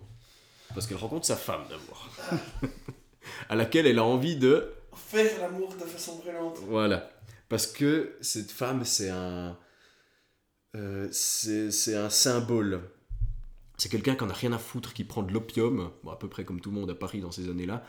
[0.75, 2.09] Parce qu'elle rencontre sa femme d'abord.
[3.49, 4.73] à laquelle elle a envie de...
[4.95, 6.59] Faire l'amour de façon brûlante.
[6.69, 7.11] Voilà.
[7.49, 9.59] Parce que cette femme, c'est un...
[10.77, 12.81] euh, c'est c'est un symbole.
[13.77, 16.29] C'est quelqu'un qui en a rien à foutre, qui prend de l'opium, bon, à peu
[16.29, 17.85] près comme tout le monde à Paris dans ces années-là.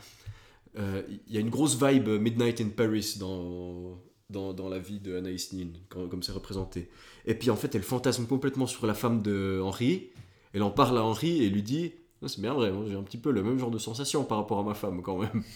[0.79, 4.99] Euh, Il y a une grosse vibe Midnight in Paris dans, dans, dans la vie
[4.99, 6.89] de Anaïs Nin, quand- comme c'est représenté.
[7.25, 10.09] Et puis en fait, elle fantasme complètement sur la femme de Henri.
[10.53, 11.93] Elle en parle à Henri et lui dit
[12.23, 14.37] Ah, C'est bien vrai, moi, j'ai un petit peu le même genre de sensation par
[14.37, 15.43] rapport à ma femme quand même.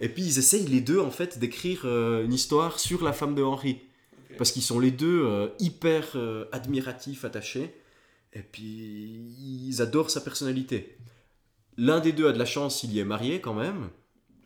[0.00, 3.34] Et puis ils essayent les deux en fait d'écrire euh, une histoire sur la femme
[3.34, 3.80] de Henri.
[4.38, 7.74] Parce qu'ils sont les deux euh, hyper euh, admiratifs, attachés.
[8.32, 10.98] Et puis ils adorent sa personnalité.
[11.78, 13.88] L'un des deux a de la chance, il y est marié quand même.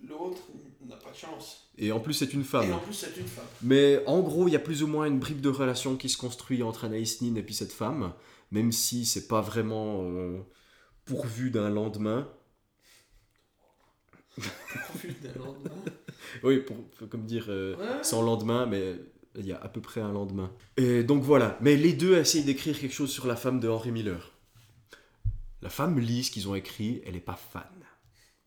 [0.08, 0.40] L'autre
[0.88, 1.69] n'a pas de chance.
[1.78, 2.68] Et en plus c'est une femme.
[2.68, 3.44] Et en plus, c'est une femme.
[3.62, 6.18] Mais en gros, il y a plus ou moins une bribe de relation qui se
[6.18, 8.12] construit entre Anaïs Nin et puis cette femme,
[8.50, 10.38] même si c'est pas vraiment euh,
[11.06, 12.28] pourvu d'un lendemain.
[14.36, 15.70] Profil d'un lendemain.
[16.44, 18.04] Oui, pour, pour- comme dire, euh, Ouais.
[18.04, 18.94] sans lendemain, mais
[19.36, 20.52] il y a à peu près un lendemain.
[20.76, 23.90] Et donc voilà, mais les deux essayent d'écrire quelque chose sur la femme de Henry
[23.90, 24.30] Miller.
[25.62, 27.64] La femme lit ce qu'ils ont écrit, elle est pas fan.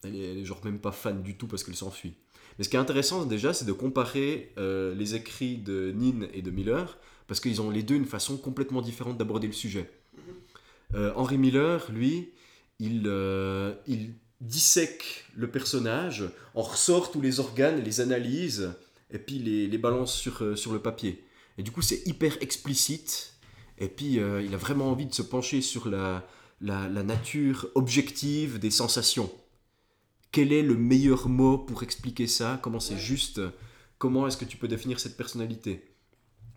[0.04, 2.16] Elle est, elle est genre même pas fan du tout parce qu'elle s'enfuit.
[2.58, 6.42] Mais ce qui est intéressant déjà, c'est de comparer euh, les écrits de Nin et
[6.42, 6.98] de Miller,
[7.28, 9.90] parce qu'ils ont les deux une façon complètement différente d'aborder le sujet.
[10.94, 12.30] Euh, Henry Miller, lui,
[12.80, 18.74] il, euh, il dissèque le personnage, en ressort tous les organes, les analyse,
[19.10, 21.24] et puis les, les balance sur, euh, sur le papier.
[21.58, 23.34] Et du coup, c'est hyper explicite,
[23.80, 26.28] et puis il a vraiment envie de se pencher sur la,
[26.62, 29.32] la, la nature objective des sensations.
[30.34, 32.60] Quel est le meilleur mot pour expliquer ça?
[32.64, 33.40] Comment c'est juste?
[34.00, 35.96] Comment est-ce que tu peux définir cette personnalité?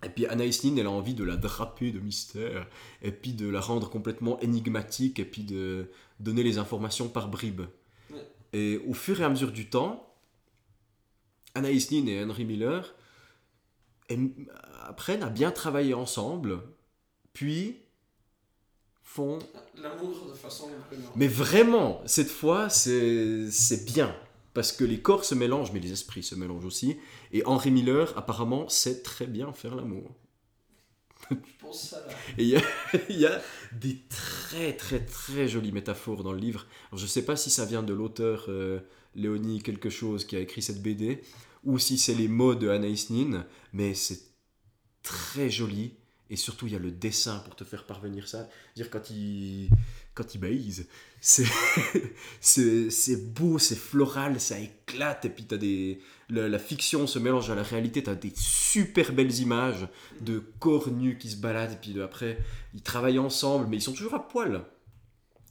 [0.02, 2.66] Et puis Anaïs Nin, elle a envie de la draper de mystère,
[3.02, 5.90] et puis de la rendre complètement énigmatique, et puis de
[6.20, 7.66] donner les informations par bribes.
[8.10, 8.26] Ouais.
[8.54, 10.10] Et au fur et à mesure du temps,
[11.54, 12.94] Anaïs Nin et Henry Miller
[14.84, 16.62] apprennent à bien travailler ensemble,
[17.34, 17.76] puis
[19.06, 19.38] font...
[19.80, 20.68] L'amour de façon.
[21.14, 24.14] Mais vraiment, cette fois, c'est bien.
[24.52, 26.98] Parce que les corps se mélangent, mais les esprits se mélangent aussi.
[27.32, 30.10] Et Henry Miller, apparemment, sait très bien faire l'amour.
[32.38, 32.62] Et il y, a,
[33.08, 33.42] il y a
[33.72, 36.66] des très très très jolies métaphores dans le livre.
[36.88, 38.80] Alors, je ne sais pas si ça vient de l'auteur euh,
[39.14, 41.22] Léonie quelque chose qui a écrit cette BD,
[41.64, 44.20] ou si c'est les mots de Anaïs Nin, mais c'est
[45.02, 45.94] très joli.
[46.28, 48.48] Et surtout, il y a le dessin pour te faire parvenir ça.
[48.74, 49.70] Dire quand il,
[50.14, 50.88] quand il baise,
[51.20, 55.24] c'est, c'est, beau, c'est floral, ça éclate.
[55.24, 58.02] Et puis, des, la, la fiction se mélange à la réalité.
[58.02, 59.86] Tu as des super belles images
[60.20, 61.72] de corps nus qui se baladent.
[61.72, 62.38] Et puis après,
[62.74, 64.64] ils travaillent ensemble, mais ils sont toujours à poil.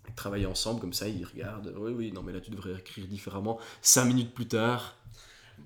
[0.10, 1.74] Ils travaillent ensemble, comme ça, ils regardent.
[1.78, 3.60] Oui, oui, non, mais là, tu devrais écrire différemment.
[3.82, 4.98] Cinq minutes plus tard.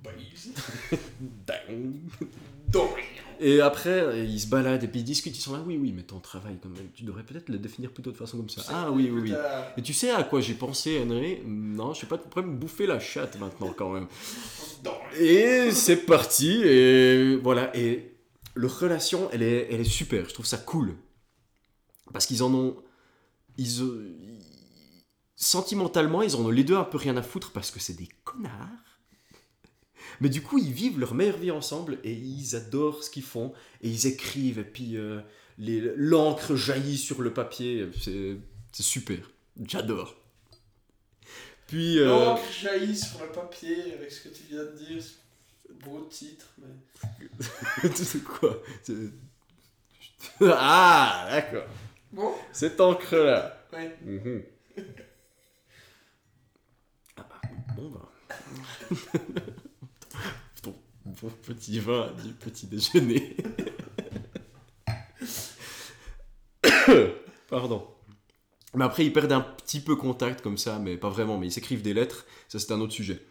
[3.41, 5.37] Et après, ils se baladent et puis ils discutent.
[5.37, 7.91] Ils sont là, oui, oui, mais ton travail, quand même, tu devrais peut-être le définir
[7.91, 8.61] plutôt de façon comme ça.
[8.69, 9.33] Ah oui, oui, oui.
[9.77, 11.39] Et tu sais à quoi j'ai pensé, Henry?
[11.45, 14.07] Non, je sais pas, tu pourrais me bouffer la chatte maintenant quand même.
[15.19, 17.75] Et c'est parti, et voilà.
[17.77, 18.13] Et
[18.55, 20.95] leur relation, elle est, elle est super, je trouve ça cool.
[22.11, 22.75] Parce qu'ils en ont.
[22.77, 22.81] Euh,
[23.57, 24.39] ils-
[25.35, 28.09] sentimentalement, ils en ont les deux un peu rien à foutre parce que c'est des
[28.25, 28.67] connards.
[30.21, 33.53] Mais du coup, ils vivent leur meilleure vie ensemble et ils adorent ce qu'ils font
[33.81, 35.21] et ils écrivent et puis euh,
[35.57, 37.87] l'encre jaillit sur le papier.
[38.01, 39.19] C'est super.
[39.65, 40.15] J'adore.
[41.67, 41.99] Puis.
[41.99, 45.03] euh, l'encre jaillit sur le papier avec ce que tu viens de dire.
[45.85, 47.89] Beau titre, mais.
[47.95, 48.61] C'est quoi?
[50.41, 51.67] Ah, d'accord.
[52.11, 53.65] Bon, Cette encre-là.
[53.71, 53.95] ouais.
[54.03, 54.43] Mhm.
[57.15, 57.41] Ah bah,
[57.77, 58.11] bon bah.
[61.21, 63.35] bon petit vin du petit déjeuner.
[67.49, 67.87] Pardon.
[68.75, 71.37] Mais après, ils perdent un petit peu contact comme ça, mais pas vraiment.
[71.37, 73.21] Mais ils s'écrivent des lettres, ça c'est un autre sujet.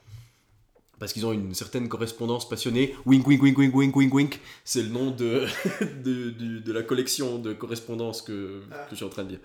[0.99, 2.97] Parce qu'ils ont une certaine correspondance passionnée.
[3.07, 4.41] Wink, wink, wink, wink, wink, wink, wink.
[4.65, 5.47] C'est le nom de,
[6.03, 9.39] de, la collection de correspondance que, que je suis en train de dire.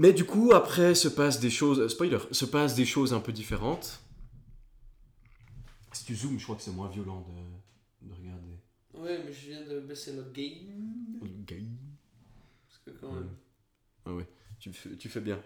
[0.00, 1.86] Mais du coup, après, se passent des choses.
[1.86, 4.00] Spoiler, se passent des choses un peu différentes.
[5.98, 7.26] Si tu zoomes, je crois que c'est moins violent
[8.02, 8.52] de, de regarder.
[8.94, 11.18] Ouais, mais je viens de baisser le game.
[11.20, 11.64] Le gay.
[12.68, 13.30] Parce que quand même,
[14.06, 14.26] Ah ouais,
[14.60, 15.42] tu fais, tu fais bien.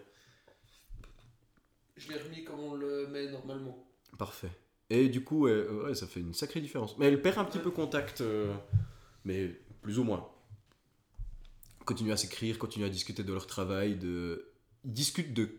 [1.97, 3.83] je l'ai remis comme on le met normalement.
[4.19, 4.51] Parfait.
[4.91, 6.97] Et du coup, ouais, euh, ouais, ça fait une sacrée différence.
[6.99, 8.53] Mais elle perd un petit peu contact, euh,
[9.25, 9.47] mais
[9.81, 10.29] plus ou moins.
[11.83, 14.51] Continuent à s'écrire, continuent à discuter de leur travail, de...
[14.85, 15.49] Ils discutent de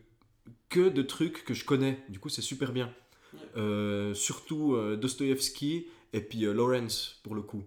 [0.69, 2.01] que de trucs que je connais.
[2.11, 2.95] Du coup, c'est super bien.
[3.56, 7.65] Euh, surtout euh, Dostoevsky et puis euh, Lawrence, pour le coup.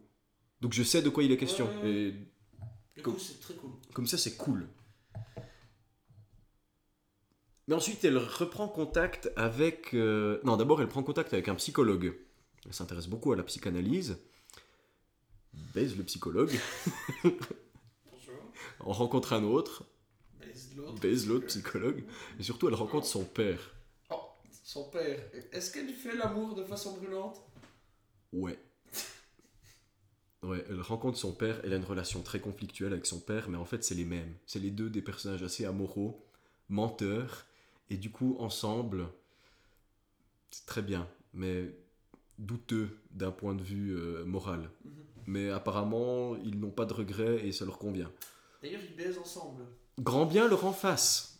[0.61, 1.67] Donc je sais de quoi il est question.
[1.81, 2.11] Ouais, ouais, Et
[2.95, 3.13] Du Cool.
[3.13, 3.71] coup, c'est très cool.
[3.93, 4.67] comme ça, c'est cool.
[7.67, 9.93] Mais ensuite, elle reprend contact avec...
[9.93, 12.15] Non, d'abord, elle prend contact avec un psychologue.
[12.65, 14.17] Elle s'intéresse beaucoup à la psychanalyse.
[15.73, 16.57] Baise le psychologue.
[17.23, 18.35] Bonjour.
[18.85, 19.83] On rencontre un autre.
[21.01, 22.03] Baise l'autre psychologue.
[22.39, 23.73] Et surtout, elle rencontre son père.
[24.67, 25.17] Son père.
[25.53, 27.41] Est-ce qu'elle fait l'amour de façon brûlante?
[28.33, 28.59] Ouais.
[30.43, 33.57] Ouais, elle rencontre son père, elle a une relation très conflictuelle avec son père, mais
[33.57, 34.35] en fait c'est les mêmes.
[34.45, 36.23] C'est les deux des personnages assez amoraux,
[36.69, 37.47] menteurs,
[37.89, 39.07] et du coup ensemble,
[40.51, 41.75] c'est très bien, mais
[42.37, 44.69] douteux d'un point de vue euh, moral.
[44.85, 44.91] Mhm.
[45.25, 48.11] Mais apparemment, ils n'ont pas de regrets et ça leur convient.
[48.61, 49.65] D'ailleurs, ils baisent ensemble.
[49.99, 51.36] Grand bien leur en face.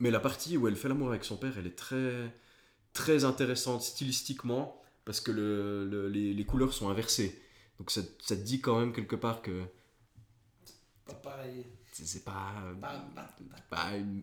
[0.00, 2.32] Mais la partie où elle fait l'amour avec son père, elle est très,
[2.92, 7.40] très intéressante stylistiquement parce que le, le- les, les couleurs sont inversées.
[7.78, 9.64] Donc ça, ça te dit quand même quelque part que
[11.06, 11.66] Pas pareil.
[11.92, 13.28] c'est c'est pas, Pas, pas,
[13.70, 13.76] pas.
[13.76, 14.22] pas une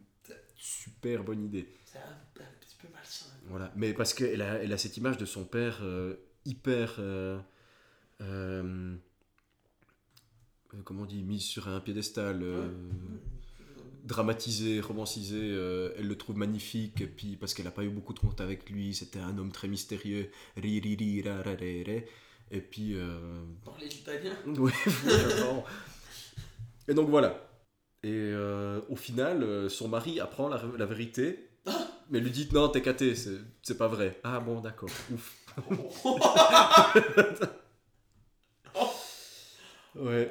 [0.55, 1.67] super bonne idée.
[1.85, 2.01] C'est un,
[2.43, 3.25] un petit peu malsain.
[3.45, 3.71] Voilà.
[3.75, 6.95] Mais parce qu'elle a, elle a cette image de son père euh, hyper.
[6.99, 7.39] euh,
[8.21, 8.95] euh,
[10.73, 12.41] euh, comment on dit Mise sur un piédestal.
[12.43, 12.69] euh,
[14.03, 18.13] dramatisé, romancisé, euh, elle le trouve magnifique, et puis parce qu'elle n'a pas eu beaucoup
[18.13, 21.43] de contact avec lui, c'était un homme très mystérieux, ri, ri, ri, ra,
[22.51, 22.95] et puis...
[22.95, 23.43] Euh...
[23.65, 24.35] Dans les Italiens.
[24.45, 25.63] ouais, vraiment.
[26.87, 27.49] et donc voilà.
[28.03, 31.49] Et euh, au final, euh, son mari apprend la, la vérité,
[32.09, 34.19] mais lui dit non, t'es caté, c'est c'est pas vrai.
[34.23, 35.37] Ah bon, d'accord, ouf.
[39.95, 40.29] ouais.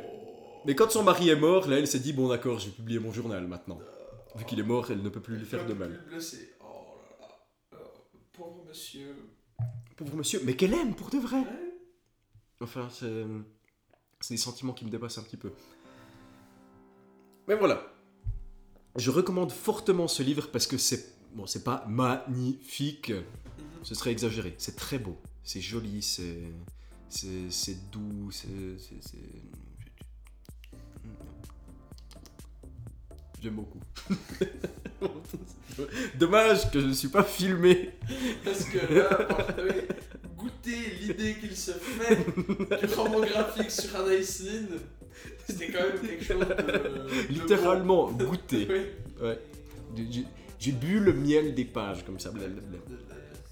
[0.65, 2.99] Mais quand son mari est mort, là, elle s'est dit bon, d'accord, je vais publier
[2.99, 3.81] mon journal maintenant.
[4.37, 6.05] Vu qu'il est mort, elle ne peut plus lui faire de mal.
[6.09, 6.55] Blessé.
[6.61, 6.65] Oh
[7.21, 7.79] là là.
[7.79, 7.85] Euh,
[8.33, 9.15] pauvre monsieur.
[9.97, 11.43] Pauvre monsieur, mais qu'elle aime pour de vrai.
[12.61, 13.25] Enfin, c'est
[14.21, 15.53] c'est des sentiments qui me dépassent un petit peu.
[17.49, 17.83] Mais voilà.
[18.97, 23.13] Je recommande fortement ce livre parce que c'est bon, c'est pas magnifique.
[23.83, 24.55] Ce serait exagéré.
[24.59, 25.19] C'est très beau.
[25.43, 26.03] C'est joli.
[26.03, 26.39] C'est
[27.09, 28.31] c'est c'est doux.
[28.31, 28.47] C'est
[33.43, 33.81] J'aime beaucoup.
[36.19, 37.91] Dommage que je ne suis pas filmé.
[38.45, 39.27] Parce que là,
[40.37, 42.17] goûter l'idée qu'il se fait
[42.87, 44.77] du roman graphique sur un Iceland,
[45.49, 46.45] c'était quand même quelque chose de.
[46.45, 48.25] de Littéralement bon.
[48.27, 48.69] goûté.
[48.71, 49.27] Oui.
[49.27, 49.39] Ouais.
[50.61, 52.79] J'ai- bu le miel des pages comme ça, blablabla.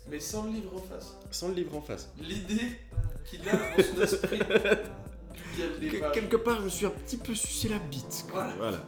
[0.08, 1.16] Mais sans le livre en face.
[1.32, 2.08] Sans le livre en face.
[2.20, 2.78] L'idée
[3.28, 4.44] qu'il a dans son esprit du
[5.56, 6.12] bien des pages.
[6.12, 8.26] quelque part, je me suis un petit peu sucé la bite.
[8.30, 8.44] quoi.
[8.44, 8.54] Voilà.
[8.58, 8.84] Voilà.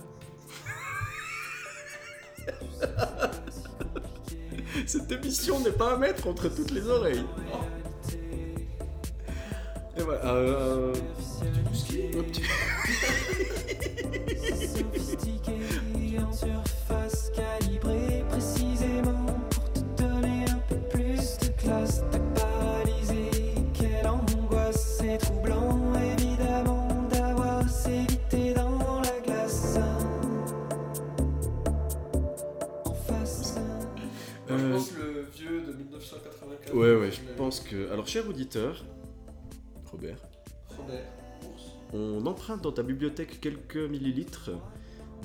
[4.87, 7.25] Cette émission n'est pas à mettre entre toutes les oreilles.
[9.97, 10.35] Et voilà.
[10.35, 10.93] Euh...
[10.93, 12.23] euh
[37.43, 37.91] pense que.
[37.91, 38.85] Alors, cher auditeur,
[39.91, 40.19] Robert,
[41.93, 44.51] on emprunte dans ta bibliothèque quelques millilitres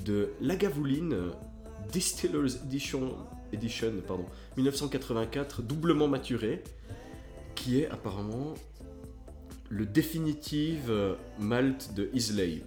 [0.04, 1.30] de Lagavulin
[1.92, 3.14] Distillers Edition,
[3.52, 4.24] Edition pardon,
[4.56, 6.64] 1984, doublement maturé,
[7.54, 8.54] qui est apparemment
[9.68, 12.64] le définitive euh, malt de Islay.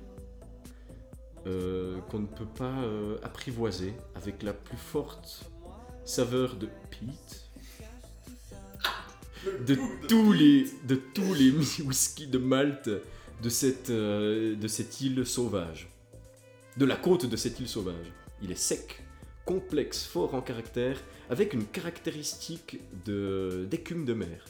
[1.45, 5.43] euh, qu'on ne peut pas euh, apprivoiser avec la plus forte
[6.05, 7.40] saveur de peat
[9.45, 9.77] de
[10.07, 11.51] tous les de tous les
[11.81, 12.89] whisky de Malte
[13.41, 15.89] de cette euh, de cette île sauvage.
[16.77, 18.11] De la côte de cette île sauvage.
[18.41, 19.03] Il est sec
[19.45, 24.45] complexe fort en caractère avec une caractéristique de d'écume de mer.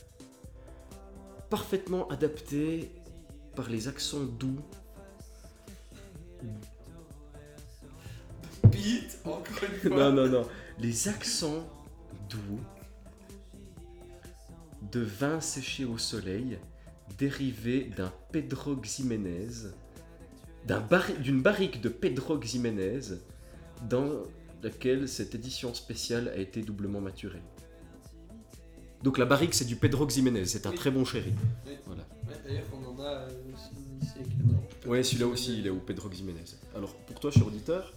[1.49, 2.91] Parfaitement adapté
[3.55, 4.61] par les accents doux.
[8.71, 9.97] Pete, encore une fois.
[9.97, 10.47] non non non.
[10.79, 11.67] Les accents
[12.29, 12.59] doux
[14.91, 16.57] de vin séché au soleil
[17.17, 19.47] dérivé d'un Pedro Ximénez,
[20.67, 22.99] barri- d'une barrique de Pedro Ximénez
[23.89, 24.23] dans
[24.63, 27.41] laquelle cette édition spéciale a été doublement maturée.
[29.03, 30.75] Donc la barrique c'est du Pedro Ximénez, c'est un Oui.
[30.75, 31.03] très bon.
[31.03, 31.73] Oui.
[31.85, 32.03] Voilà.
[32.27, 34.87] Ouais, D'ailleurs, on en a euh, aussi ici avec.
[34.87, 36.43] Ouais, celui-là aussi il est au Pedro Ximénez.
[36.75, 37.93] Alors pour toi, cher auditeur,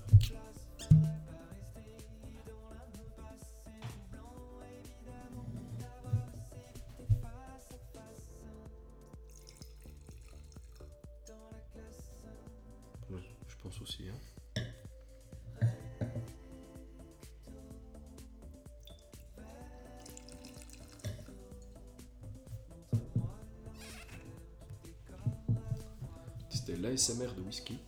[26.74, 27.78] C'était l'ASMR de whisky.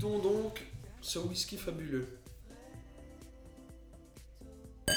[0.00, 0.66] Goûtons donc
[1.00, 2.06] ce whisky fabuleux.
[4.88, 4.92] Il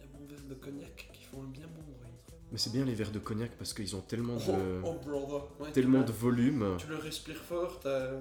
[0.00, 2.12] y a mon verre de cognac qui font bien bon bruit.
[2.52, 5.48] Mais c'est bien les verres de cognac parce qu'ils ont tellement Oh, de, oh, brother.
[5.58, 6.76] Ouais, tellement de volume.
[6.78, 8.20] Tu le respires fort, t'as.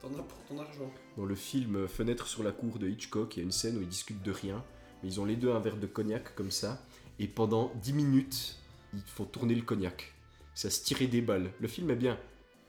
[0.00, 0.90] T'en as pour ton argent.
[1.16, 3.82] Dans le film Fenêtre sur la cour de Hitchcock, il y a une scène où
[3.82, 4.64] ils discutent de rien,
[5.02, 6.80] mais ils ont les deux un verre de cognac comme ça,
[7.18, 8.56] et pendant 10 minutes,
[8.94, 10.14] ils font tourner le cognac.
[10.60, 11.54] Ça se tirer des balles.
[11.58, 12.20] Le film est bien,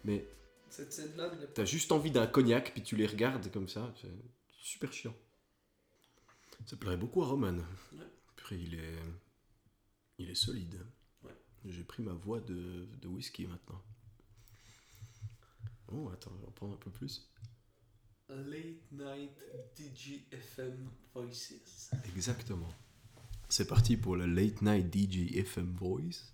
[0.05, 0.25] mais
[0.69, 4.07] Cette scène-là, t'as juste envie d'un cognac, puis tu les regardes comme ça, c'est
[4.49, 5.13] super chiant.
[6.65, 7.57] Ça plairait beaucoup à Roman.
[7.91, 8.05] Ouais.
[8.37, 8.97] Purée, il est...
[10.19, 10.79] Il est solide.
[11.21, 11.35] Ouais.
[11.65, 13.83] J'ai pris ma voix de, de whisky maintenant.
[15.89, 17.29] Oh, attends, je vais en prendre un peu plus.
[18.29, 19.37] Late Night
[19.75, 21.91] DGFM Voices.
[22.15, 22.69] Exactement.
[23.49, 26.31] C'est parti pour le Late Night DJ FM Voice.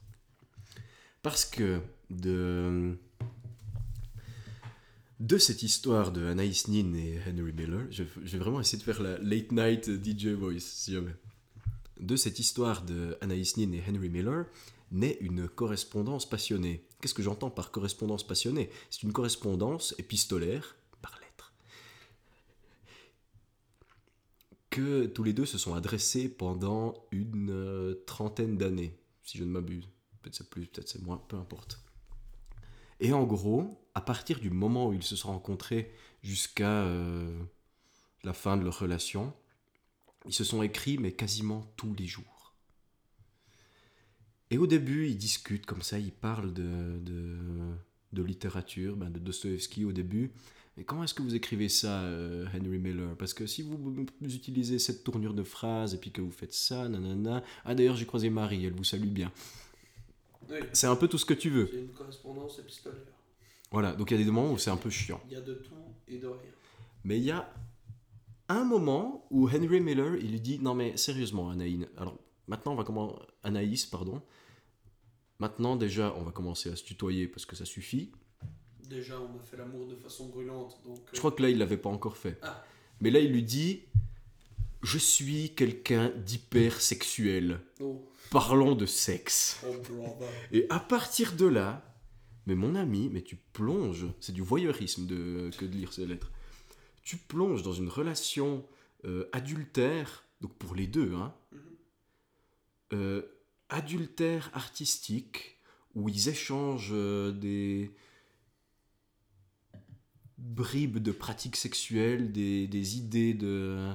[1.28, 2.98] Parce que de,
[5.38, 9.02] cette histoire de Anaïs Nin et Henry Miller, je, je vais vraiment essayer de faire
[9.02, 11.14] la Late Night DJ Voice, si jamais.
[12.00, 14.46] De cette histoire de Anaïs Nin et Henry Miller
[14.94, 16.86] naît une correspondance passionnée.
[17.02, 18.70] Qu'est-ce que j'entends par correspondance passionnée?
[18.90, 21.52] C'est une correspondance épistolaire par lettre
[24.70, 29.50] que tous les deux se sont adressés pendant une euh, trentaine d'années, si je ne
[29.50, 29.90] m'abuse.
[30.28, 31.80] Peut-être c'est plus, peut-être c'est moins, peu importe.
[33.00, 37.42] Et en gros, à partir du moment où ils se sont rencontrés jusqu'à euh,
[38.26, 39.34] la fin de leur relation,
[40.26, 42.56] ils se sont écrits, mais quasiment tous les jours.
[44.52, 47.00] Et au début, ils discutent comme ça, ils parlent de,
[48.12, 50.34] de, littérature, ben, de Dostoevsky au début.
[50.76, 53.16] Mais comment est-ce que vous écrivez ça, euh, Henry Miller?
[53.16, 56.54] Parce que si vous, vous utilisez cette tournure de phrase et puis que vous faites
[56.54, 57.44] ça, nanana.
[57.64, 59.32] Ah d'ailleurs, j'ai croisé Marie, elle vous salue bien.
[60.50, 61.68] Oui, C'est un peu tout ce que tu veux.
[61.72, 63.02] c'est une correspondance épistolaire.
[63.72, 65.22] Voilà, donc il y a des moments où c'est un peu chiant.
[65.28, 65.74] Il y a de tout
[66.08, 66.52] et de rien.
[67.04, 67.54] Mais il y a
[68.50, 72.18] un moment où Henry Miller, il lui dit Non mais sérieusement, Anaïs, alors
[72.48, 73.16] maintenant on va commencer.
[73.44, 74.22] Anaïs, pardon.
[75.40, 78.12] Maintenant déjà, on va commencer à se tutoyer parce que ça suffit.
[78.90, 80.98] Déjà, on a fait l'amour de façon brûlante, donc.
[81.00, 82.40] euh, Je crois que là, il l'avait pas encore fait.
[82.42, 82.64] Ah.
[83.02, 83.82] Mais là, il lui dit
[84.82, 87.60] Je suis quelqu'un d'hyper sexuel.
[87.82, 89.62] Oh, Parlons de sexe.
[89.66, 90.18] oh.
[90.52, 91.84] Et à partir de là,
[92.46, 96.32] mais mon ami, mais tu plonges, c'est du voyeurisme de, que de lire ces lettres.
[97.04, 98.66] Tu plonges dans une relation
[99.06, 101.60] euh, adultère, donc pour les deux, hein, Mhm.
[102.94, 103.22] euh,
[103.70, 105.58] adultère artistique,
[105.96, 107.92] où ils échangent euh, des
[110.38, 113.92] bribes de pratiques sexuelles, des, des idées de,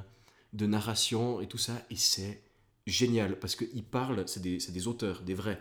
[0.52, 2.42] de narration et tout ça, et c'est
[2.86, 5.60] génial, parce qu'ils parlent, c'est des, auteurs, des vrais.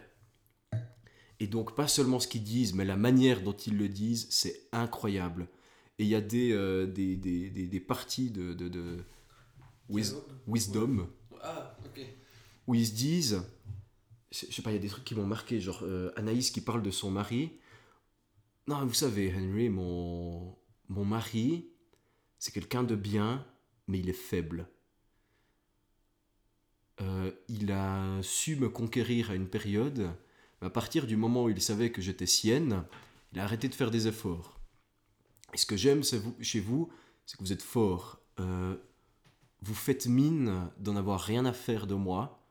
[1.40, 4.68] Et donc pas seulement ce qu'ils disent, mais la manière dont ils le disent, c'est
[4.72, 5.48] incroyable.
[5.98, 8.98] Et il y a des, euh, des, des, des, des parties de, de, de
[9.90, 10.16] wis-
[10.48, 11.08] wisdom
[11.42, 11.78] Ah,
[12.68, 13.44] où ils se disent,
[14.32, 16.52] je je sais pas, il y a des trucs qui m'ont marqué, genre euh, Anaïs
[16.52, 17.52] qui parle de son mari.
[18.68, 20.56] Non, vous savez, Henry, mon,
[20.88, 21.72] mon mari,
[22.38, 23.46] c'est quelqu'un de bien,
[23.88, 24.68] mais il est faible.
[27.02, 30.12] Euh, il a su me conquérir à une période,
[30.62, 32.84] mais à partir du moment où il savait que j'étais sienne,
[33.34, 34.60] il a arrêté de faire des efforts.
[35.54, 36.02] Et ce que j'aime
[36.42, 36.90] chez vous,
[37.26, 38.20] c'est que vous êtes fort.
[38.40, 38.76] Euh,
[39.62, 42.46] vous faites mine d'en avoir rien à faire de moi,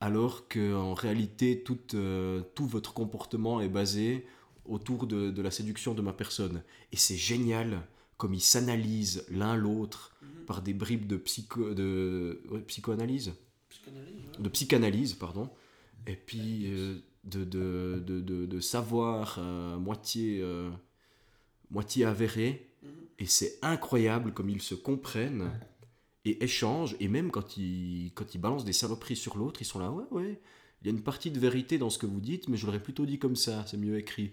[0.00, 4.26] alors qu'en réalité, tout, euh, tout votre comportement est basé
[4.64, 6.62] autour de, de la séduction de ma personne.
[6.92, 7.82] Et c'est génial
[8.16, 10.44] comme ils s'analysent l'un l'autre Mhm.
[10.46, 13.32] par des bribes de, psycho, de ouais, psychoanalyse
[13.82, 14.42] Psychanalyse, ouais.
[14.42, 15.50] de psychanalyse, pardon,
[16.06, 20.70] et puis euh, de, de, de, de, savoir euh, moitié, euh,
[21.70, 22.88] moitié avéré, Mhm.
[23.20, 25.50] et c'est incroyable comme ils se comprennent
[26.24, 29.78] et échangent, et même quand ils, quand ils balancent des saloperies sur l'autre, ils sont
[29.78, 30.40] là, ouais, ouais,
[30.80, 32.82] il y a une partie de vérité dans ce que vous dites, mais je l'aurais
[32.82, 34.32] plutôt dit comme ça, c'est mieux écrit.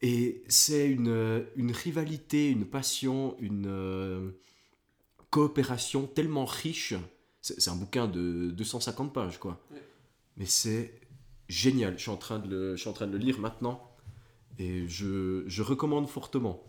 [0.00, 4.32] Et c'est une, une rivalité, une passion, une
[5.30, 6.94] coopération tellement riche.
[7.42, 9.60] C'est un bouquin de 250 pages, quoi.
[9.72, 9.82] Ouais.
[10.36, 10.94] Mais c'est
[11.48, 11.98] génial.
[11.98, 13.90] Je suis, en train de le, je suis en train de le lire maintenant.
[14.58, 16.62] Et je, je recommande fortement.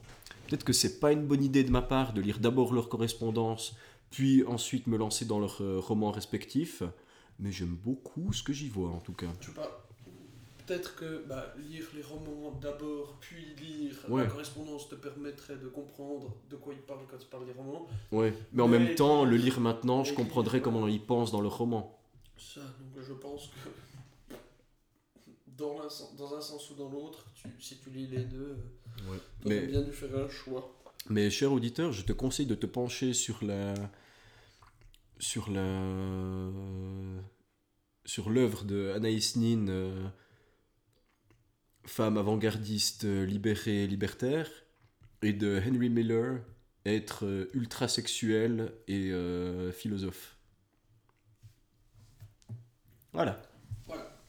[0.48, 3.76] Peut-être que c'est pas une bonne idée de ma part de lire d'abord leur correspondance,
[4.10, 6.84] puis ensuite me lancer dans leurs euh, romans respectifs.
[7.40, 9.28] Mais j'aime beaucoup ce que j'y vois, en tout cas.
[9.42, 9.83] Je sais pas.
[10.66, 14.24] Peut-être que bah, lire les romans d'abord, puis lire Ouais.
[14.24, 17.88] la correspondance te permettrait de comprendre de quoi il parle quand il parle des romans.
[18.12, 18.34] Ouais.
[18.54, 22.00] Mais en même temps, le lire maintenant, je comprendrais comment ils pensent dans leur roman.
[22.38, 24.34] Ça, donc je pense que
[25.58, 28.58] dans un, sens, dans un sens ou dans l'autre, tu- si tu lis les deux,
[29.10, 29.18] Ouais.
[29.42, 30.74] tu aurais Mais- bien dû faire un choix.
[31.10, 33.74] Mais cher auditeur, je te conseille de te pencher sur la
[35.20, 35.68] sur la
[38.06, 40.08] sur l'œuvre de Anaïs Nin, euh,
[41.86, 44.50] femme avant-gardiste euh, libérée libertaire,
[45.22, 46.42] et de Henry Miller,
[46.86, 50.38] être euh, ultra-sexuel et euh, philosophe.
[53.14, 53.42] Voilà.
[53.86, 54.20] Voilà.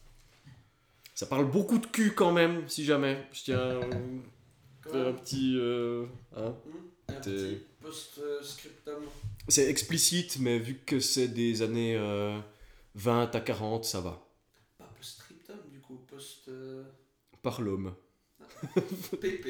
[1.15, 3.27] Ça parle beaucoup de cul quand même, si jamais.
[3.33, 5.57] Je tiens à un petit...
[5.57, 6.07] euh,
[6.37, 6.55] hein.
[6.67, 9.03] hmm, un petit post-scriptum.
[9.49, 12.39] C'est explicite, mais vu que c'est des années euh,
[12.95, 14.27] 20 à 40, ça va.
[14.79, 16.51] Pas post-scriptum, du coup, post...
[17.45, 17.95] Par l'homme.
[19.21, 19.47] PP.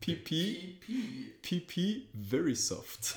[0.00, 1.32] Pipi, Pipi.
[1.42, 3.16] pipi, very soft.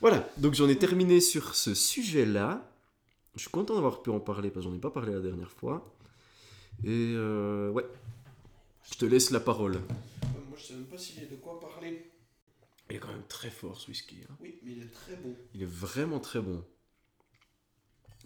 [0.00, 2.70] voilà, donc j'en ai terminé sur ce sujet-là.
[3.36, 5.50] Je suis content d'avoir pu en parler parce que j'en ai pas parlé la dernière
[5.52, 5.94] fois.
[6.82, 7.86] Et euh, ouais,
[8.90, 9.74] je te laisse la parole.
[10.48, 12.10] Moi, je sais même pas s'il y a de quoi parler.
[12.90, 14.16] Il est quand même très fort ce whisky.
[14.28, 14.36] hein.
[14.40, 15.34] Oui, mais il est très bon.
[15.54, 16.64] Il est vraiment très bon.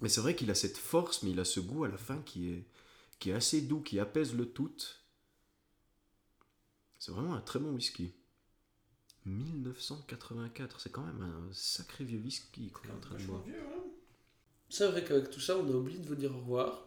[0.01, 2.21] Mais c'est vrai qu'il a cette force, mais il a ce goût à la fin
[2.23, 2.65] qui est,
[3.19, 4.71] qui est assez doux, qui apaise le tout.
[6.99, 8.13] C'est vraiment un très bon whisky.
[9.27, 13.43] 1984, c'est quand même un sacré vieux whisky qu'on est en train de boire.
[13.49, 13.83] hein.
[14.71, 16.85] C'est vrai qu'avec tout ça, on a oublié de vous dire au revoir.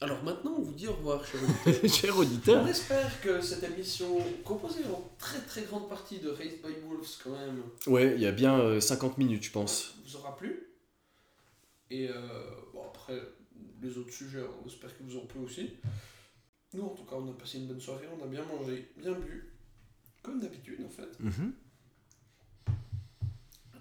[0.00, 1.90] Alors maintenant, on vous dit au revoir, chers auditeurs.
[1.94, 6.60] Cher On auditeur, espère que cette émission, composée en très très grande partie de Raised
[6.60, 9.94] by Wolves quand même, ouais, il y a bien euh, 50 minutes, je pense.
[10.04, 10.71] vous aura plu.
[11.92, 12.14] Et euh,
[12.72, 13.20] bon, après,
[13.82, 15.74] les autres sujets, on espère que vous en plu aussi.
[16.72, 19.12] Nous, en tout cas, on a passé une bonne soirée, on a bien mangé, bien
[19.12, 19.52] bu,
[20.22, 21.20] comme d'habitude en fait.
[21.20, 21.52] Mhm.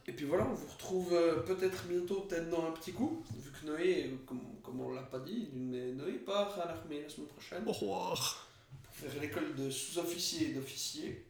[0.08, 3.50] Et puis voilà, on vous retrouve euh, peut-être bientôt, peut-être dans un petit coup, vu
[3.50, 7.64] que Noé, comme, comme on l'a pas dit, Noé part à l'armée la semaine prochaine.
[7.66, 8.50] Au revoir.
[8.84, 11.28] pour faire l'école de sous-officier et d'officier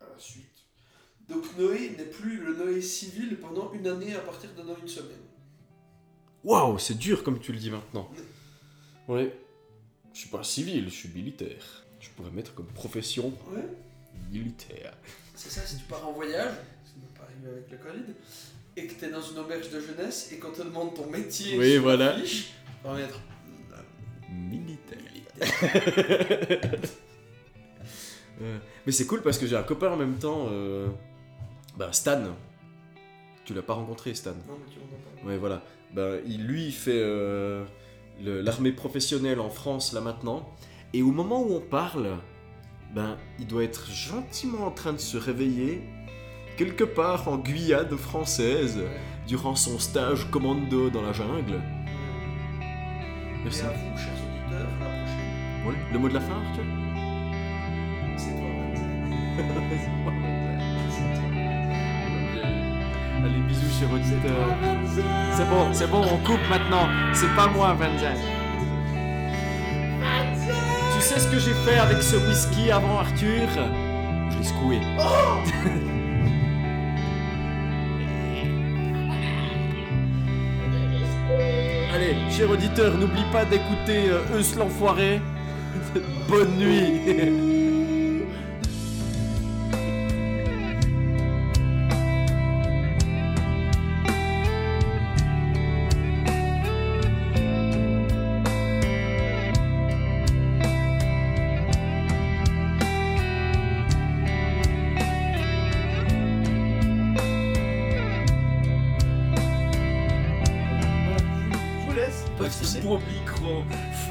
[0.00, 0.46] à la suite.
[1.28, 4.86] Donc Noé n'est plus le Noé civil pendant une année à partir de dans une
[4.86, 5.31] semaine.
[6.44, 8.08] Waouh, c'est dur comme tu le dis maintenant.
[9.08, 9.34] Ouais.
[10.12, 11.84] Je suis pas civil, je suis militaire.
[12.00, 13.62] Je pourrais mettre comme profession Ouais.
[14.30, 14.92] militaire.
[15.34, 16.52] C'est ça, si tu pars en voyage,
[16.84, 18.14] ce qui n'est pas arrivé avec le Covid,
[18.76, 21.58] et que tu es dans une auberge de jeunesse et qu'on te demande ton métier
[21.58, 22.18] Oui, voilà.
[22.18, 22.52] fiche,
[22.84, 23.20] on va mettre
[24.30, 24.98] Militaire.
[28.40, 30.88] Euh, mais c'est cool parce que j'ai un copain en même temps, euh,
[31.76, 32.22] bah, Stan.
[33.44, 35.26] Tu l'as pas rencontré, Stan Non, mais tu m'en as pas.
[35.28, 35.62] Ouais, voilà.
[35.94, 37.64] Ben, il, lui, il fait euh,
[38.20, 40.48] l'armée professionnelle en France, là, maintenant.
[40.94, 42.18] Et au moment où on parle,
[42.94, 45.82] ben, il doit être gentiment en train de se réveiller,
[46.56, 48.80] quelque part en Guyane française,
[49.26, 51.60] durant son stage commando dans la jungle.
[52.60, 53.62] Et Merci.
[53.62, 55.66] à vous, chers auditeurs, à la prochaine.
[55.66, 55.74] Ouais.
[55.92, 56.64] Le mot de la fin, Arthur?
[58.16, 60.18] C'est toi, Vincent.
[63.24, 64.48] Allez, bisous, chers auditeurs.
[65.32, 66.88] C'est bon, c'est bon, on coupe maintenant.
[67.12, 68.18] C'est pas moi, Vincent.
[70.94, 73.48] Tu sais ce que j'ai fait avec ce whisky avant, Arthur?
[74.30, 74.80] Je l'ai secoué.
[81.94, 84.56] Allez, cher auditeur, n'oublie pas d'écouter euh, Eus.
[86.28, 87.58] Bonne nuit.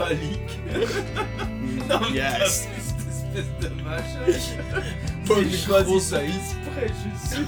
[0.01, 0.59] phallique.
[1.89, 2.67] non, mais Yes.
[2.67, 3.07] cette
[3.39, 4.25] espèce de machin.
[5.45, 6.35] Micro choisi ça phallique.
[6.35, 7.45] exprès, je suis.